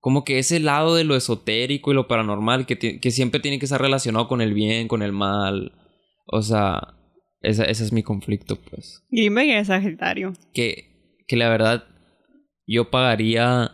Como 0.00 0.24
que 0.24 0.38
ese 0.38 0.60
lado 0.60 0.94
de 0.94 1.04
lo 1.04 1.16
esotérico 1.16 1.90
y 1.90 1.94
lo 1.94 2.06
paranormal 2.06 2.66
que, 2.66 2.78
que 3.00 3.10
siempre 3.10 3.40
tiene 3.40 3.58
que 3.58 3.66
estar 3.66 3.80
relacionado 3.80 4.28
con 4.28 4.40
el 4.40 4.54
bien, 4.54 4.88
con 4.88 5.02
el 5.02 5.12
mal. 5.12 5.72
O 6.26 6.42
sea, 6.42 6.94
ese, 7.40 7.70
ese 7.70 7.84
es 7.84 7.92
mi 7.92 8.02
conflicto, 8.02 8.56
pues. 8.56 9.04
Dime 9.10 9.58
es 9.58 9.66
Sagitario. 9.66 10.34
Que, 10.52 11.20
que 11.26 11.36
la 11.36 11.48
verdad, 11.48 11.84
yo 12.66 12.90
pagaría 12.90 13.72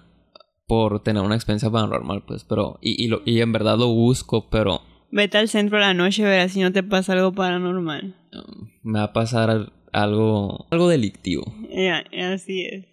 por 0.66 1.02
tener 1.02 1.22
una 1.22 1.34
experiencia 1.34 1.70
paranormal, 1.70 2.24
pues. 2.26 2.44
Pero, 2.44 2.78
y, 2.80 3.02
y, 3.04 3.08
lo, 3.08 3.22
y 3.26 3.40
en 3.40 3.52
verdad 3.52 3.76
lo 3.76 3.88
busco, 3.88 4.48
pero 4.48 4.80
Vete 5.14 5.38
al 5.38 5.48
centro 5.48 5.78
a 5.78 5.80
la 5.80 5.94
noche, 5.94 6.24
verás 6.24 6.50
si 6.50 6.60
no 6.60 6.72
te 6.72 6.82
pasa 6.82 7.12
algo 7.12 7.32
paranormal. 7.32 8.16
Me 8.82 8.98
va 8.98 9.04
a 9.04 9.12
pasar 9.12 9.70
algo, 9.92 10.66
algo 10.72 10.88
delictivo. 10.88 11.44
así 12.32 12.66
es. 12.66 12.84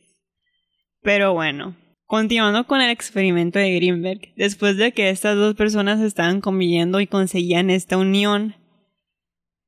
Pero 1.01 1.33
bueno, 1.33 1.75
continuando 2.11 2.67
con 2.67 2.81
el 2.81 2.89
experimento 2.89 3.57
de 3.57 3.73
Greenberg, 3.73 4.33
después 4.35 4.75
de 4.75 4.91
que 4.91 5.09
estas 5.09 5.37
dos 5.37 5.55
personas 5.55 6.01
estaban 6.01 6.41
conviviendo 6.41 6.99
y 6.99 7.07
conseguían 7.07 7.69
esta 7.69 7.95
unión, 7.95 8.55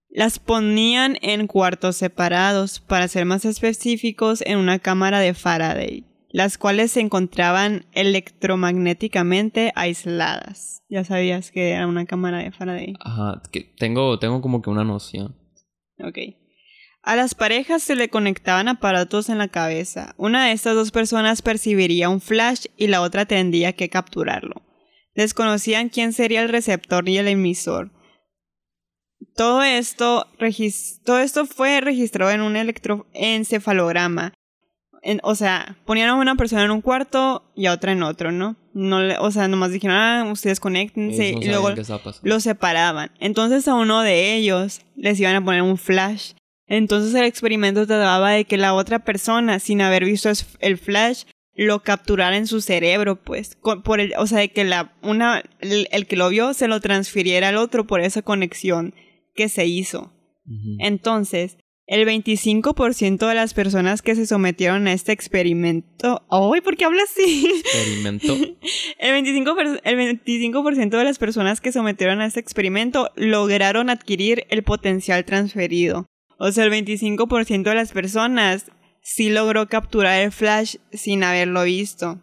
las 0.10 0.40
ponían 0.40 1.18
en 1.22 1.48
cuartos 1.48 1.96
separados, 1.96 2.82
para 2.82 3.08
ser 3.08 3.24
más 3.24 3.46
específicos, 3.46 4.44
en 4.46 4.58
una 4.58 4.80
cámara 4.80 5.22
de 5.22 5.34
Faraday 5.34 6.04
las 6.34 6.58
cuales 6.58 6.92
se 6.92 7.00
encontraban 7.00 7.86
electromagnéticamente 7.92 9.72
aisladas. 9.76 10.82
Ya 10.90 11.04
sabías 11.04 11.52
que 11.52 11.74
era 11.74 11.86
una 11.86 12.08
cámara 12.08 12.40
de 12.40 12.52
Faraday. 12.52 12.96
Ajá, 13.00 13.44
que 13.52 13.62
tengo, 13.78 14.18
tengo 14.18 14.42
como 14.42 14.64
que 14.64 14.72
una 14.72 14.84
noción. 14.84 15.36
Ok. 16.00 16.18
A 17.04 17.18
las 17.18 17.36
parejas 17.36 17.84
se 17.84 17.96
le 17.96 18.10
conectaban 18.10 18.70
aparatos 18.70 19.28
en 19.28 19.38
la 19.38 19.50
cabeza. 19.50 20.16
Una 20.18 20.46
de 20.46 20.54
estas 20.54 20.74
dos 20.74 20.92
personas 20.92 21.42
percibiría 21.42 22.08
un 22.08 22.22
flash 22.22 22.68
y 22.78 22.88
la 22.88 23.02
otra 23.02 23.26
tendría 23.26 23.74
que 23.74 23.90
capturarlo. 23.90 24.62
Desconocían 25.14 25.90
quién 25.90 26.14
sería 26.14 26.42
el 26.42 26.48
receptor 26.48 27.08
y 27.10 27.18
el 27.18 27.28
emisor. 27.28 27.92
Todo 29.36 29.64
esto, 29.64 30.28
todo 31.04 31.20
esto 31.20 31.46
fue 31.46 31.82
registrado 31.82 32.32
en 32.32 32.42
un 32.42 32.56
electroencefalograma. 32.56 34.34
o 35.24 35.36
sea, 35.36 35.78
ponían 35.86 36.08
a 36.08 36.16
una 36.16 36.36
persona 36.36 36.64
en 36.64 36.72
un 36.72 36.82
cuarto 36.82 37.52
y 37.54 37.66
a 37.66 37.74
otra 37.74 37.92
en 37.92 38.04
otro, 38.04 38.32
¿no? 38.32 38.56
no 38.74 39.00
o 39.20 39.32
sea, 39.32 39.50
nomás 39.50 39.72
dijeron, 39.72 39.98
ah, 39.98 40.30
ustedes 40.32 40.62
conéctense 40.62 41.32
y 41.32 41.50
luego 41.50 41.72
los 42.22 42.44
separaban. 42.44 43.12
Entonces 43.20 43.68
a 43.68 43.76
uno 43.76 44.04
de 44.04 44.36
ellos 44.36 44.80
les 44.96 45.20
iban 45.20 45.36
a 45.36 45.44
poner 45.44 45.64
un 45.64 45.78
flash. 45.78 46.32
Entonces 46.78 47.14
el 47.14 47.26
experimento 47.26 47.86
trataba 47.86 48.32
de 48.32 48.46
que 48.46 48.58
la 48.58 48.74
otra 48.74 49.06
persona, 49.06 49.60
sin 49.60 49.80
haber 49.82 50.06
visto 50.06 50.32
el 50.60 50.78
flash, 50.80 51.26
lo 51.54 51.84
capturara 51.84 52.36
en 52.36 52.48
su 52.48 52.62
cerebro, 52.62 53.22
pues, 53.22 53.60
por 53.84 54.00
el, 54.00 54.14
o 54.18 54.26
sea, 54.26 54.40
de 54.40 54.50
que 54.50 54.64
la, 54.64 54.96
una, 55.04 55.44
el, 55.60 56.08
que 56.08 56.16
lo 56.16 56.30
vio 56.30 56.56
se 56.56 56.68
lo 56.68 56.80
transfiriera 56.80 57.50
al 57.50 57.58
otro 57.58 57.86
por 57.86 58.02
esa 58.02 58.24
conexión 58.24 58.96
que 59.36 59.50
se 59.50 59.68
hizo. 59.68 60.14
Entonces, 60.80 61.58
el 61.86 62.08
25% 62.08 63.28
de 63.28 63.36
las 63.36 63.54
personas 63.54 64.02
que 64.02 64.16
se 64.16 64.26
sometieron 64.26 64.88
a 64.88 64.94
este 64.94 65.12
experimento. 65.12 66.26
¡Ay, 66.28 66.62
por 66.62 66.76
qué 66.76 66.86
habla 66.86 67.04
así! 67.04 67.52
Experimento. 67.60 68.34
el 68.98 69.24
25%, 69.24 69.80
el 69.84 69.96
25 69.96 70.72
de 70.72 71.04
las 71.04 71.20
personas 71.20 71.62
que 71.62 71.72
sometieron 71.72 72.20
a 72.20 72.26
este 72.26 72.40
experimento 72.40 73.12
lograron 73.16 73.92
adquirir 73.92 74.48
el 74.50 74.64
potencial 74.64 75.24
transferido. 75.24 76.08
O 76.38 76.52
sea, 76.52 76.66
el 76.66 76.72
25% 76.72 77.64
de 77.64 77.76
las 77.76 77.92
personas 77.92 78.72
sí 79.02 79.30
logró 79.30 79.68
capturar 79.68 80.22
el 80.22 80.32
flash 80.32 80.78
sin 80.92 81.24
haberlo 81.24 81.64
visto. 81.64 82.22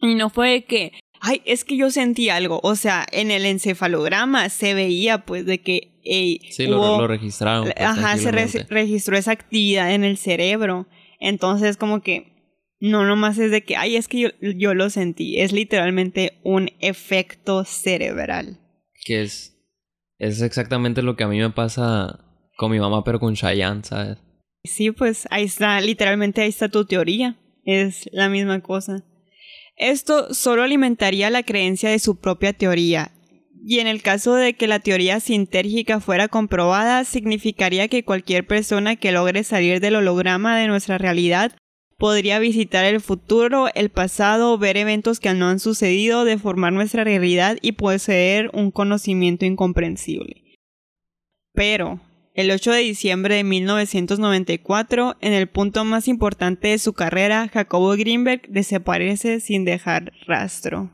Y 0.00 0.14
no 0.14 0.30
fue 0.30 0.64
que, 0.64 0.92
ay, 1.20 1.42
es 1.44 1.64
que 1.64 1.76
yo 1.76 1.90
sentí 1.90 2.28
algo. 2.28 2.60
O 2.62 2.74
sea, 2.74 3.06
en 3.12 3.30
el 3.30 3.46
encefalograma 3.46 4.48
se 4.48 4.74
veía 4.74 5.24
pues 5.24 5.46
de 5.46 5.60
que... 5.60 6.00
sí, 6.02 6.66
lo, 6.66 7.06
registraron. 7.06 7.64
Pues, 7.64 7.74
ajá, 7.78 8.16
se 8.18 8.32
registró 8.32 9.16
esa 9.16 9.30
actividad 9.30 9.94
en 9.94 10.04
el 10.04 10.18
cerebro. 10.18 10.86
Entonces 11.20 11.76
como 11.76 12.02
que 12.02 12.32
no 12.80 13.04
nomás 13.04 13.38
es 13.38 13.52
de 13.52 13.62
que, 13.62 13.76
ay, 13.76 13.94
es 13.94 14.08
que 14.08 14.18
yo, 14.18 14.28
yo 14.40 14.74
lo 14.74 14.90
sentí. 14.90 15.40
Es 15.40 15.52
literalmente 15.52 16.40
un 16.42 16.70
efecto 16.80 17.64
cerebral. 17.64 18.58
Que 19.04 19.22
es, 19.22 19.56
es 20.18 20.42
exactamente 20.42 21.02
lo 21.02 21.14
que 21.14 21.22
a 21.22 21.28
mí 21.28 21.38
me 21.38 21.50
pasa 21.50 22.31
con 22.62 22.70
mi 22.70 22.78
mamá, 22.78 23.02
pero 23.02 23.18
con 23.18 23.34
Cheyenne, 23.34 23.82
¿sabes? 23.82 24.18
Sí, 24.64 24.92
pues 24.92 25.26
ahí 25.30 25.44
está, 25.44 25.80
literalmente 25.80 26.42
ahí 26.42 26.48
está 26.48 26.68
tu 26.68 26.84
teoría. 26.84 27.36
Es 27.64 28.08
la 28.12 28.28
misma 28.28 28.60
cosa. 28.60 29.04
Esto 29.76 30.32
solo 30.32 30.62
alimentaría 30.62 31.28
la 31.28 31.42
creencia 31.42 31.90
de 31.90 31.98
su 31.98 32.20
propia 32.20 32.52
teoría, 32.52 33.10
y 33.64 33.80
en 33.80 33.88
el 33.88 34.00
caso 34.00 34.34
de 34.34 34.54
que 34.54 34.68
la 34.68 34.78
teoría 34.78 35.18
sintérgica 35.18 35.98
fuera 35.98 36.28
comprobada, 36.28 37.04
significaría 37.04 37.88
que 37.88 38.04
cualquier 38.04 38.46
persona 38.46 38.94
que 38.94 39.10
logre 39.10 39.42
salir 39.42 39.80
del 39.80 39.96
holograma 39.96 40.56
de 40.56 40.68
nuestra 40.68 40.98
realidad 40.98 41.56
podría 41.96 42.38
visitar 42.38 42.84
el 42.84 43.00
futuro, 43.00 43.68
el 43.74 43.90
pasado, 43.90 44.58
ver 44.58 44.76
eventos 44.76 45.18
que 45.18 45.34
no 45.34 45.48
han 45.48 45.58
sucedido, 45.58 46.24
deformar 46.24 46.72
nuestra 46.72 47.02
realidad 47.02 47.58
y 47.60 47.72
poseer 47.72 48.50
un 48.52 48.70
conocimiento 48.70 49.46
incomprensible. 49.46 50.42
Pero, 51.54 52.00
el 52.34 52.50
8 52.50 52.72
de 52.72 52.80
diciembre 52.80 53.36
de 53.36 53.44
1994, 53.44 55.16
en 55.20 55.32
el 55.32 55.48
punto 55.48 55.84
más 55.84 56.08
importante 56.08 56.68
de 56.68 56.78
su 56.78 56.94
carrera, 56.94 57.48
Jacobo 57.52 57.90
Greenberg 57.90 58.48
desaparece 58.48 59.40
sin 59.40 59.64
dejar 59.64 60.12
rastro. 60.26 60.90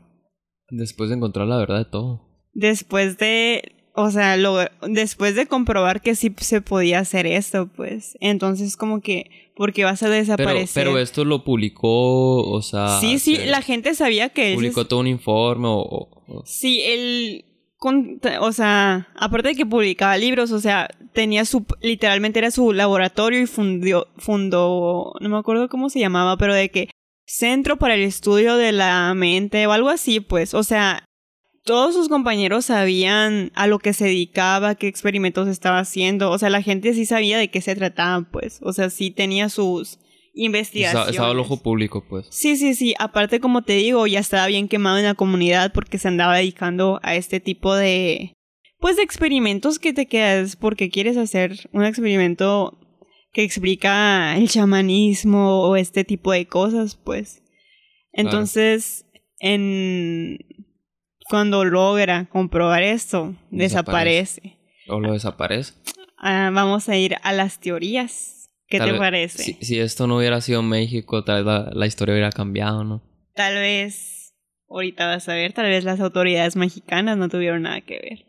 Después 0.69 1.09
de 1.09 1.15
encontrar 1.15 1.47
la 1.47 1.57
verdad 1.57 1.79
de 1.79 1.85
todo. 1.85 2.27
Después 2.53 3.17
de, 3.17 3.73
o 3.95 4.11
sea, 4.11 4.37
después 4.87 5.35
de 5.35 5.47
comprobar 5.47 6.01
que 6.01 6.15
sí 6.15 6.33
se 6.37 6.61
podía 6.61 6.99
hacer 6.99 7.25
esto, 7.25 7.69
pues, 7.73 8.17
entonces 8.19 8.75
como 8.75 9.01
que, 9.01 9.51
¿por 9.55 9.71
qué 9.71 9.85
vas 9.85 10.03
a 10.03 10.09
desaparecer? 10.09 10.83
Pero, 10.83 10.99
esto 10.99 11.23
lo 11.23 11.45
publicó, 11.45 12.41
o 12.43 12.61
sea... 12.61 12.99
Sí, 12.99 13.17
sí, 13.17 13.37
la 13.45 13.61
gente 13.61 13.95
sabía 13.95 14.29
que... 14.29 14.55
Publicó 14.55 14.87
todo 14.87 14.99
un 14.99 15.07
informe 15.07 15.67
o... 15.69 16.43
Sí, 16.45 16.81
o 17.81 18.51
sea, 18.51 19.07
aparte 19.15 19.49
de 19.49 19.55
que 19.55 19.65
publicaba 19.65 20.17
libros, 20.17 20.51
o 20.51 20.59
sea, 20.59 20.89
tenía 21.13 21.45
su, 21.45 21.65
literalmente 21.81 22.39
era 22.39 22.51
su 22.51 22.73
laboratorio 22.73 23.41
y 23.41 23.47
fundió, 23.47 24.07
fundó, 24.17 25.13
no 25.19 25.29
me 25.29 25.37
acuerdo 25.37 25.69
cómo 25.69 25.89
se 25.89 25.99
llamaba, 25.99 26.37
pero 26.37 26.53
de 26.53 26.69
que 26.69 26.89
Centro 27.25 27.77
para 27.77 27.93
el 27.93 28.01
Estudio 28.01 28.57
de 28.57 28.71
la 28.71 29.13
Mente 29.13 29.65
o 29.67 29.71
algo 29.71 29.89
así, 29.89 30.19
pues, 30.19 30.53
o 30.53 30.63
sea, 30.63 31.05
todos 31.63 31.93
sus 31.93 32.09
compañeros 32.09 32.65
sabían 32.65 33.51
a 33.55 33.67
lo 33.67 33.79
que 33.79 33.93
se 33.93 34.05
dedicaba, 34.05 34.75
qué 34.75 34.87
experimentos 34.87 35.47
estaba 35.47 35.79
haciendo, 35.79 36.31
o 36.31 36.37
sea, 36.37 36.49
la 36.49 36.61
gente 36.61 36.93
sí 36.93 37.05
sabía 37.05 37.37
de 37.37 37.49
qué 37.49 37.61
se 37.61 37.75
trataba, 37.75 38.27
pues, 38.29 38.59
o 38.61 38.73
sea, 38.73 38.89
sí 38.89 39.11
tenía 39.11 39.47
sus 39.49 39.99
investigación. 40.33 41.09
Estaba 41.09 41.31
al 41.31 41.39
ojo 41.39 41.57
público, 41.57 42.03
pues. 42.07 42.27
Sí, 42.29 42.57
sí, 42.57 42.75
sí. 42.75 42.93
Aparte, 42.99 43.39
como 43.39 43.61
te 43.61 43.73
digo, 43.73 44.07
ya 44.07 44.19
estaba 44.19 44.47
bien 44.47 44.67
quemado 44.67 44.97
en 44.97 45.05
la 45.05 45.15
comunidad 45.15 45.71
porque 45.73 45.97
se 45.97 46.07
andaba 46.07 46.37
dedicando 46.37 46.99
a 47.03 47.15
este 47.15 47.39
tipo 47.39 47.75
de. 47.75 48.33
Pues 48.79 48.95
de 48.95 49.03
experimentos 49.03 49.77
que 49.77 49.93
te 49.93 50.05
quedas 50.05 50.55
porque 50.55 50.89
quieres 50.89 51.17
hacer 51.17 51.69
un 51.73 51.83
experimento 51.83 52.79
que 53.33 53.43
explica 53.43 54.37
el 54.37 54.49
chamanismo 54.49 55.61
o 55.61 55.75
este 55.75 56.03
tipo 56.03 56.31
de 56.31 56.47
cosas, 56.47 56.95
pues. 56.95 57.43
Entonces, 58.11 59.05
en. 59.39 60.39
Cuando 61.29 61.63
logra 61.63 62.25
comprobar 62.25 62.81
esto, 62.81 63.35
desaparece. 63.51 64.57
¿O 64.87 64.99
lo 64.99 65.13
desaparece? 65.13 65.73
Ah, 66.17 66.49
vamos 66.51 66.89
a 66.89 66.97
ir 66.97 67.17
a 67.21 67.33
las 67.33 67.59
teorías. 67.59 68.38
¿Qué 68.69 68.79
te 68.79 68.93
parece? 68.93 69.57
Si, 69.61 69.79
esto 69.79 70.05
no 70.05 70.17
hubiera 70.17 70.41
sido 70.41 70.61
México, 70.61 71.23
tal 71.23 71.43
vez 71.43 71.73
la, 71.73 71.87
historia 71.87 72.13
hubiera 72.13 72.31
cambiado, 72.31 72.83
¿no? 72.83 73.01
Tal 73.33 73.55
vez, 73.55 74.35
ahorita 74.69 75.07
vas 75.07 75.27
a 75.27 75.33
ver, 75.33 75.53
tal 75.53 75.65
vez 75.65 75.83
las 75.83 75.99
autoridades 75.99 76.55
mexicanas 76.55 77.17
no 77.17 77.29
tuvieron 77.29 77.63
nada 77.63 77.81
que 77.81 77.99
ver. 77.99 78.25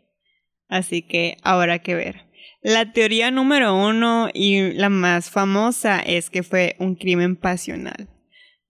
Así 0.67 1.03
que 1.03 1.37
habrá 1.43 1.79
que 1.79 1.93
ver. 1.93 2.25
La 2.63 2.91
teoría 2.91 3.29
número 3.29 3.75
uno 3.75 4.29
y 4.33 4.71
la 4.73 4.89
más 4.89 5.29
famosa 5.29 5.99
es 5.99 6.31
que 6.31 6.41
fue 6.41 6.75
un 6.79 6.95
crimen 6.95 7.35
pasional. 7.35 8.09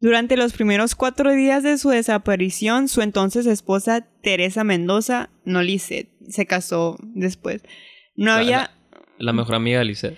Durante 0.02 0.36
los 0.36 0.52
primeros 0.52 0.96
cuatro 0.96 1.32
días 1.32 1.64
de 1.64 1.78
su 1.78 1.90
desaparición, 1.90 2.90
su 2.90 3.02
entonces 3.02 3.46
esposa 3.46 4.08
Teresa 4.22 4.64
Mendoza, 4.64 5.30
no 5.46 5.62
Lisset, 5.62 6.10
se 6.28 6.46
casó 6.46 6.98
después. 7.14 7.62
No 8.16 8.32
había 8.32 8.72
la 9.22 9.34
mejor 9.34 9.56
amiga 9.56 9.80
de 9.80 9.86
Lisette. 9.86 10.18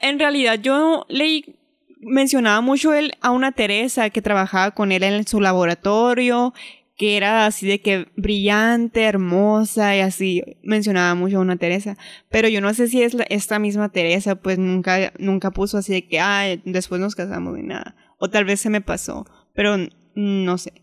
en 0.00 0.18
realidad, 0.18 0.58
yo 0.60 1.06
leí, 1.08 1.56
mencionaba 2.00 2.60
mucho 2.60 2.92
él 2.92 3.12
a 3.20 3.30
una 3.30 3.52
Teresa 3.52 4.10
que 4.10 4.22
trabajaba 4.22 4.72
con 4.72 4.92
él 4.92 5.02
en 5.02 5.26
su 5.26 5.40
laboratorio, 5.40 6.52
que 6.96 7.16
era 7.16 7.46
así 7.46 7.66
de 7.66 7.80
que 7.80 8.08
brillante, 8.16 9.04
hermosa 9.04 9.96
y 9.96 10.00
así. 10.00 10.42
Mencionaba 10.62 11.14
mucho 11.14 11.38
a 11.38 11.40
una 11.40 11.56
Teresa. 11.56 11.96
Pero 12.28 12.48
yo 12.48 12.60
no 12.60 12.74
sé 12.74 12.88
si 12.88 13.02
es 13.02 13.16
esta 13.30 13.58
misma 13.58 13.88
Teresa, 13.88 14.34
pues 14.34 14.58
nunca, 14.58 15.12
nunca 15.18 15.50
puso 15.50 15.78
así 15.78 15.92
de 15.94 16.06
que, 16.06 16.20
ah, 16.20 16.44
después 16.64 17.00
nos 17.00 17.14
casamos 17.14 17.56
ni 17.56 17.62
nada. 17.62 17.96
O 18.18 18.28
tal 18.28 18.44
vez 18.44 18.60
se 18.60 18.68
me 18.68 18.82
pasó, 18.82 19.24
pero 19.54 19.76
no 20.14 20.58
sé. 20.58 20.74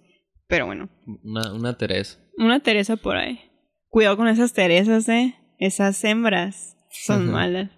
Pero 0.47 0.65
bueno. 0.65 0.89
Una, 1.23 1.53
una 1.53 1.77
Teresa. 1.77 2.17
Una 2.37 2.61
Teresa 2.61 2.95
por 2.95 3.17
ahí. 3.17 3.39
Cuidado 3.89 4.17
con 4.17 4.27
esas 4.27 4.53
Teresas, 4.53 5.07
eh. 5.09 5.35
Esas 5.59 6.03
hembras. 6.03 6.76
Son 6.91 7.31
malas. 7.31 7.69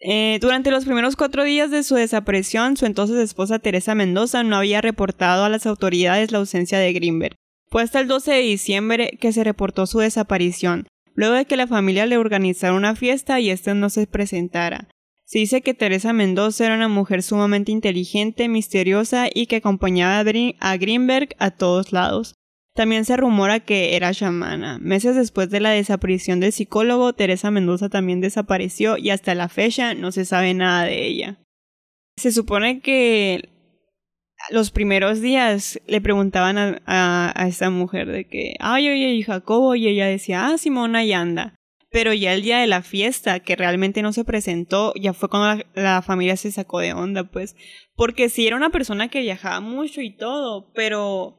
Eh, 0.00 0.38
durante 0.40 0.70
los 0.70 0.84
primeros 0.84 1.16
cuatro 1.16 1.42
días 1.42 1.70
de 1.70 1.82
su 1.82 1.96
desaparición, 1.96 2.76
su 2.76 2.86
entonces 2.86 3.16
esposa 3.16 3.58
Teresa 3.58 3.94
Mendoza 3.94 4.44
no 4.44 4.56
había 4.56 4.80
reportado 4.80 5.44
a 5.44 5.48
las 5.48 5.66
autoridades 5.66 6.30
la 6.30 6.38
ausencia 6.38 6.78
de 6.78 6.92
Greenberg. 6.92 7.36
Fue 7.70 7.82
hasta 7.82 8.00
el 8.00 8.08
12 8.08 8.32
de 8.32 8.40
diciembre 8.40 9.18
que 9.20 9.32
se 9.32 9.44
reportó 9.44 9.86
su 9.86 9.98
desaparición, 9.98 10.86
luego 11.14 11.34
de 11.34 11.46
que 11.46 11.56
la 11.56 11.66
familia 11.66 12.06
le 12.06 12.16
organizara 12.16 12.74
una 12.74 12.94
fiesta 12.94 13.40
y 13.40 13.50
éste 13.50 13.74
no 13.74 13.90
se 13.90 14.06
presentara. 14.06 14.88
Se 15.24 15.40
dice 15.40 15.60
que 15.60 15.74
Teresa 15.74 16.14
Mendoza 16.14 16.64
era 16.64 16.76
una 16.76 16.88
mujer 16.88 17.22
sumamente 17.22 17.70
inteligente, 17.70 18.48
misteriosa 18.48 19.26
y 19.32 19.46
que 19.46 19.56
acompañaba 19.56 20.20
a 20.20 20.76
Greenberg 20.78 21.34
a 21.38 21.50
todos 21.50 21.92
lados. 21.92 22.37
También 22.78 23.04
se 23.04 23.16
rumora 23.16 23.58
que 23.58 23.96
era 23.96 24.14
chamana. 24.14 24.78
Meses 24.78 25.16
después 25.16 25.50
de 25.50 25.58
la 25.58 25.70
desaparición 25.70 26.38
del 26.38 26.52
psicólogo, 26.52 27.12
Teresa 27.12 27.50
Mendoza 27.50 27.88
también 27.88 28.20
desapareció 28.20 28.96
y 28.96 29.10
hasta 29.10 29.34
la 29.34 29.48
fecha 29.48 29.94
no 29.94 30.12
se 30.12 30.24
sabe 30.24 30.54
nada 30.54 30.84
de 30.84 31.04
ella. 31.04 31.40
Se 32.16 32.30
supone 32.30 32.78
que 32.78 33.48
los 34.50 34.70
primeros 34.70 35.20
días 35.20 35.80
le 35.88 36.00
preguntaban 36.00 36.56
a, 36.56 37.32
a, 37.34 37.48
esta 37.48 37.68
mujer 37.68 38.06
de 38.12 38.28
que, 38.28 38.54
ay, 38.60 38.90
oye, 38.90 39.12
y 39.14 39.24
Jacobo, 39.24 39.74
y 39.74 39.88
ella 39.88 40.06
decía, 40.06 40.46
ah, 40.46 40.56
Simona 40.56 41.02
y 41.02 41.12
anda. 41.12 41.56
Pero 41.90 42.12
ya 42.12 42.32
el 42.32 42.42
día 42.42 42.60
de 42.60 42.68
la 42.68 42.82
fiesta, 42.82 43.40
que 43.40 43.56
realmente 43.56 44.02
no 44.02 44.12
se 44.12 44.24
presentó, 44.24 44.92
ya 44.94 45.14
fue 45.14 45.28
cuando 45.28 45.64
la, 45.74 45.82
la 45.82 46.02
familia 46.02 46.36
se 46.36 46.52
sacó 46.52 46.78
de 46.78 46.92
onda, 46.92 47.24
pues. 47.24 47.56
Porque 47.96 48.28
sí 48.28 48.46
era 48.46 48.54
una 48.54 48.70
persona 48.70 49.08
que 49.08 49.22
viajaba 49.22 49.58
mucho 49.58 50.00
y 50.00 50.16
todo, 50.16 50.70
pero 50.74 51.37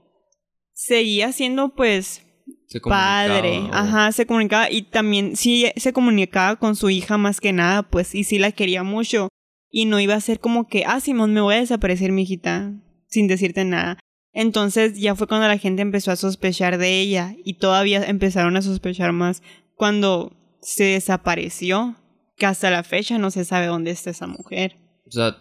seguía 0.80 1.34
siendo 1.34 1.76
pues 1.76 2.26
Se 2.68 2.80
padre, 2.80 3.68
ajá, 3.72 4.14
se 4.14 4.26
comunicaba 4.26 4.72
y 4.72 4.84
también 4.84 5.36
sí 5.36 5.66
se 5.76 5.92
comunicaba 5.92 6.56
con 6.56 6.78
su 6.78 6.90
hija 6.90 7.18
más 7.18 7.42
que 7.42 7.52
nada, 7.52 7.84
pues, 7.84 8.16
y 8.16 8.24
sí 8.24 8.40
la 8.40 8.54
quería 8.54 8.84
mucho 8.84 9.28
y 9.70 9.86
no 9.86 10.00
iba 10.00 10.16
a 10.16 10.22
ser 10.22 10.40
como 10.40 10.68
que, 10.68 10.86
ah, 10.86 11.02
Simón, 11.02 11.34
me 11.34 11.42
voy 11.42 11.56
a 11.56 11.60
desaparecer, 11.60 12.14
mi 12.14 12.22
hijita, 12.24 12.74
sin 13.08 13.28
decirte 13.28 13.66
nada. 13.66 14.00
Entonces 14.32 14.98
ya 14.98 15.16
fue 15.16 15.28
cuando 15.28 15.48
la 15.48 15.58
gente 15.58 15.82
empezó 15.82 16.12
a 16.12 16.16
sospechar 16.16 16.78
de 16.78 17.02
ella 17.02 17.36
y 17.44 17.56
todavía 17.56 18.06
empezaron 18.06 18.56
a 18.56 18.62
sospechar 18.62 19.12
más 19.12 19.44
cuando 19.76 20.32
se 20.62 20.86
desapareció, 20.86 21.98
que 22.38 22.46
hasta 22.46 22.72
la 22.72 22.84
fecha 22.84 23.18
no 23.18 23.32
se 23.32 23.44
sabe 23.44 23.66
dónde 23.66 23.92
está 23.92 24.12
esa 24.12 24.28
mujer. 24.28 24.78
O 25.06 25.12
sea, 25.12 25.36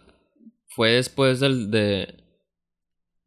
fue 0.75 0.93
después 0.93 1.39
del 1.39 1.71
de 1.71 2.28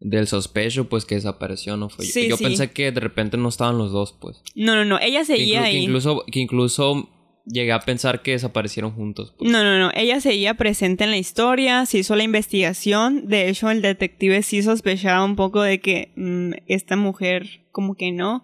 del 0.01 0.27
sospecho 0.27 0.89
pues 0.89 1.05
que 1.05 1.15
desapareció, 1.15 1.77
no 1.77 1.89
fue. 1.89 2.05
Sí, 2.05 2.27
yo 2.27 2.35
sí. 2.35 2.43
pensé 2.43 2.71
que 2.71 2.91
de 2.91 2.99
repente 2.99 3.37
no 3.37 3.49
estaban 3.49 3.77
los 3.77 3.91
dos, 3.91 4.13
pues. 4.19 4.41
No, 4.55 4.75
no, 4.75 4.83
no, 4.83 4.99
ella 4.99 5.23
seguía 5.23 5.61
que 5.61 5.67
ahí. 5.67 5.77
incluso 5.77 6.25
que 6.29 6.39
incluso 6.39 7.09
llegué 7.45 7.71
a 7.71 7.79
pensar 7.79 8.21
que 8.23 8.31
desaparecieron 8.31 8.91
juntos. 8.91 9.35
pues. 9.37 9.49
No, 9.49 9.63
no, 9.63 9.77
no. 9.77 9.91
Ella 9.95 10.19
seguía 10.19 10.55
presente 10.55 11.03
en 11.03 11.11
la 11.11 11.17
historia, 11.17 11.85
se 11.85 11.99
hizo 11.99 12.15
la 12.15 12.23
investigación. 12.23 13.27
De 13.27 13.47
hecho, 13.47 13.69
el 13.69 13.81
detective 13.81 14.41
sí 14.41 14.63
sospechaba 14.63 15.23
un 15.23 15.35
poco 15.35 15.61
de 15.61 15.79
que 15.79 16.11
mm, 16.15 16.53
esta 16.67 16.95
mujer 16.95 17.67
como 17.71 17.95
que 17.95 18.11
no. 18.11 18.43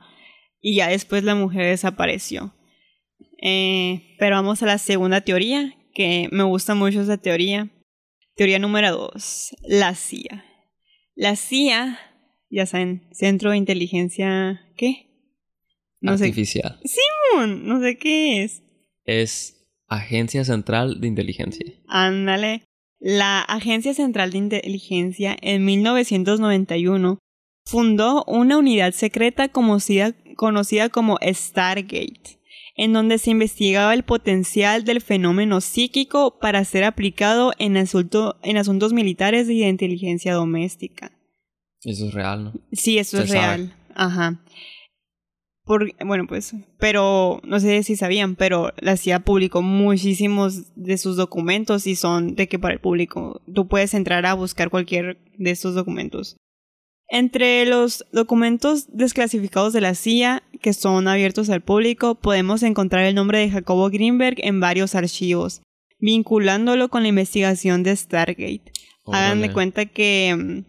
Y 0.61 0.75
ya 0.75 0.87
después 0.87 1.23
la 1.23 1.35
mujer 1.35 1.65
desapareció. 1.65 2.53
Eh, 3.41 4.15
pero 4.19 4.35
vamos 4.35 4.61
a 4.63 4.65
la 4.65 4.77
segunda 4.77 5.21
teoría, 5.21 5.75
que 5.93 6.29
me 6.31 6.43
gusta 6.43 6.75
mucho 6.75 7.01
esa 7.01 7.17
teoría. 7.17 7.69
Teoría 8.35 8.59
número 8.59 8.91
dos, 8.91 9.55
la 9.67 9.95
CIA. 9.95 10.46
La 11.17 11.35
CIA, 11.35 11.99
ya 12.51 12.67
saben, 12.67 13.01
Centro 13.11 13.49
de 13.49 13.57
Inteligencia... 13.57 14.61
¿Qué? 14.75 15.07
No 15.99 16.15
sé. 16.15 16.25
Artificial. 16.25 16.79
No 17.65 17.81
sé 17.81 17.97
qué 17.97 18.43
es. 18.43 18.61
Es 19.03 19.67
Agencia 19.87 20.45
Central 20.45 21.01
de 21.01 21.07
Inteligencia. 21.07 21.65
Ándale. 21.87 22.65
La 22.99 23.41
Agencia 23.41 23.95
Central 23.95 24.29
de 24.29 24.37
Inteligencia 24.37 25.35
en 25.41 25.65
1991 25.65 27.17
fundó 27.65 28.23
una 28.25 28.59
unidad 28.59 28.93
secreta 28.93 29.49
conocida, 29.49 30.13
conocida 30.35 30.89
como 30.89 31.17
Stargate, 31.23 32.37
en 32.77 32.93
donde 32.93 33.17
se 33.17 33.31
investigaba 33.31 33.93
el 33.93 34.03
potencial 34.03 34.85
del 34.85 35.01
fenómeno 35.01 35.59
psíquico 35.61 36.37
para 36.39 36.63
ser 36.63 36.83
aplicado 36.83 37.51
en, 37.57 37.75
asunto- 37.75 38.37
en 38.43 38.55
asuntos 38.57 38.93
militares 38.93 39.49
y 39.49 39.59
de 39.59 39.67
inteligencia 39.67 40.33
doméstica. 40.33 41.11
Eso 41.83 42.05
es 42.07 42.13
real, 42.13 42.43
¿no? 42.45 42.53
Sí, 42.71 42.97
eso 42.99 43.17
Se 43.17 43.23
es 43.23 43.29
sabe. 43.31 43.39
real. 43.41 43.75
Ajá. 43.95 44.39
Por, 45.63 45.91
bueno, 46.05 46.27
pues, 46.27 46.53
pero 46.79 47.41
no 47.43 47.59
sé 47.59 47.83
si 47.83 47.97
sabían, 47.97 48.35
pero 48.35 48.71
la 48.79 48.95
CIA 48.95 49.19
publicó 49.25 49.61
muchísimos 49.61 50.73
de 50.77 50.97
sus 50.97 51.17
documentos 51.17 51.87
y 51.87 51.95
son 51.97 52.35
de 52.35 52.47
que 52.47 52.57
para 52.57 52.73
el 52.75 52.79
público 52.79 53.41
tú 53.53 53.67
puedes 53.67 53.93
entrar 53.93 54.25
a 54.25 54.33
buscar 54.33 54.69
cualquier 54.69 55.17
de 55.37 55.51
estos 55.51 55.75
documentos. 55.75 56.37
Entre 57.09 57.65
los 57.65 58.05
documentos 58.11 58.87
desclasificados 58.89 59.71
de 59.71 59.81
la 59.81 59.95
CIA 59.95 60.43
que 60.61 60.73
son 60.73 61.07
abiertos 61.07 61.49
al 61.49 61.61
público, 61.61 62.15
podemos 62.15 62.63
encontrar 62.63 63.05
el 63.05 63.15
nombre 63.15 63.39
de 63.39 63.49
Jacobo 63.49 63.89
Greenberg 63.89 64.37
en 64.39 64.59
varios 64.59 64.95
archivos, 64.95 65.61
vinculándolo 65.99 66.89
con 66.89 67.03
la 67.03 67.09
investigación 67.09 67.83
de 67.83 67.95
Stargate. 67.95 68.71
Hagan 69.05 69.41
de 69.41 69.53
cuenta 69.53 69.85
que 69.85 70.35
mm, 70.35 70.65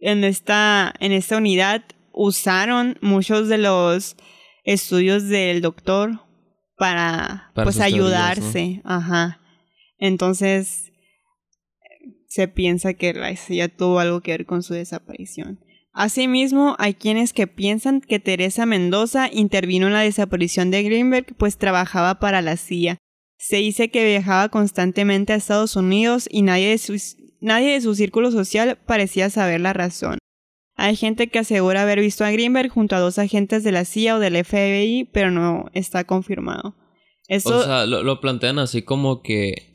en 0.00 0.24
esta, 0.24 0.92
en 1.00 1.12
esta 1.12 1.38
unidad 1.38 1.82
usaron 2.12 2.98
muchos 3.00 3.48
de 3.48 3.58
los 3.58 4.16
estudios 4.64 5.28
del 5.28 5.62
doctor 5.62 6.20
para, 6.76 7.50
Para 7.54 7.64
pues 7.64 7.76
teorías, 7.76 7.94
ayudarse. 7.94 8.82
Ajá. 8.84 9.40
Entonces 9.98 10.92
se 12.26 12.48
piensa 12.48 12.94
que 12.94 13.12
la 13.14 13.34
CIA 13.34 13.74
tuvo 13.74 13.98
algo 13.98 14.20
que 14.20 14.32
ver 14.32 14.46
con 14.46 14.62
su 14.62 14.74
desaparición. 14.74 15.58
Asimismo, 15.92 16.76
hay 16.78 16.94
quienes 16.94 17.32
que 17.32 17.46
piensan 17.46 18.00
que 18.00 18.20
Teresa 18.20 18.64
Mendoza 18.64 19.28
intervino 19.32 19.88
en 19.88 19.92
la 19.92 20.00
desaparición 20.00 20.70
de 20.70 20.82
Greenberg, 20.82 21.34
pues 21.36 21.58
trabajaba 21.58 22.20
para 22.20 22.42
la 22.42 22.56
CIA. 22.56 22.98
Se 23.38 23.56
dice 23.56 23.90
que 23.90 24.04
viajaba 24.04 24.48
constantemente 24.50 25.32
a 25.32 25.36
Estados 25.36 25.74
Unidos 25.74 26.28
y 26.30 26.42
nadie 26.42 26.68
de 26.68 26.78
su, 26.78 26.94
nadie 27.40 27.72
de 27.72 27.80
su 27.80 27.94
círculo 27.94 28.30
social 28.30 28.78
parecía 28.86 29.30
saber 29.30 29.60
la 29.60 29.72
razón. 29.72 30.18
Hay 30.76 30.96
gente 30.96 31.28
que 31.28 31.40
asegura 31.40 31.82
haber 31.82 32.00
visto 32.00 32.24
a 32.24 32.30
Greenberg 32.30 32.70
junto 32.70 32.96
a 32.96 33.00
dos 33.00 33.18
agentes 33.18 33.64
de 33.64 33.72
la 33.72 33.84
CIA 33.84 34.16
o 34.16 34.18
del 34.18 34.44
FBI, 34.44 35.10
pero 35.12 35.30
no 35.30 35.66
está 35.74 36.04
confirmado. 36.04 36.76
Eso, 37.28 37.58
O 37.58 37.62
sea, 37.62 37.86
lo, 37.86 38.02
lo 38.02 38.20
plantean 38.20 38.58
así 38.58 38.82
como 38.82 39.22
que 39.22 39.72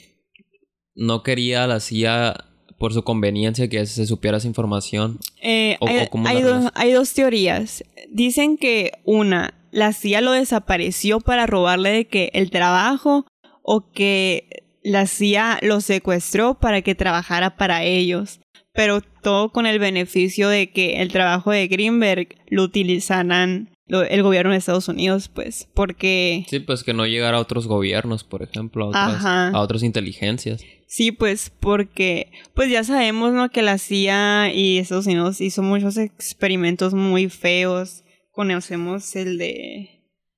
no 0.95 1.23
quería 1.23 1.67
la 1.67 1.79
CIA 1.79 2.54
por 2.77 2.93
su 2.93 3.03
conveniencia 3.03 3.69
que 3.69 3.85
se 3.85 4.05
supiera 4.05 4.37
esa 4.37 4.47
información. 4.47 5.19
Eh, 5.41 5.77
¿O- 5.79 5.87
hay, 5.87 6.43
o 6.43 6.47
dos, 6.47 6.71
hay 6.75 6.91
dos 6.91 7.13
teorías. 7.13 7.83
Dicen 8.09 8.57
que 8.57 8.91
una, 9.03 9.53
la 9.71 9.93
CIA 9.93 10.21
lo 10.21 10.31
desapareció 10.31 11.19
para 11.19 11.45
robarle 11.47 11.91
de 11.91 12.07
que 12.07 12.31
el 12.33 12.51
trabajo 12.51 13.25
o 13.61 13.91
que 13.91 14.63
la 14.83 15.07
CIA 15.07 15.59
lo 15.61 15.81
secuestró 15.81 16.55
para 16.59 16.81
que 16.81 16.95
trabajara 16.95 17.55
para 17.57 17.83
ellos. 17.83 18.39
Pero 18.73 18.99
todo 19.21 19.51
con 19.51 19.65
el 19.65 19.79
beneficio 19.79 20.49
de 20.49 20.69
que 20.71 21.01
el 21.01 21.11
trabajo 21.11 21.51
de 21.51 21.67
Greenberg 21.67 22.35
lo 22.47 22.63
utilizaran 22.63 23.69
el 23.87 24.23
gobierno 24.23 24.51
de 24.51 24.57
Estados 24.57 24.87
Unidos, 24.87 25.29
pues, 25.29 25.67
porque 25.73 26.45
Sí, 26.49 26.59
pues 26.59 26.83
que 26.83 26.93
no 26.93 27.05
llegara 27.05 27.37
a 27.37 27.39
otros 27.39 27.67
gobiernos, 27.67 28.23
por 28.23 28.41
ejemplo, 28.41 28.85
a 28.85 28.87
otras, 28.89 29.15
Ajá. 29.15 29.49
a 29.49 29.59
otras 29.59 29.83
inteligencias. 29.83 30.61
Sí, 30.87 31.11
pues 31.11 31.51
porque 31.59 32.31
pues 32.53 32.69
ya 32.69 32.83
sabemos, 32.83 33.33
¿no? 33.33 33.49
Que 33.49 33.61
la 33.61 33.77
CIA 33.77 34.53
y 34.53 34.77
Estados 34.77 35.07
Unidos 35.07 35.41
hizo 35.41 35.61
muchos 35.61 35.97
experimentos 35.97 36.93
muy 36.93 37.29
feos. 37.29 38.03
Conocemos 38.31 39.15
el 39.15 39.37
de 39.37 39.91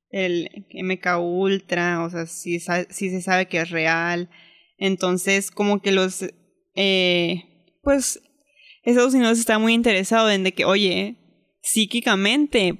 el 0.10 0.66
MK 0.74 1.20
Ultra, 1.20 2.04
o 2.04 2.10
sea, 2.10 2.26
sí 2.26 2.60
se 2.60 3.22
sabe 3.22 3.48
que 3.48 3.60
es 3.60 3.70
real. 3.70 4.30
Entonces, 4.78 5.52
como 5.52 5.82
que 5.82 5.92
los 5.92 6.24
eh, 6.76 7.44
pues 7.84 8.22
Estados 8.84 9.14
Unidos 9.14 9.40
está 9.40 9.60
muy 9.60 9.74
interesado 9.74 10.30
en 10.30 10.44
de 10.44 10.54
que, 10.54 10.64
oye, 10.64 11.18
psíquicamente 11.62 12.78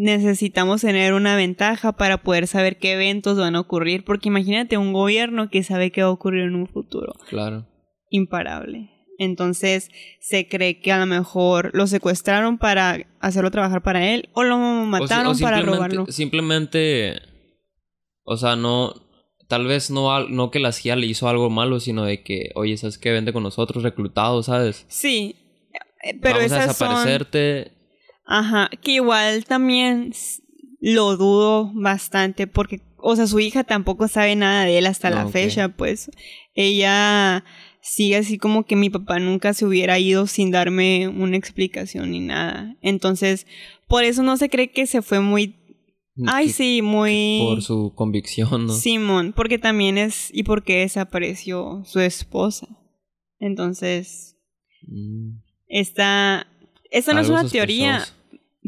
necesitamos 0.00 0.82
tener 0.82 1.12
una 1.12 1.34
ventaja 1.34 1.92
para 1.92 2.18
poder 2.22 2.46
saber 2.46 2.78
qué 2.78 2.92
eventos 2.92 3.36
van 3.36 3.56
a 3.56 3.60
ocurrir, 3.60 4.04
porque 4.04 4.28
imagínate 4.28 4.76
un 4.78 4.92
gobierno 4.92 5.50
que 5.50 5.64
sabe 5.64 5.90
qué 5.90 6.02
va 6.02 6.08
a 6.08 6.12
ocurrir 6.12 6.44
en 6.44 6.54
un 6.54 6.68
futuro, 6.68 7.14
Claro. 7.28 7.66
imparable. 8.10 8.90
Entonces 9.18 9.90
se 10.20 10.46
cree 10.46 10.78
que 10.80 10.92
a 10.92 10.98
lo 10.98 11.06
mejor 11.06 11.72
lo 11.74 11.88
secuestraron 11.88 12.58
para 12.58 13.08
hacerlo 13.18 13.50
trabajar 13.50 13.82
para 13.82 14.06
él 14.14 14.28
o 14.34 14.44
lo 14.44 14.54
O 14.56 14.84
si- 14.84 14.88
mataron 14.88 15.34
o 15.34 15.38
para 15.40 15.60
robarlo. 15.62 16.06
Simplemente, 16.06 17.20
o 18.22 18.36
sea, 18.36 18.54
no, 18.54 18.94
tal 19.48 19.66
vez 19.66 19.90
no, 19.90 20.28
no 20.28 20.52
que 20.52 20.60
la 20.60 20.70
CIA 20.70 20.94
le 20.94 21.06
hizo 21.06 21.28
algo 21.28 21.50
malo, 21.50 21.80
sino 21.80 22.04
de 22.04 22.22
que, 22.22 22.50
oye, 22.54 22.76
¿sabes 22.76 22.98
qué? 22.98 23.10
Vente 23.10 23.32
con 23.32 23.42
nosotros, 23.42 23.82
reclutado, 23.82 24.44
¿sabes? 24.44 24.86
Sí, 24.86 25.34
eh, 26.04 26.16
pero 26.22 26.36
Vamos 26.36 26.52
a 26.52 26.72
son... 26.74 26.88
Ajá, 28.30 28.68
que 28.82 28.92
igual 28.92 29.44
también 29.46 30.12
lo 30.80 31.16
dudo 31.16 31.72
bastante 31.74 32.46
porque, 32.46 32.82
o 32.98 33.16
sea, 33.16 33.26
su 33.26 33.40
hija 33.40 33.64
tampoco 33.64 34.06
sabe 34.06 34.36
nada 34.36 34.64
de 34.66 34.76
él 34.76 34.86
hasta 34.86 35.08
la 35.08 35.22
Ah, 35.22 35.28
fecha, 35.28 35.70
pues 35.70 36.10
ella 36.54 37.42
sigue 37.80 38.16
así 38.16 38.36
como 38.36 38.64
que 38.66 38.76
mi 38.76 38.90
papá 38.90 39.18
nunca 39.18 39.54
se 39.54 39.64
hubiera 39.64 39.98
ido 39.98 40.26
sin 40.26 40.50
darme 40.50 41.08
una 41.08 41.38
explicación 41.38 42.10
ni 42.10 42.20
nada. 42.20 42.76
Entonces, 42.82 43.46
por 43.88 44.04
eso 44.04 44.22
no 44.22 44.36
se 44.36 44.50
cree 44.50 44.70
que 44.72 44.86
se 44.86 45.00
fue 45.00 45.20
muy... 45.20 45.54
Ay, 46.26 46.48
que- 46.48 46.52
sí, 46.52 46.82
muy... 46.82 47.38
Por 47.48 47.62
su 47.62 47.94
convicción, 47.94 48.66
¿no? 48.66 48.74
Simón, 48.74 49.32
porque 49.34 49.58
también 49.58 49.96
es... 49.96 50.28
y 50.34 50.42
porque 50.42 50.80
desapareció 50.80 51.82
su 51.86 52.00
esposa. 52.00 52.68
Entonces, 53.38 54.34
Mm, 54.86 55.38
esta... 55.66 56.46
Esta 56.90 57.12
no 57.12 57.20
es 57.20 57.28
una 57.28 57.46
teoría. 57.48 58.04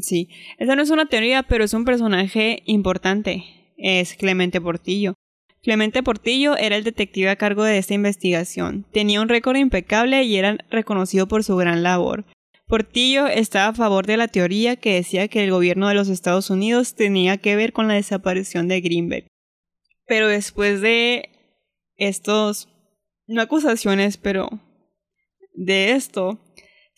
Sí, 0.01 0.29
esa 0.57 0.75
no 0.75 0.81
es 0.81 0.89
una 0.89 1.05
teoría, 1.05 1.43
pero 1.43 1.63
es 1.63 1.73
un 1.73 1.85
personaje 1.85 2.63
importante. 2.65 3.43
Es 3.77 4.15
Clemente 4.15 4.59
Portillo. 4.59 5.15
Clemente 5.61 6.01
Portillo 6.01 6.57
era 6.57 6.75
el 6.75 6.83
detective 6.83 7.29
a 7.29 7.35
cargo 7.35 7.63
de 7.63 7.77
esta 7.77 7.93
investigación. 7.93 8.85
Tenía 8.91 9.21
un 9.21 9.29
récord 9.29 9.57
impecable 9.57 10.23
y 10.23 10.37
era 10.37 10.57
reconocido 10.71 11.27
por 11.27 11.43
su 11.43 11.55
gran 11.55 11.83
labor. 11.83 12.25
Portillo 12.65 13.27
estaba 13.27 13.67
a 13.67 13.75
favor 13.75 14.07
de 14.07 14.17
la 14.17 14.27
teoría 14.27 14.75
que 14.77 14.93
decía 14.93 15.27
que 15.27 15.43
el 15.43 15.51
gobierno 15.51 15.87
de 15.87 15.93
los 15.93 16.09
Estados 16.09 16.49
Unidos 16.49 16.95
tenía 16.95 17.37
que 17.37 17.55
ver 17.55 17.73
con 17.73 17.87
la 17.87 17.95
desaparición 17.95 18.67
de 18.67 18.81
Greenberg. 18.81 19.27
Pero 20.07 20.27
después 20.27 20.81
de 20.81 21.29
estos, 21.97 22.69
no 23.27 23.41
acusaciones, 23.41 24.17
pero 24.17 24.49
de 25.53 25.91
esto, 25.91 26.39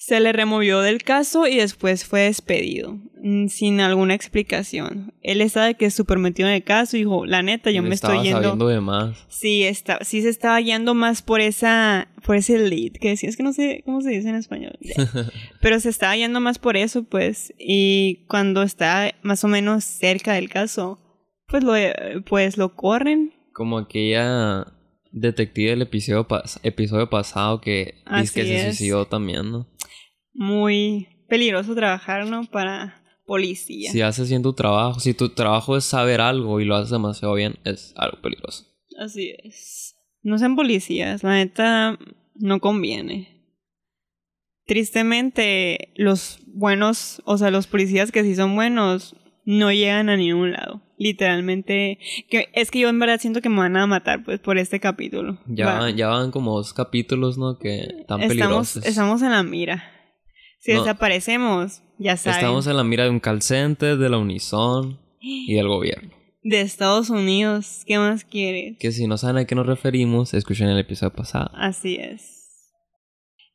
se 0.06 0.20
le 0.20 0.34
removió 0.34 0.82
del 0.82 1.02
caso 1.02 1.48
y 1.48 1.56
después 1.56 2.04
fue 2.04 2.24
despedido, 2.24 3.00
mm, 3.22 3.48
sin 3.48 3.80
alguna 3.80 4.14
explicación. 4.14 5.14
Él 5.22 5.40
estaba 5.40 5.74
que 5.76 5.90
súper 5.92 6.18
metido 6.18 6.50
en 6.50 6.56
el 6.56 6.64
caso 6.66 6.98
y 6.98 7.02
dijo, 7.02 7.26
la 7.26 7.42
neta, 7.42 7.72
yo 7.72 7.82
me 7.82 7.96
estoy 7.96 8.22
yendo... 8.22 8.68
de 8.68 8.82
más. 8.82 9.26
Sí, 9.30 9.64
está, 9.64 10.00
sí 10.02 10.22
se 10.22 10.28
estaba 10.28 10.60
yendo 10.60 10.94
más 10.94 11.22
por 11.22 11.40
esa, 11.40 12.10
por 12.26 12.36
ese 12.36 12.60
lead, 12.60 12.92
que 13.00 13.12
decía, 13.12 13.30
es 13.30 13.38
que 13.38 13.44
no 13.44 13.54
sé 13.54 13.82
cómo 13.86 14.02
se 14.02 14.10
dice 14.10 14.28
en 14.28 14.36
español. 14.36 14.78
Pero 15.62 15.80
se 15.80 15.88
estaba 15.88 16.18
yendo 16.18 16.42
más 16.42 16.60
por 16.60 16.76
eso, 16.76 17.04
pues, 17.04 17.54
y 17.58 18.26
cuando 18.28 18.62
está 18.62 19.16
más 19.22 19.46
o 19.46 19.48
menos 19.48 19.86
cerca 19.86 20.34
del 20.34 20.50
caso, 20.50 21.00
pues 21.48 21.64
lo, 21.64 21.76
pues 22.26 22.58
lo 22.58 22.76
corren. 22.76 23.34
Como 23.54 23.78
aquella 23.78 24.68
detective 25.14 25.70
del 25.70 25.84
episodio, 25.84 26.28
episodio 26.64 27.10
pasado 27.10 27.62
que 27.62 27.96
dice 28.20 28.42
que 28.42 28.48
se 28.48 28.64
suicidó 28.66 29.06
también, 29.06 29.52
¿no? 29.52 29.68
Muy 30.34 31.08
peligroso 31.28 31.76
trabajar, 31.76 32.26
¿no? 32.28 32.46
Para 32.46 33.04
policía. 33.26 33.92
Si 33.92 34.02
haces 34.02 34.30
bien 34.30 34.44
tu 34.44 34.54
trabajo, 34.54 35.00
si 35.00 35.14
tu 35.14 35.30
trabajo 35.30 35.78
es 35.78 35.86
saber 35.86 36.22
algo 36.22 36.60
y 36.60 36.66
lo 36.66 36.76
haces 36.76 36.92
demasiado 36.92 37.34
bien, 37.36 37.56
es 37.64 37.94
algo 37.96 38.22
peligroso. 38.22 38.66
Así 39.00 39.34
es. 39.44 39.96
No 40.22 40.38
sean 40.38 40.56
policías, 40.56 41.24
la 41.24 41.36
neta 41.36 41.98
no 42.36 42.60
conviene. 42.60 43.30
Tristemente, 44.66 45.92
los 45.96 46.40
buenos, 46.48 47.22
o 47.26 47.38
sea, 47.38 47.52
los 47.52 47.68
policías 47.68 48.12
que 48.12 48.24
sí 48.24 48.36
son 48.36 48.56
buenos, 48.56 49.16
no 49.46 49.72
llegan 49.72 50.10
a 50.10 50.16
ningún 50.16 50.54
lado. 50.54 50.82
Literalmente, 50.98 52.00
que 52.30 52.50
es 52.54 52.72
que 52.72 52.80
yo 52.80 52.90
en 52.90 53.00
verdad 53.00 53.20
siento 53.20 53.42
que 53.42 53.50
me 53.50 53.58
van 53.58 53.76
a 53.76 53.88
matar 53.88 54.24
pues 54.24 54.40
por 54.40 54.58
este 54.58 54.80
capítulo. 54.80 55.38
Ya, 55.48 55.66
van, 55.66 55.98
ya 55.98 56.08
van 56.08 56.32
como 56.32 56.56
dos 56.56 56.74
capítulos, 56.74 57.38
¿no? 57.38 57.58
Que 57.58 57.82
estamos, 58.00 58.28
peligrosos. 58.28 58.86
Estamos 58.86 59.22
en 59.22 59.32
la 59.32 59.44
mira. 59.44 59.84
Si 60.64 60.72
desaparecemos, 60.72 61.82
ya 61.98 62.16
saben. 62.16 62.40
Estamos 62.40 62.68
en 62.68 62.78
la 62.78 62.86
mira 62.86 63.04
de 63.04 63.10
un 63.10 63.20
call 63.20 63.42
center, 63.42 63.98
de 63.98 64.10
la 64.10 64.18
Unison 64.18 64.98
y 65.20 65.54
del 65.56 65.68
gobierno. 65.68 66.10
De 66.42 66.62
Estados 66.62 67.10
Unidos, 67.10 67.84
¿qué 67.86 67.98
más 67.98 68.24
quieres? 68.24 68.78
Que 68.80 68.94
si 68.94 69.06
no 69.06 69.18
saben 69.18 69.38
a 69.38 69.46
qué 69.46 69.56
nos 69.56 69.66
referimos, 69.66 70.34
escuchen 70.34 70.70
el 70.70 70.80
episodio 70.80 71.12
pasado. 71.12 71.52
Así 71.54 71.98
es. 71.98 72.33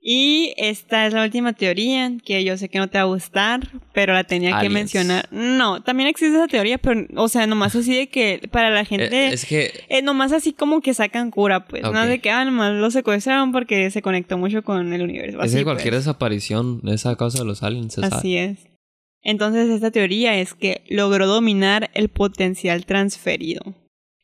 Y 0.00 0.54
esta 0.56 1.06
es 1.06 1.12
la 1.12 1.24
última 1.24 1.52
teoría, 1.52 2.12
que 2.24 2.44
yo 2.44 2.56
sé 2.56 2.68
que 2.68 2.78
no 2.78 2.88
te 2.88 2.98
va 2.98 3.02
a 3.02 3.06
gustar, 3.06 3.68
pero 3.92 4.12
la 4.12 4.24
tenía 4.24 4.60
que 4.60 4.70
mencionar. 4.70 5.28
No, 5.32 5.82
también 5.82 6.08
existe 6.08 6.36
esa 6.36 6.46
teoría, 6.46 6.78
pero, 6.78 7.06
o 7.16 7.28
sea, 7.28 7.46
nomás 7.48 7.74
así 7.74 7.94
de 7.94 8.08
que 8.08 8.48
para 8.52 8.70
la 8.70 8.84
gente... 8.84 9.26
Eh, 9.26 9.32
es 9.32 9.44
que... 9.44 9.72
Eh, 9.88 10.02
nomás 10.02 10.32
así 10.32 10.52
como 10.52 10.80
que 10.80 10.94
sacan 10.94 11.30
cura, 11.30 11.66
pues. 11.66 11.82
No 11.82 12.06
de 12.06 12.20
que, 12.20 12.30
ah, 12.30 12.44
nomás 12.44 12.74
lo 12.74 12.90
secuestraron 12.92 13.50
porque 13.50 13.90
se 13.90 14.00
conectó 14.00 14.38
mucho 14.38 14.62
con 14.62 14.92
el 14.92 15.02
universo. 15.02 15.42
es 15.42 15.54
que 15.54 15.64
cualquier 15.64 15.94
pues. 15.94 16.04
desaparición, 16.04 16.80
esa 16.88 17.16
causa 17.16 17.40
de 17.40 17.44
los 17.44 17.62
aliens, 17.64 17.98
Así 17.98 18.36
es. 18.36 18.68
Entonces, 19.22 19.68
esta 19.68 19.90
teoría 19.90 20.38
es 20.38 20.54
que 20.54 20.82
logró 20.88 21.26
dominar 21.26 21.90
el 21.94 22.08
potencial 22.08 22.86
transferido. 22.86 23.74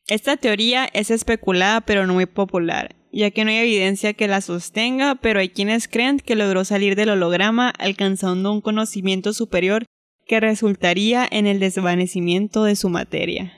Esta 0.06 0.36
teoría 0.36 0.88
es 0.92 1.10
especulada, 1.10 1.80
pero 1.80 2.06
no 2.06 2.14
muy 2.14 2.26
popular 2.26 2.94
ya 3.14 3.30
que 3.30 3.44
no 3.44 3.50
hay 3.50 3.58
evidencia 3.58 4.12
que 4.12 4.26
la 4.26 4.40
sostenga, 4.40 5.14
pero 5.14 5.38
hay 5.38 5.48
quienes 5.48 5.86
creen 5.86 6.18
que 6.18 6.34
logró 6.34 6.64
salir 6.64 6.96
del 6.96 7.10
holograma 7.10 7.70
alcanzando 7.78 8.52
un 8.52 8.60
conocimiento 8.60 9.32
superior 9.32 9.84
que 10.26 10.40
resultaría 10.40 11.26
en 11.30 11.46
el 11.46 11.60
desvanecimiento 11.60 12.64
de 12.64 12.74
su 12.74 12.88
materia. 12.88 13.52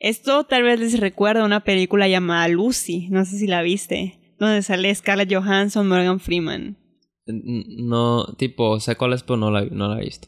Esto 0.00 0.44
tal 0.44 0.64
vez 0.64 0.80
les 0.80 0.98
recuerda 0.98 1.42
a 1.42 1.46
una 1.46 1.62
película 1.62 2.08
llamada 2.08 2.48
Lucy, 2.48 3.08
no 3.10 3.24
sé 3.24 3.38
si 3.38 3.46
la 3.46 3.62
viste, 3.62 4.34
donde 4.38 4.62
sale 4.62 4.92
Scarlett 4.92 5.32
Johansson, 5.32 5.86
Morgan 5.86 6.18
Freeman. 6.18 6.76
No, 7.26 8.34
tipo, 8.38 8.80
sé 8.80 8.96
cuál 8.96 9.12
es, 9.12 9.22
pero 9.22 9.36
no 9.36 9.52
la, 9.52 9.66
no 9.66 9.94
la 9.94 10.00
he 10.00 10.04
visto. 10.04 10.26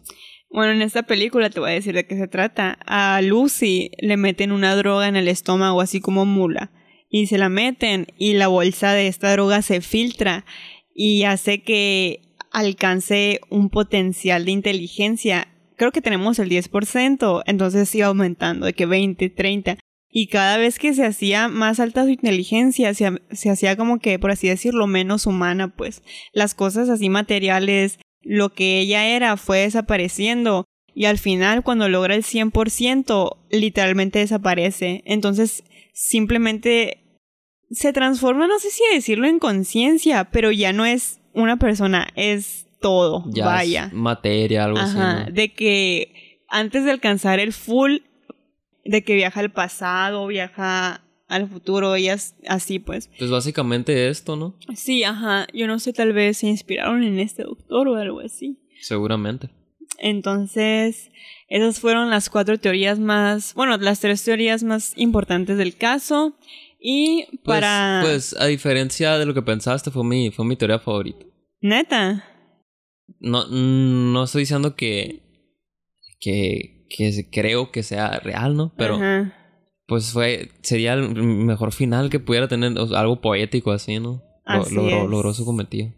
Bueno, 0.50 0.72
en 0.72 0.82
esta 0.82 1.02
película 1.02 1.50
te 1.50 1.58
voy 1.58 1.70
a 1.70 1.74
decir 1.74 1.94
de 1.94 2.06
qué 2.06 2.16
se 2.16 2.28
trata. 2.28 2.78
A 2.86 3.22
Lucy 3.22 3.90
le 3.98 4.16
meten 4.18 4.52
una 4.52 4.76
droga 4.76 5.08
en 5.08 5.16
el 5.16 5.26
estómago, 5.26 5.80
así 5.80 6.00
como 6.00 6.26
mula 6.26 6.70
y 7.12 7.26
se 7.26 7.38
la 7.38 7.50
meten 7.50 8.06
y 8.16 8.32
la 8.32 8.48
bolsa 8.48 8.94
de 8.94 9.06
esta 9.06 9.30
droga 9.30 9.60
se 9.60 9.82
filtra 9.82 10.46
y 10.94 11.24
hace 11.24 11.62
que 11.62 12.22
alcance 12.50 13.40
un 13.50 13.68
potencial 13.68 14.46
de 14.46 14.52
inteligencia. 14.52 15.48
Creo 15.76 15.92
que 15.92 16.00
tenemos 16.00 16.38
el 16.38 16.48
10%, 16.48 17.42
entonces 17.46 17.94
iba 17.94 18.06
aumentando 18.06 18.64
de 18.64 18.72
que 18.72 18.86
20, 18.86 19.28
30. 19.28 19.78
Y 20.08 20.28
cada 20.28 20.56
vez 20.56 20.78
que 20.78 20.94
se 20.94 21.04
hacía 21.04 21.48
más 21.48 21.80
alta 21.80 22.04
su 22.04 22.10
inteligencia, 22.10 22.94
se, 22.94 23.20
se 23.30 23.50
hacía 23.50 23.76
como 23.76 23.98
que, 23.98 24.18
por 24.18 24.30
así 24.30 24.48
decirlo, 24.48 24.86
menos 24.86 25.26
humana, 25.26 25.68
pues 25.68 26.02
las 26.32 26.54
cosas 26.54 26.88
así 26.88 27.10
materiales, 27.10 27.98
lo 28.22 28.54
que 28.54 28.80
ella 28.80 29.06
era 29.06 29.36
fue 29.36 29.60
desapareciendo 29.60 30.64
y 30.94 31.06
al 31.06 31.18
final 31.18 31.62
cuando 31.62 31.90
logra 31.90 32.14
el 32.14 32.24
100% 32.24 33.36
literalmente 33.50 34.18
desaparece. 34.20 35.02
Entonces 35.04 35.64
simplemente 35.92 37.01
se 37.72 37.92
transforma, 37.92 38.46
no 38.46 38.58
sé 38.58 38.70
si 38.70 38.82
decirlo 38.92 39.26
en 39.26 39.38
conciencia, 39.38 40.24
pero 40.30 40.52
ya 40.52 40.72
no 40.72 40.84
es 40.84 41.20
una 41.32 41.56
persona, 41.56 42.08
es 42.14 42.66
todo, 42.80 43.24
ya 43.28 43.46
vaya. 43.46 43.90
materia, 43.92 44.64
algo 44.64 44.78
así. 44.78 44.98
De 45.32 45.52
que 45.52 46.38
antes 46.48 46.84
de 46.84 46.90
alcanzar 46.90 47.40
el 47.40 47.52
full, 47.52 47.98
de 48.84 49.02
que 49.04 49.14
viaja 49.14 49.40
al 49.40 49.52
pasado, 49.52 50.26
viaja 50.26 51.02
al 51.28 51.48
futuro, 51.48 51.96
y 51.96 52.08
así 52.08 52.78
pues. 52.78 53.08
Pues 53.18 53.30
básicamente 53.30 54.08
esto, 54.08 54.36
¿no? 54.36 54.54
Sí, 54.74 55.02
ajá. 55.02 55.46
Yo 55.54 55.66
no 55.66 55.78
sé, 55.78 55.92
tal 55.92 56.12
vez 56.12 56.38
se 56.38 56.48
inspiraron 56.48 57.02
en 57.04 57.18
este 57.18 57.44
doctor 57.44 57.88
o 57.88 57.96
algo 57.96 58.20
así. 58.20 58.58
Seguramente. 58.80 59.48
Entonces, 59.98 61.10
esas 61.48 61.80
fueron 61.80 62.10
las 62.10 62.28
cuatro 62.28 62.58
teorías 62.58 62.98
más, 62.98 63.54
bueno, 63.54 63.76
las 63.78 64.00
tres 64.00 64.22
teorías 64.24 64.62
más 64.62 64.92
importantes 64.96 65.56
del 65.56 65.76
caso. 65.76 66.36
Y 66.84 67.26
pues, 67.44 67.60
para... 67.60 68.00
Pues, 68.02 68.34
a 68.38 68.46
diferencia 68.46 69.16
de 69.16 69.24
lo 69.24 69.34
que 69.34 69.42
pensaste, 69.42 69.92
fue 69.92 70.02
mi, 70.02 70.32
fue 70.32 70.44
mi 70.44 70.56
teoría 70.56 70.80
favorita. 70.80 71.24
¿Neta? 71.60 72.24
No, 73.20 73.46
no 73.46 74.24
estoy 74.24 74.42
diciendo 74.42 74.74
que... 74.74 75.22
Que, 76.18 76.86
que 76.90 77.28
creo 77.30 77.70
que 77.70 77.84
sea 77.84 78.18
real, 78.18 78.56
¿no? 78.56 78.74
Pero... 78.76 78.98
Pues 79.86 80.10
fue... 80.12 80.50
Sería 80.62 80.94
el 80.94 81.14
mejor 81.14 81.72
final 81.72 82.10
que 82.10 82.18
pudiera 82.18 82.48
tener 82.48 82.72
algo 82.96 83.20
poético 83.20 83.70
así, 83.70 84.00
¿no? 84.00 84.22
logró, 84.72 85.06
logró 85.06 85.32
su 85.34 85.44
cometido. 85.44 85.92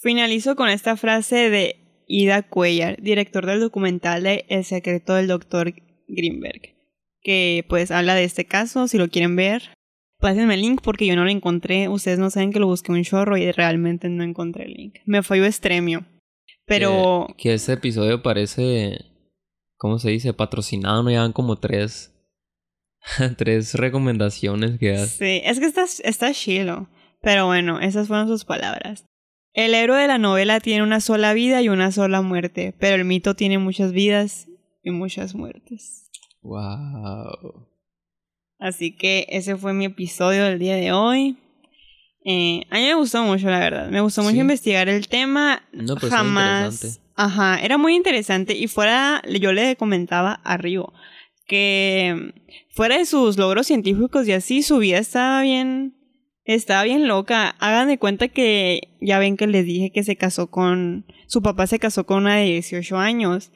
Finalizo 0.00 0.56
con 0.56 0.68
esta 0.68 0.96
frase 0.96 1.48
de 1.48 1.76
Ida 2.08 2.42
Cuellar, 2.42 3.00
director 3.00 3.46
del 3.46 3.60
documental 3.60 4.24
de 4.24 4.44
El 4.48 4.64
secreto 4.64 5.14
del 5.14 5.28
doctor 5.28 5.72
Greenberg, 6.08 6.74
que 7.22 7.64
pues 7.68 7.92
habla 7.92 8.16
de 8.16 8.24
este 8.24 8.44
caso, 8.44 8.88
si 8.88 8.98
lo 8.98 9.08
quieren 9.08 9.36
ver, 9.36 9.62
pásenme 10.22 10.54
el 10.54 10.62
link 10.62 10.80
porque 10.82 11.04
yo 11.06 11.14
no 11.16 11.24
lo 11.24 11.30
encontré. 11.30 11.88
Ustedes 11.88 12.18
no 12.18 12.30
saben 12.30 12.52
que 12.52 12.60
lo 12.60 12.66
busqué 12.66 12.92
un 12.92 13.02
chorro 13.02 13.36
y 13.36 13.52
realmente 13.52 14.08
no 14.08 14.24
encontré 14.24 14.64
el 14.64 14.72
link. 14.72 14.98
Me 15.04 15.22
falló 15.22 15.44
extremio. 15.44 16.06
Pero. 16.64 17.26
Que, 17.36 17.52
ese 17.52 17.74
episodio 17.74 18.22
parece. 18.22 19.04
¿Cómo 19.76 19.98
se 19.98 20.10
dice? 20.10 20.32
Patrocinado. 20.32 21.02
Me 21.02 21.12
llevan 21.12 21.32
como 21.32 21.56
tres. 21.56 22.14
tres 23.36 23.74
recomendaciones 23.74 24.78
que 24.78 24.94
hace. 24.94 25.06
Sí, 25.08 25.42
es 25.44 25.58
que 25.58 25.66
está, 25.66 25.84
está 26.04 26.32
chilo. 26.32 26.88
Pero 27.20 27.46
bueno, 27.46 27.80
esas 27.80 28.08
fueron 28.08 28.28
sus 28.28 28.44
palabras. 28.44 29.04
El 29.52 29.74
héroe 29.74 30.00
de 30.00 30.08
la 30.08 30.18
novela 30.18 30.60
tiene 30.60 30.82
una 30.82 31.00
sola 31.00 31.34
vida 31.34 31.60
y 31.60 31.68
una 31.68 31.92
sola 31.92 32.22
muerte, 32.22 32.74
pero 32.78 32.94
el 32.96 33.04
mito 33.04 33.34
tiene 33.34 33.58
muchas 33.58 33.92
vidas 33.92 34.48
y 34.82 34.92
muchas 34.92 35.34
muertes. 35.34 36.08
Wow. 36.40 37.71
Así 38.62 38.92
que 38.92 39.26
ese 39.28 39.56
fue 39.56 39.72
mi 39.72 39.86
episodio 39.86 40.44
del 40.44 40.60
día 40.60 40.76
de 40.76 40.92
hoy. 40.92 41.36
Eh, 42.24 42.62
a 42.70 42.76
mí 42.76 42.82
me 42.82 42.94
gustó 42.94 43.24
mucho, 43.24 43.50
la 43.50 43.58
verdad. 43.58 43.90
Me 43.90 44.00
gustó 44.00 44.22
mucho 44.22 44.36
investigar 44.36 44.88
el 44.88 45.08
tema. 45.08 45.64
No, 45.72 45.96
pues 45.96 46.12
Jamás. 46.12 47.00
Ajá, 47.16 47.58
era 47.60 47.76
muy 47.76 47.96
interesante. 47.96 48.56
Y 48.56 48.68
fuera, 48.68 49.20
yo 49.40 49.52
le 49.52 49.74
comentaba 49.74 50.34
a 50.44 50.56
Río 50.58 50.92
que 51.48 52.34
fuera 52.70 52.98
de 52.98 53.04
sus 53.04 53.36
logros 53.36 53.66
científicos 53.66 54.28
y 54.28 54.32
así, 54.32 54.62
su 54.62 54.78
vida 54.78 54.98
estaba 54.98 55.42
bien. 55.42 55.96
Estaba 56.44 56.84
bien 56.84 57.08
loca. 57.08 57.56
Hagan 57.58 57.88
de 57.88 57.98
cuenta 57.98 58.28
que 58.28 58.96
ya 59.00 59.18
ven 59.18 59.36
que 59.36 59.48
les 59.48 59.66
dije 59.66 59.90
que 59.90 60.04
se 60.04 60.14
casó 60.14 60.52
con. 60.52 61.04
Su 61.26 61.42
papá 61.42 61.66
se 61.66 61.80
casó 61.80 62.06
con 62.06 62.18
una 62.18 62.36
de 62.36 62.44
18 62.44 62.96
años. 62.96 63.50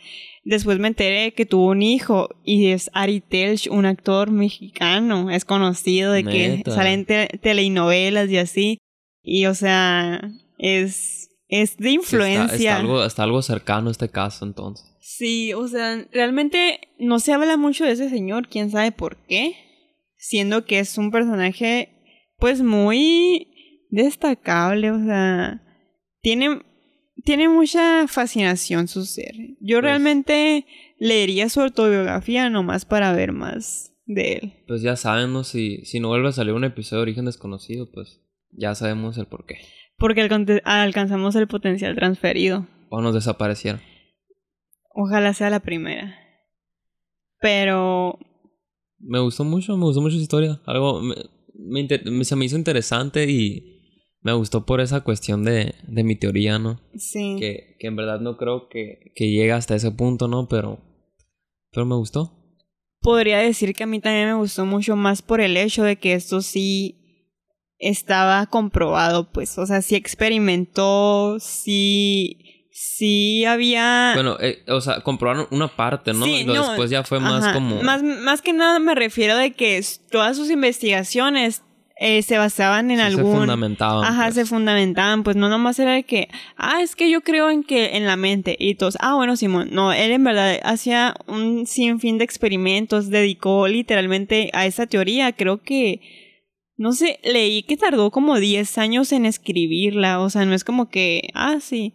Después 0.48 0.78
me 0.78 0.86
enteré 0.86 1.34
que 1.34 1.44
tuvo 1.44 1.70
un 1.70 1.82
hijo 1.82 2.28
y 2.44 2.68
es 2.68 2.88
Ari 2.94 3.20
Telch, 3.20 3.66
un 3.68 3.84
actor 3.84 4.30
mexicano, 4.30 5.28
es 5.28 5.44
conocido 5.44 6.12
de 6.12 6.22
que 6.22 6.62
sale 6.64 6.92
en 6.92 7.04
telenovelas 7.40 8.30
y 8.30 8.38
así. 8.38 8.78
Y 9.24 9.46
o 9.46 9.54
sea, 9.56 10.20
es, 10.56 11.30
es 11.48 11.76
de 11.78 11.90
influencia. 11.90 12.54
está, 12.54 12.76
algo, 12.76 13.04
está 13.04 13.24
algo 13.24 13.42
cercano 13.42 13.88
a 13.88 13.90
este 13.90 14.08
caso 14.08 14.44
entonces. 14.44 14.86
Sí, 15.00 15.52
o 15.52 15.66
sea, 15.66 16.06
realmente 16.12 16.78
no 17.00 17.18
se 17.18 17.32
habla 17.32 17.56
mucho 17.56 17.84
de 17.84 17.90
ese 17.90 18.08
señor, 18.08 18.46
quién 18.48 18.70
sabe 18.70 18.92
por 18.92 19.16
qué. 19.26 19.56
siendo 20.16 20.64
que 20.64 20.78
es 20.78 20.96
un 20.96 21.10
personaje 21.10 21.88
pues 22.38 22.62
muy 22.62 23.48
destacable, 23.90 24.92
o 24.92 25.04
sea, 25.04 25.60
tiene, 26.20 26.62
tiene 27.24 27.48
mucha 27.48 28.06
fascinación 28.08 28.88
su 28.88 29.04
ser. 29.04 29.34
Yo 29.60 29.76
Pues- 29.76 29.82
realmente 29.82 30.66
leería 30.98 31.48
su 31.48 31.60
autobiografía 31.60 32.48
nomás 32.50 32.84
para 32.84 33.12
ver 33.12 33.32
más 33.32 33.92
de 34.06 34.32
él. 34.34 34.52
Pues 34.68 34.82
ya 34.82 34.96
sabemos, 34.96 35.48
si, 35.48 35.84
si 35.84 35.98
no 36.00 36.08
vuelve 36.08 36.28
a 36.28 36.32
salir 36.32 36.52
un 36.54 36.64
episodio 36.64 36.98
de 37.00 37.02
Origen 37.02 37.24
Desconocido, 37.24 37.90
pues 37.90 38.20
ya 38.52 38.74
sabemos 38.74 39.18
el 39.18 39.26
por 39.26 39.44
qué. 39.46 39.56
Porque 39.98 40.20
alcanzamos 40.64 41.34
el 41.36 41.48
potencial 41.48 41.94
transferido. 41.96 42.66
O 42.90 43.00
nos 43.00 43.14
desaparecieron. 43.14 43.80
Ojalá 44.94 45.34
sea 45.34 45.50
la 45.50 45.60
primera. 45.60 46.14
Pero 47.40 48.18
Me 48.98 49.18
gustó 49.20 49.44
mucho, 49.44 49.76
me 49.76 49.84
gustó 49.84 50.00
mucho 50.00 50.14
esa 50.16 50.22
historia. 50.22 50.60
Algo 50.66 51.02
me, 51.02 51.14
me- 51.54 52.24
se 52.24 52.36
me 52.36 52.44
hizo 52.44 52.56
interesante 52.56 53.30
y 53.30 53.75
me 54.20 54.32
gustó 54.32 54.66
por 54.66 54.80
esa 54.80 55.02
cuestión 55.02 55.44
de, 55.44 55.74
de 55.86 56.04
mi 56.04 56.16
teoría, 56.16 56.58
¿no? 56.58 56.80
sí. 56.96 57.36
Que, 57.38 57.76
que 57.78 57.86
en 57.86 57.96
verdad 57.96 58.20
no 58.20 58.36
creo 58.36 58.68
que, 58.68 59.12
que 59.14 59.30
llegue 59.30 59.52
hasta 59.52 59.74
ese 59.76 59.90
punto, 59.90 60.28
¿no? 60.28 60.48
Pero, 60.48 60.80
pero 61.70 61.86
me 61.86 61.94
gustó. 61.94 62.32
Podría 63.00 63.38
decir 63.38 63.74
que 63.74 63.84
a 63.84 63.86
mí 63.86 64.00
también 64.00 64.26
me 64.26 64.34
gustó 64.34 64.64
mucho 64.64 64.96
más 64.96 65.22
por 65.22 65.40
el 65.40 65.56
hecho 65.56 65.84
de 65.84 65.96
que 65.96 66.14
esto 66.14 66.40
sí 66.40 66.96
estaba 67.78 68.46
comprobado, 68.46 69.30
pues. 69.30 69.58
O 69.58 69.66
sea, 69.66 69.82
sí 69.82 69.94
experimentó, 69.94 71.38
sí. 71.38 72.68
Sí 72.78 73.44
había. 73.46 74.12
Bueno, 74.14 74.36
eh, 74.40 74.62
o 74.68 74.82
sea, 74.82 75.00
comprobaron 75.00 75.46
una 75.50 75.68
parte, 75.68 76.12
¿no? 76.12 76.26
Sí, 76.26 76.40
y 76.40 76.44
no, 76.44 76.52
después 76.52 76.90
ya 76.90 77.04
fue 77.04 77.20
más 77.20 77.42
Ajá. 77.42 77.54
como... 77.54 77.80
Más, 77.82 78.02
más 78.02 78.42
que 78.42 78.52
nada 78.52 78.78
me 78.80 78.94
refiero 78.94 79.34
de 79.36 79.52
que 79.52 79.82
todas 80.10 80.36
sus 80.36 80.50
investigaciones 80.50 81.62
eh, 81.98 82.22
se 82.22 82.36
basaban 82.36 82.90
en 82.90 82.98
sí 82.98 83.02
se 83.02 83.06
algún. 83.06 83.36
fundamentaban. 83.38 84.04
Ajá, 84.04 84.24
pues. 84.24 84.34
se 84.34 84.44
fundamentaban, 84.44 85.22
pues 85.22 85.34
no 85.36 85.48
nomás 85.48 85.78
era 85.78 85.92
de 85.92 86.02
que, 86.02 86.28
ah, 86.56 86.82
es 86.82 86.94
que 86.94 87.10
yo 87.10 87.22
creo 87.22 87.50
en 87.50 87.64
que 87.64 87.96
en 87.96 88.04
la 88.04 88.16
mente 88.16 88.54
y 88.58 88.74
todos, 88.74 88.98
ah, 89.00 89.14
bueno, 89.14 89.36
Simón, 89.36 89.70
no, 89.72 89.92
él 89.92 90.12
en 90.12 90.22
verdad 90.22 90.58
hacía 90.62 91.14
un 91.26 91.66
sinfín 91.66 92.18
de 92.18 92.24
experimentos, 92.24 93.08
dedicó 93.08 93.66
literalmente 93.66 94.50
a 94.52 94.66
esa 94.66 94.86
teoría, 94.86 95.32
creo 95.32 95.62
que, 95.62 96.02
no 96.76 96.92
sé, 96.92 97.18
leí 97.24 97.62
que 97.62 97.78
tardó 97.78 98.10
como 98.10 98.38
10 98.38 98.76
años 98.76 99.10
en 99.12 99.24
escribirla, 99.24 100.20
o 100.20 100.28
sea, 100.28 100.44
no 100.44 100.52
es 100.52 100.64
como 100.64 100.90
que, 100.90 101.30
ah, 101.32 101.60
sí, 101.60 101.94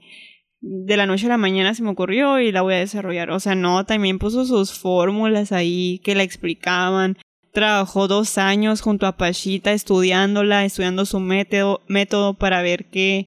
de 0.62 0.98
la 0.98 1.06
noche 1.06 1.28
a 1.28 1.30
la 1.30 1.38
mañana 1.38 1.76
se 1.76 1.84
me 1.84 1.90
ocurrió 1.92 2.40
y 2.40 2.52
la 2.52 2.64
voy 2.64 2.74
a 2.74 2.80
desarrollar, 2.80 3.30
o 3.30 3.40
sea, 3.40 3.54
no, 3.54 3.86
también 3.86 4.18
puso 4.18 4.46
sus 4.46 4.74
fórmulas 4.74 5.52
ahí 5.52 6.00
que 6.04 6.16
la 6.16 6.24
explicaban, 6.24 7.18
trabajó 7.52 8.08
dos 8.08 8.38
años 8.38 8.82
junto 8.82 9.06
a 9.08 9.18
Pachita 9.18 9.72
estudiándola, 9.74 10.66
estudiando 10.66 11.06
su 11.06 11.20
método, 11.20 11.82
método 11.88 12.34
para 12.34 12.62
ver 12.62 12.86
qué, 12.86 13.26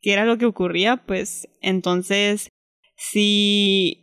qué 0.00 0.12
era 0.12 0.24
lo 0.24 0.38
que 0.38 0.46
ocurría, 0.46 0.96
pues 0.96 1.48
entonces, 1.60 2.48
si 2.96 3.98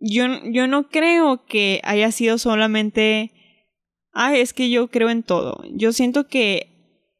yo, 0.00 0.24
yo 0.50 0.66
no 0.66 0.88
creo 0.88 1.44
que 1.46 1.80
haya 1.84 2.10
sido 2.10 2.38
solamente, 2.38 3.32
ah, 4.12 4.34
es 4.36 4.52
que 4.52 4.70
yo 4.70 4.88
creo 4.88 5.10
en 5.10 5.22
todo. 5.22 5.62
Yo 5.70 5.92
siento 5.92 6.26
que 6.26 6.68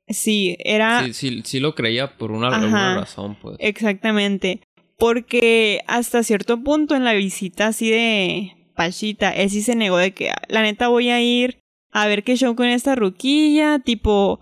sí, 0.09 0.57
era 0.61 1.05
Sí, 1.05 1.13
sí, 1.13 1.43
sí 1.45 1.61
lo 1.61 1.75
creía 1.75 2.17
por 2.17 2.33
una, 2.33 2.49
Ajá. 2.49 2.95
razón, 2.97 3.37
pues. 3.41 3.57
exactamente, 3.61 4.61
porque 4.99 5.81
hasta 5.87 6.23
cierto 6.23 6.63
punto 6.63 6.95
en 6.95 7.05
la 7.05 7.13
visita 7.13 7.69
así 7.69 7.91
de 7.91 8.53
Pachita, 8.75 9.31
él 9.31 9.51
sí 9.51 9.63
se 9.63 9.75
negó 9.77 9.99
de 9.99 10.13
que, 10.13 10.31
"Ah, 10.31 10.43
la 10.49 10.63
neta 10.63 10.89
voy 10.89 11.11
a 11.11 11.21
ir 11.21 11.62
a 11.93 12.07
ver 12.09 12.25
qué 12.25 12.37
show 12.37 12.57
con 12.57 12.67
esta 12.67 12.95
ruquilla, 12.95 13.79
tipo, 13.79 14.41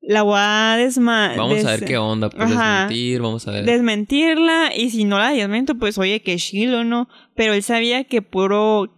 la 0.00 0.22
voy 0.22 0.34
a 0.38 0.74
desma... 0.78 1.34
Vamos 1.36 1.64
a 1.64 1.70
ver 1.70 1.84
qué 1.84 1.96
onda, 1.96 2.28
pues 2.28 2.42
Ajá. 2.50 2.82
desmentir, 2.88 3.20
vamos 3.20 3.46
a 3.48 3.52
ver. 3.52 3.64
desmentirla 3.64 4.72
y 4.76 4.90
si 4.90 5.04
no 5.04 5.18
la 5.18 5.30
desmiento 5.30 5.76
pues 5.76 5.96
oye 5.96 6.20
que 6.22 6.36
chilo 6.36 6.82
no 6.84 7.08
pero 7.36 7.54
él 7.54 7.62
sabía 7.62 8.02
que 8.04 8.20
puro 8.20 8.92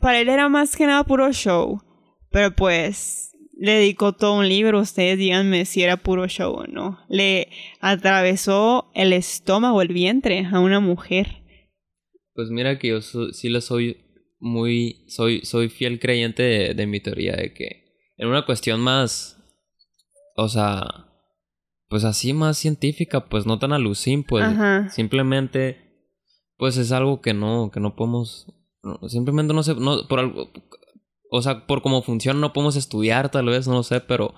para 0.00 0.20
él 0.20 0.28
era 0.28 0.48
más 0.48 0.76
que 0.76 0.86
nada 0.86 1.02
puro 1.04 1.32
show 1.32 1.80
pero 2.30 2.54
pues 2.54 3.32
le 3.58 3.72
dedicó 3.72 4.12
todo 4.12 4.34
un 4.38 4.48
libro 4.48 4.78
ustedes 4.80 5.18
díganme 5.18 5.64
si 5.64 5.82
era 5.82 5.96
puro 5.96 6.28
show 6.28 6.52
o 6.52 6.66
no 6.68 7.00
le 7.08 7.48
atravesó 7.80 8.90
el 8.94 9.12
estómago 9.12 9.82
el 9.82 9.88
vientre 9.88 10.46
a 10.52 10.60
una 10.60 10.78
mujer 10.78 11.42
Pues 12.34 12.50
mira 12.50 12.78
que 12.78 12.88
yo 12.88 13.00
so- 13.00 13.32
sí 13.32 13.48
le 13.48 13.60
soy 13.60 13.96
muy, 14.38 15.04
soy, 15.08 15.40
soy 15.44 15.68
fiel 15.68 15.98
creyente 15.98 16.42
de, 16.42 16.74
de 16.74 16.86
mi 16.86 17.00
teoría 17.00 17.34
de 17.36 17.52
que 17.54 17.84
en 18.16 18.28
una 18.28 18.44
cuestión 18.46 18.80
más, 18.80 19.38
o 20.36 20.48
sea, 20.48 21.06
pues 21.88 22.04
así 22.04 22.32
más 22.32 22.58
científica, 22.58 23.28
pues 23.28 23.46
no 23.46 23.58
tan 23.58 23.72
alucin, 23.72 24.24
pues 24.24 24.44
Ajá. 24.44 24.88
simplemente, 24.90 26.10
pues 26.56 26.76
es 26.76 26.92
algo 26.92 27.20
que 27.20 27.34
no, 27.34 27.70
que 27.72 27.80
no 27.80 27.94
podemos, 27.96 28.46
no, 28.82 29.08
simplemente 29.08 29.54
no 29.54 29.62
sé, 29.62 29.74
no, 29.74 30.06
por 30.08 30.18
algo, 30.20 30.50
o 31.30 31.42
sea, 31.42 31.66
por 31.66 31.82
cómo 31.82 32.02
funciona 32.02 32.38
no 32.40 32.52
podemos 32.52 32.76
estudiar 32.76 33.30
tal 33.30 33.46
vez, 33.46 33.66
no 33.68 33.74
lo 33.74 33.82
sé, 33.82 34.00
pero 34.00 34.34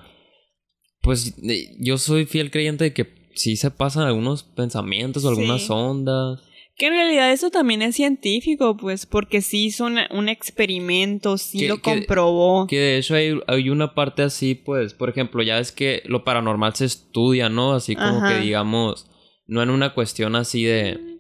pues 1.01 1.35
eh, 1.43 1.77
yo 1.81 1.97
soy 1.99 2.27
fiel 2.27 2.51
creyente 2.51 2.85
de 2.85 2.93
que 2.95 3.31
sí 3.35 3.57
se 3.57 3.71
pasan 3.71 4.05
algunos 4.05 4.43
pensamientos 4.43 5.25
o 5.25 5.29
algunas 5.29 5.63
Sí. 5.63 5.69
ondas. 5.73 6.41
Que 6.79 6.87
en 6.87 6.93
realidad 6.95 7.33
eso 7.33 7.51
también 7.51 7.83
es 7.83 7.97
científico 7.97 8.77
pues 8.77 9.05
porque 9.05 9.43
sí 9.43 9.65
hizo 9.67 9.85
una- 9.87 10.09
un 10.13 10.29
experimento 10.29 11.37
sí 11.37 11.59
Que- 11.59 11.69
lo 11.69 11.77
que- 11.77 11.83
comprobó 11.83 12.67
Que 12.69 12.79
de 12.79 12.99
hecho 12.99 13.15
hay, 13.17 13.39
hay 13.49 13.69
una 13.69 13.95
parte 13.95 14.23
así, 14.23 14.55
pues, 14.55 14.95
por 14.95 15.11
ejemplo, 15.11 15.43
ya 15.43 15.59
es 15.59 15.73
que 15.73 16.03
lo 16.07 16.25
paranormal 16.25 16.75
se 16.77 16.85
estudia, 16.85 17.49
¿no? 17.49 17.73
Así 17.73 17.95
como 17.97 18.19
Ajá. 18.19 18.29
que 18.39 18.45
digamos, 18.45 19.11
no 19.47 19.63
en 19.63 19.71
una 19.71 19.93
cuestión 19.93 20.37
así 20.37 20.63
de, 20.65 21.19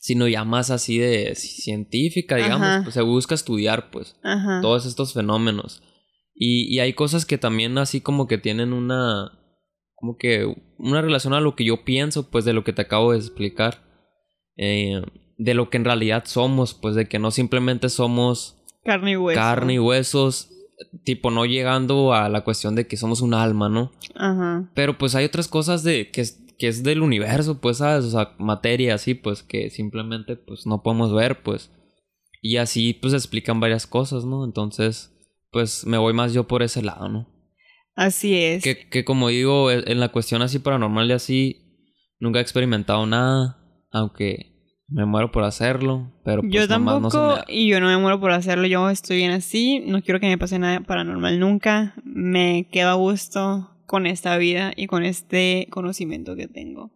sino 0.00 0.28
ya 0.28 0.44
más 0.44 0.70
así 0.70 0.98
de 0.98 1.34
científica, 1.34 2.36
digamos, 2.36 2.66
Ajá. 2.68 2.80
pues 2.84 2.94
se 2.94 3.02
busca 3.02 3.34
estudiar, 3.34 3.90
pues, 3.90 4.16
Ajá. 4.22 4.60
todos 4.62 4.86
estos 4.86 5.12
fenómenos. 5.14 5.82
Y, 6.34 6.72
y 6.74 6.80
hay 6.80 6.92
cosas 6.92 7.24
que 7.26 7.38
también 7.38 7.78
así 7.78 8.00
como 8.00 8.26
que 8.26 8.38
tienen 8.38 8.72
una, 8.72 9.30
como 9.94 10.16
que 10.18 10.52
una 10.78 11.00
relación 11.00 11.32
a 11.32 11.40
lo 11.40 11.56
que 11.56 11.64
yo 11.64 11.84
pienso, 11.84 12.30
pues, 12.30 12.44
de 12.44 12.52
lo 12.52 12.62
que 12.64 12.72
te 12.72 12.82
acabo 12.82 13.12
de 13.12 13.18
explicar. 13.18 13.82
Eh, 14.56 15.02
de 15.36 15.54
lo 15.54 15.68
que 15.70 15.76
en 15.76 15.84
realidad 15.84 16.24
somos, 16.26 16.74
pues, 16.74 16.94
de 16.94 17.08
que 17.08 17.18
no 17.18 17.30
simplemente 17.30 17.88
somos 17.88 18.56
carne 18.84 19.12
y 19.12 19.16
hueso 19.16 19.40
carne 19.40 19.74
y 19.74 19.78
huesos, 19.78 20.50
tipo 21.04 21.30
no 21.30 21.44
llegando 21.46 22.12
a 22.14 22.28
la 22.28 22.44
cuestión 22.44 22.74
de 22.74 22.86
que 22.86 22.96
somos 22.96 23.20
un 23.20 23.34
alma, 23.34 23.68
¿no? 23.68 23.92
Ajá. 24.14 24.70
Pero 24.74 24.98
pues 24.98 25.14
hay 25.14 25.24
otras 25.24 25.48
cosas 25.48 25.82
de 25.82 26.10
que 26.10 26.20
es, 26.20 26.40
que 26.58 26.68
es 26.68 26.82
del 26.82 27.02
universo, 27.02 27.60
pues, 27.60 27.78
¿sabes? 27.78 28.04
O 28.04 28.10
sea, 28.10 28.34
materia 28.38 28.94
así, 28.94 29.14
pues, 29.14 29.42
que 29.42 29.70
simplemente 29.70 30.36
pues 30.36 30.66
no 30.66 30.82
podemos 30.82 31.12
ver, 31.12 31.42
pues. 31.42 31.70
Y 32.42 32.58
así 32.58 32.92
pues 32.92 33.14
explican 33.14 33.58
varias 33.58 33.86
cosas, 33.86 34.24
¿no? 34.24 34.44
Entonces, 34.44 35.10
pues 35.50 35.86
me 35.86 35.98
voy 35.98 36.12
más 36.12 36.32
yo 36.32 36.46
por 36.46 36.62
ese 36.62 36.82
lado, 36.82 37.08
¿no? 37.08 37.28
Así 37.96 38.36
es. 38.36 38.62
Que, 38.62 38.88
que 38.88 39.04
como 39.04 39.28
digo, 39.28 39.70
e- 39.70 39.84
en 39.90 40.00
la 40.00 40.10
cuestión 40.10 40.42
así 40.42 40.58
paranormal 40.58 41.08
y 41.08 41.12
así, 41.12 41.86
nunca 42.18 42.40
he 42.40 42.42
experimentado 42.42 43.06
nada, 43.06 43.63
aunque 43.94 44.52
me 44.88 45.06
muero 45.06 45.30
por 45.30 45.44
hacerlo, 45.44 46.12
pero 46.24 46.42
pues 46.42 46.52
yo 46.52 46.66
nomás 46.66 47.00
no 47.00 47.10
se 47.10 47.16
me 47.16 47.22
tampoco, 47.22 47.44
y 47.48 47.68
yo 47.68 47.80
no 47.80 47.86
me 47.86 47.96
muero 47.96 48.20
por 48.20 48.32
hacerlo, 48.32 48.66
yo 48.66 48.90
estoy 48.90 49.18
bien 49.18 49.30
así, 49.30 49.80
no 49.86 50.02
quiero 50.02 50.20
que 50.20 50.26
me 50.26 50.36
pase 50.36 50.58
nada 50.58 50.80
paranormal 50.80 51.38
nunca, 51.38 51.94
me 52.04 52.68
quedo 52.70 52.90
a 52.90 52.94
gusto 52.94 53.70
con 53.86 54.06
esta 54.06 54.36
vida 54.36 54.72
y 54.76 54.88
con 54.88 55.04
este 55.04 55.68
conocimiento 55.70 56.34
que 56.34 56.48
tengo. 56.48 56.90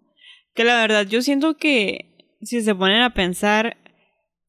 Que 0.55 0.64
la 0.64 0.76
verdad, 0.80 1.07
yo 1.07 1.22
siento 1.22 1.57
que 1.57 2.36
si 2.42 2.61
se 2.62 2.74
ponen 2.74 3.01
a 3.01 3.14
pensar, 3.14 3.76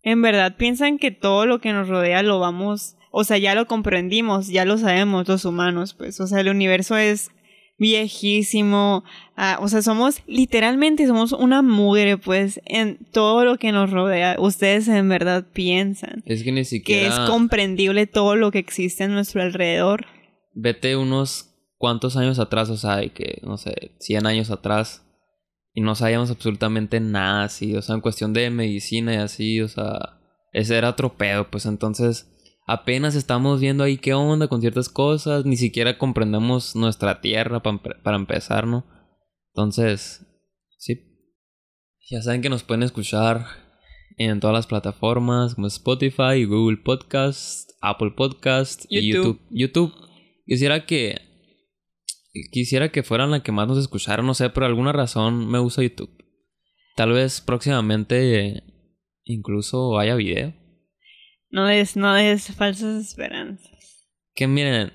en 0.02 0.22
verdad 0.22 0.58
piensan 0.58 0.98
que 0.98 1.12
todo 1.12 1.46
lo 1.46 1.62
que 1.62 1.72
nos 1.72 1.88
rodea 1.88 2.24
lo 2.24 2.40
vamos, 2.40 2.96
o 3.12 3.24
sea, 3.24 3.38
ya 3.38 3.54
lo 3.54 3.68
comprendimos, 3.68 4.48
ya 4.48 4.66
lo 4.66 4.80
sabemos 4.80 5.28
los 5.28 5.46
humanos, 5.46 5.94
pues, 5.94 6.20
o 6.20 6.26
sea, 6.26 6.40
el 6.40 6.50
universo 6.50 6.98
es 6.98 7.30
viejísimo, 7.80 9.04
ah, 9.36 9.58
o 9.62 9.68
sea, 9.68 9.82
somos 9.82 10.22
literalmente 10.28 11.08
somos 11.08 11.32
una 11.32 11.62
mugre, 11.62 12.18
pues, 12.18 12.62
en 12.66 12.98
todo 13.12 13.46
lo 13.46 13.58
que 13.58 13.72
nos 13.72 13.90
rodea. 13.90 14.36
Ustedes 14.38 14.88
en 14.88 15.10
verdad 15.10 15.46
piensan 15.52 16.24
Es 16.26 16.44
que 16.44 16.52
ni 16.52 16.62
que 16.62 16.66
siquiera... 16.66 17.08
es 17.08 17.30
comprendible 17.30 18.06
todo 18.06 18.36
lo 18.36 18.52
que 18.52 18.60
existe 18.60 19.06
en 19.06 19.14
nuestro 19.14 19.42
alrededor. 19.42 20.06
vete 20.54 20.96
unos 20.96 21.56
cuantos 21.78 22.18
años 22.18 22.38
atrás, 22.40 22.70
o 22.70 22.78
sea, 22.78 22.98
de 22.98 23.10
que, 23.12 23.40
no 23.44 23.58
sé, 23.58 23.92
100 24.00 24.26
años 24.28 24.52
atrás, 24.52 25.06
y 25.74 25.82
no 25.82 25.96
sabíamos 25.96 26.30
absolutamente 26.30 27.00
nada 27.00 27.44
así, 27.44 27.76
o 27.76 27.82
sea, 27.82 27.96
en 27.96 28.02
cuestión 28.02 28.34
de 28.34 28.50
medicina 28.50 29.14
y 29.14 29.18
así, 29.18 29.62
o 29.62 29.70
sea, 29.70 30.20
ese 30.52 30.78
era 30.78 30.90
otro 30.90 31.16
pedo, 31.16 31.50
pues 31.50 31.66
entonces 31.66 32.30
apenas 32.72 33.16
estamos 33.16 33.60
viendo 33.60 33.84
ahí 33.84 33.98
qué 33.98 34.14
onda 34.14 34.48
con 34.48 34.62
ciertas 34.62 34.90
cosas, 34.90 35.46
ni 35.46 35.58
siquiera 35.58 35.98
comprendemos 35.98 36.76
nuestra 36.76 37.20
tierra 37.22 37.62
pa- 37.64 37.80
para 38.04 38.18
empezar, 38.18 38.68
¿no? 38.68 38.86
Entonces, 39.54 40.26
sí. 40.78 41.02
Ya 42.10 42.22
saben 42.22 42.42
que 42.42 42.50
nos 42.50 42.64
pueden 42.64 42.84
escuchar 42.84 43.46
en 44.18 44.40
todas 44.40 44.54
las 44.54 44.68
plataformas 44.68 45.56
como 45.56 45.68
Spotify, 45.68 46.46
Google 46.46 46.78
Podcast, 46.78 47.72
Apple 47.82 48.12
Podcast 48.16 48.86
y 48.90 49.12
YouTube. 49.12 49.40
YouTube. 49.50 49.92
YouTube. 49.92 50.08
Quisiera 50.46 50.86
que 50.86 51.22
quisiera 52.52 52.92
que 52.92 53.04
fueran 53.04 53.32
la 53.32 53.42
que 53.44 53.52
más 53.52 53.68
nos 53.68 53.78
escucharan, 53.78 54.26
no 54.26 54.34
sé, 54.34 54.50
por 54.50 54.64
alguna 54.64 54.92
razón 54.92 55.48
me 55.50 55.60
gusta 55.60 55.82
YouTube. 55.82 56.12
Tal 56.96 57.12
vez 57.14 57.42
próximamente 57.42 58.64
incluso 59.24 59.98
haya 59.98 60.16
video. 60.16 60.54
No 61.52 61.66
des, 61.66 61.96
no 61.96 62.14
des 62.14 62.54
falsas 62.56 63.06
esperanzas. 63.06 64.08
Que 64.36 64.48
miren, 64.48 64.94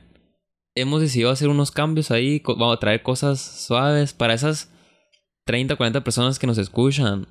hemos 0.75 1.01
decidido 1.01 1.31
hacer 1.31 1.49
unos 1.49 1.71
cambios 1.71 2.11
ahí, 2.11 2.43
vamos 2.45 2.77
a 2.77 2.81
traer 2.81 3.03
cosas 3.03 3.41
suaves 3.41 4.13
para 4.13 4.35
esas 4.35 4.71
30, 5.47 5.77
40 5.77 6.05
personas 6.05 6.39
que 6.39 6.47
nos 6.47 6.59
escuchan. 6.59 7.27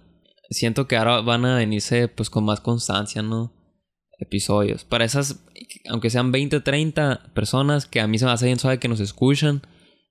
Siento 0.49 0.88
que 0.88 0.97
ahora 0.97 1.21
van 1.21 1.45
a 1.45 1.57
venirse 1.57 2.07
pues 2.07 2.30
con 2.30 2.45
más 2.45 2.59
constancia, 2.59 3.21
¿no? 3.21 3.53
Episodios. 4.19 4.84
Para 4.86 5.05
esas, 5.05 5.43
aunque 5.89 6.09
sean 6.09 6.32
20, 6.32 6.59
30 6.59 7.32
personas 7.34 7.86
que 7.86 7.99
a 7.99 8.07
mí 8.07 8.19
se 8.19 8.26
me 8.26 8.32
hace 8.32 8.45
bien 8.45 8.59
suave 8.59 8.80
que 8.80 8.88
nos 8.88 8.99
escuchan. 8.99 9.61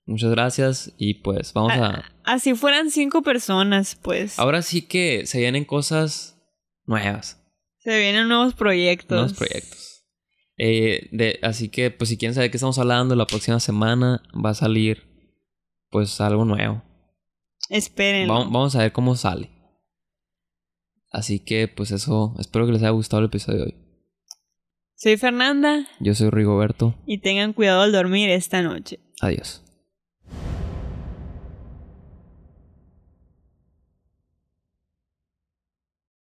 Muchas 0.05 0.31
gracias 0.31 0.93
y 0.97 1.15
pues 1.15 1.53
vamos 1.53 1.73
a... 1.73 1.87
Ah, 1.87 2.13
Así 2.25 2.55
fueran 2.55 2.91
cinco 2.91 3.23
personas, 3.23 3.97
pues. 4.03 4.39
Ahora 4.39 4.63
sí 4.63 4.83
que 4.83 5.27
se 5.27 5.39
vienen 5.39 5.65
cosas 5.65 6.37
nuevas. 6.87 7.42
Se 7.83 7.99
vienen 7.99 8.29
nuevos 8.29 8.55
proyectos. 8.55 9.17
Nuevos 9.17 9.33
proyectos. 9.35 10.05
Eh, 10.57 11.09
de, 11.11 11.39
así 11.43 11.69
que, 11.69 11.91
pues 11.91 12.11
si 12.11 12.17
quieren 12.17 12.35
saber 12.35 12.51
qué 12.51 12.57
estamos 12.57 12.79
hablando, 12.79 13.17
la 13.17 13.27
próxima 13.27 13.59
semana 13.59 14.23
va 14.33 14.51
a 14.51 14.55
salir, 14.55 15.03
pues 15.91 16.21
algo 16.21 16.45
nuevo. 16.45 16.83
Vamos, 18.29 18.53
vamos 18.53 18.77
a 18.77 18.81
ver 18.81 18.93
cómo 18.93 19.17
sale. 19.17 19.51
Así 21.11 21.41
que, 21.41 21.69
pues 21.69 21.91
eso, 21.91 22.35
espero 22.39 22.67
que 22.67 22.73
les 22.73 22.83
haya 22.83 22.91
gustado 22.91 23.21
el 23.21 23.27
episodio 23.27 23.59
de 23.59 23.65
hoy. 23.65 23.75
Soy 24.95 25.17
Fernanda 25.17 25.89
Yo 25.99 26.15
soy 26.15 26.31
Rigoberto. 26.31 26.95
y 27.07 27.19
tengan 27.19 27.53
cuidado 27.55 27.83
al 27.83 27.91
dormir 27.91 28.31
esta 28.31 28.63
noche. 28.63 29.01
Adiós. 29.21 29.62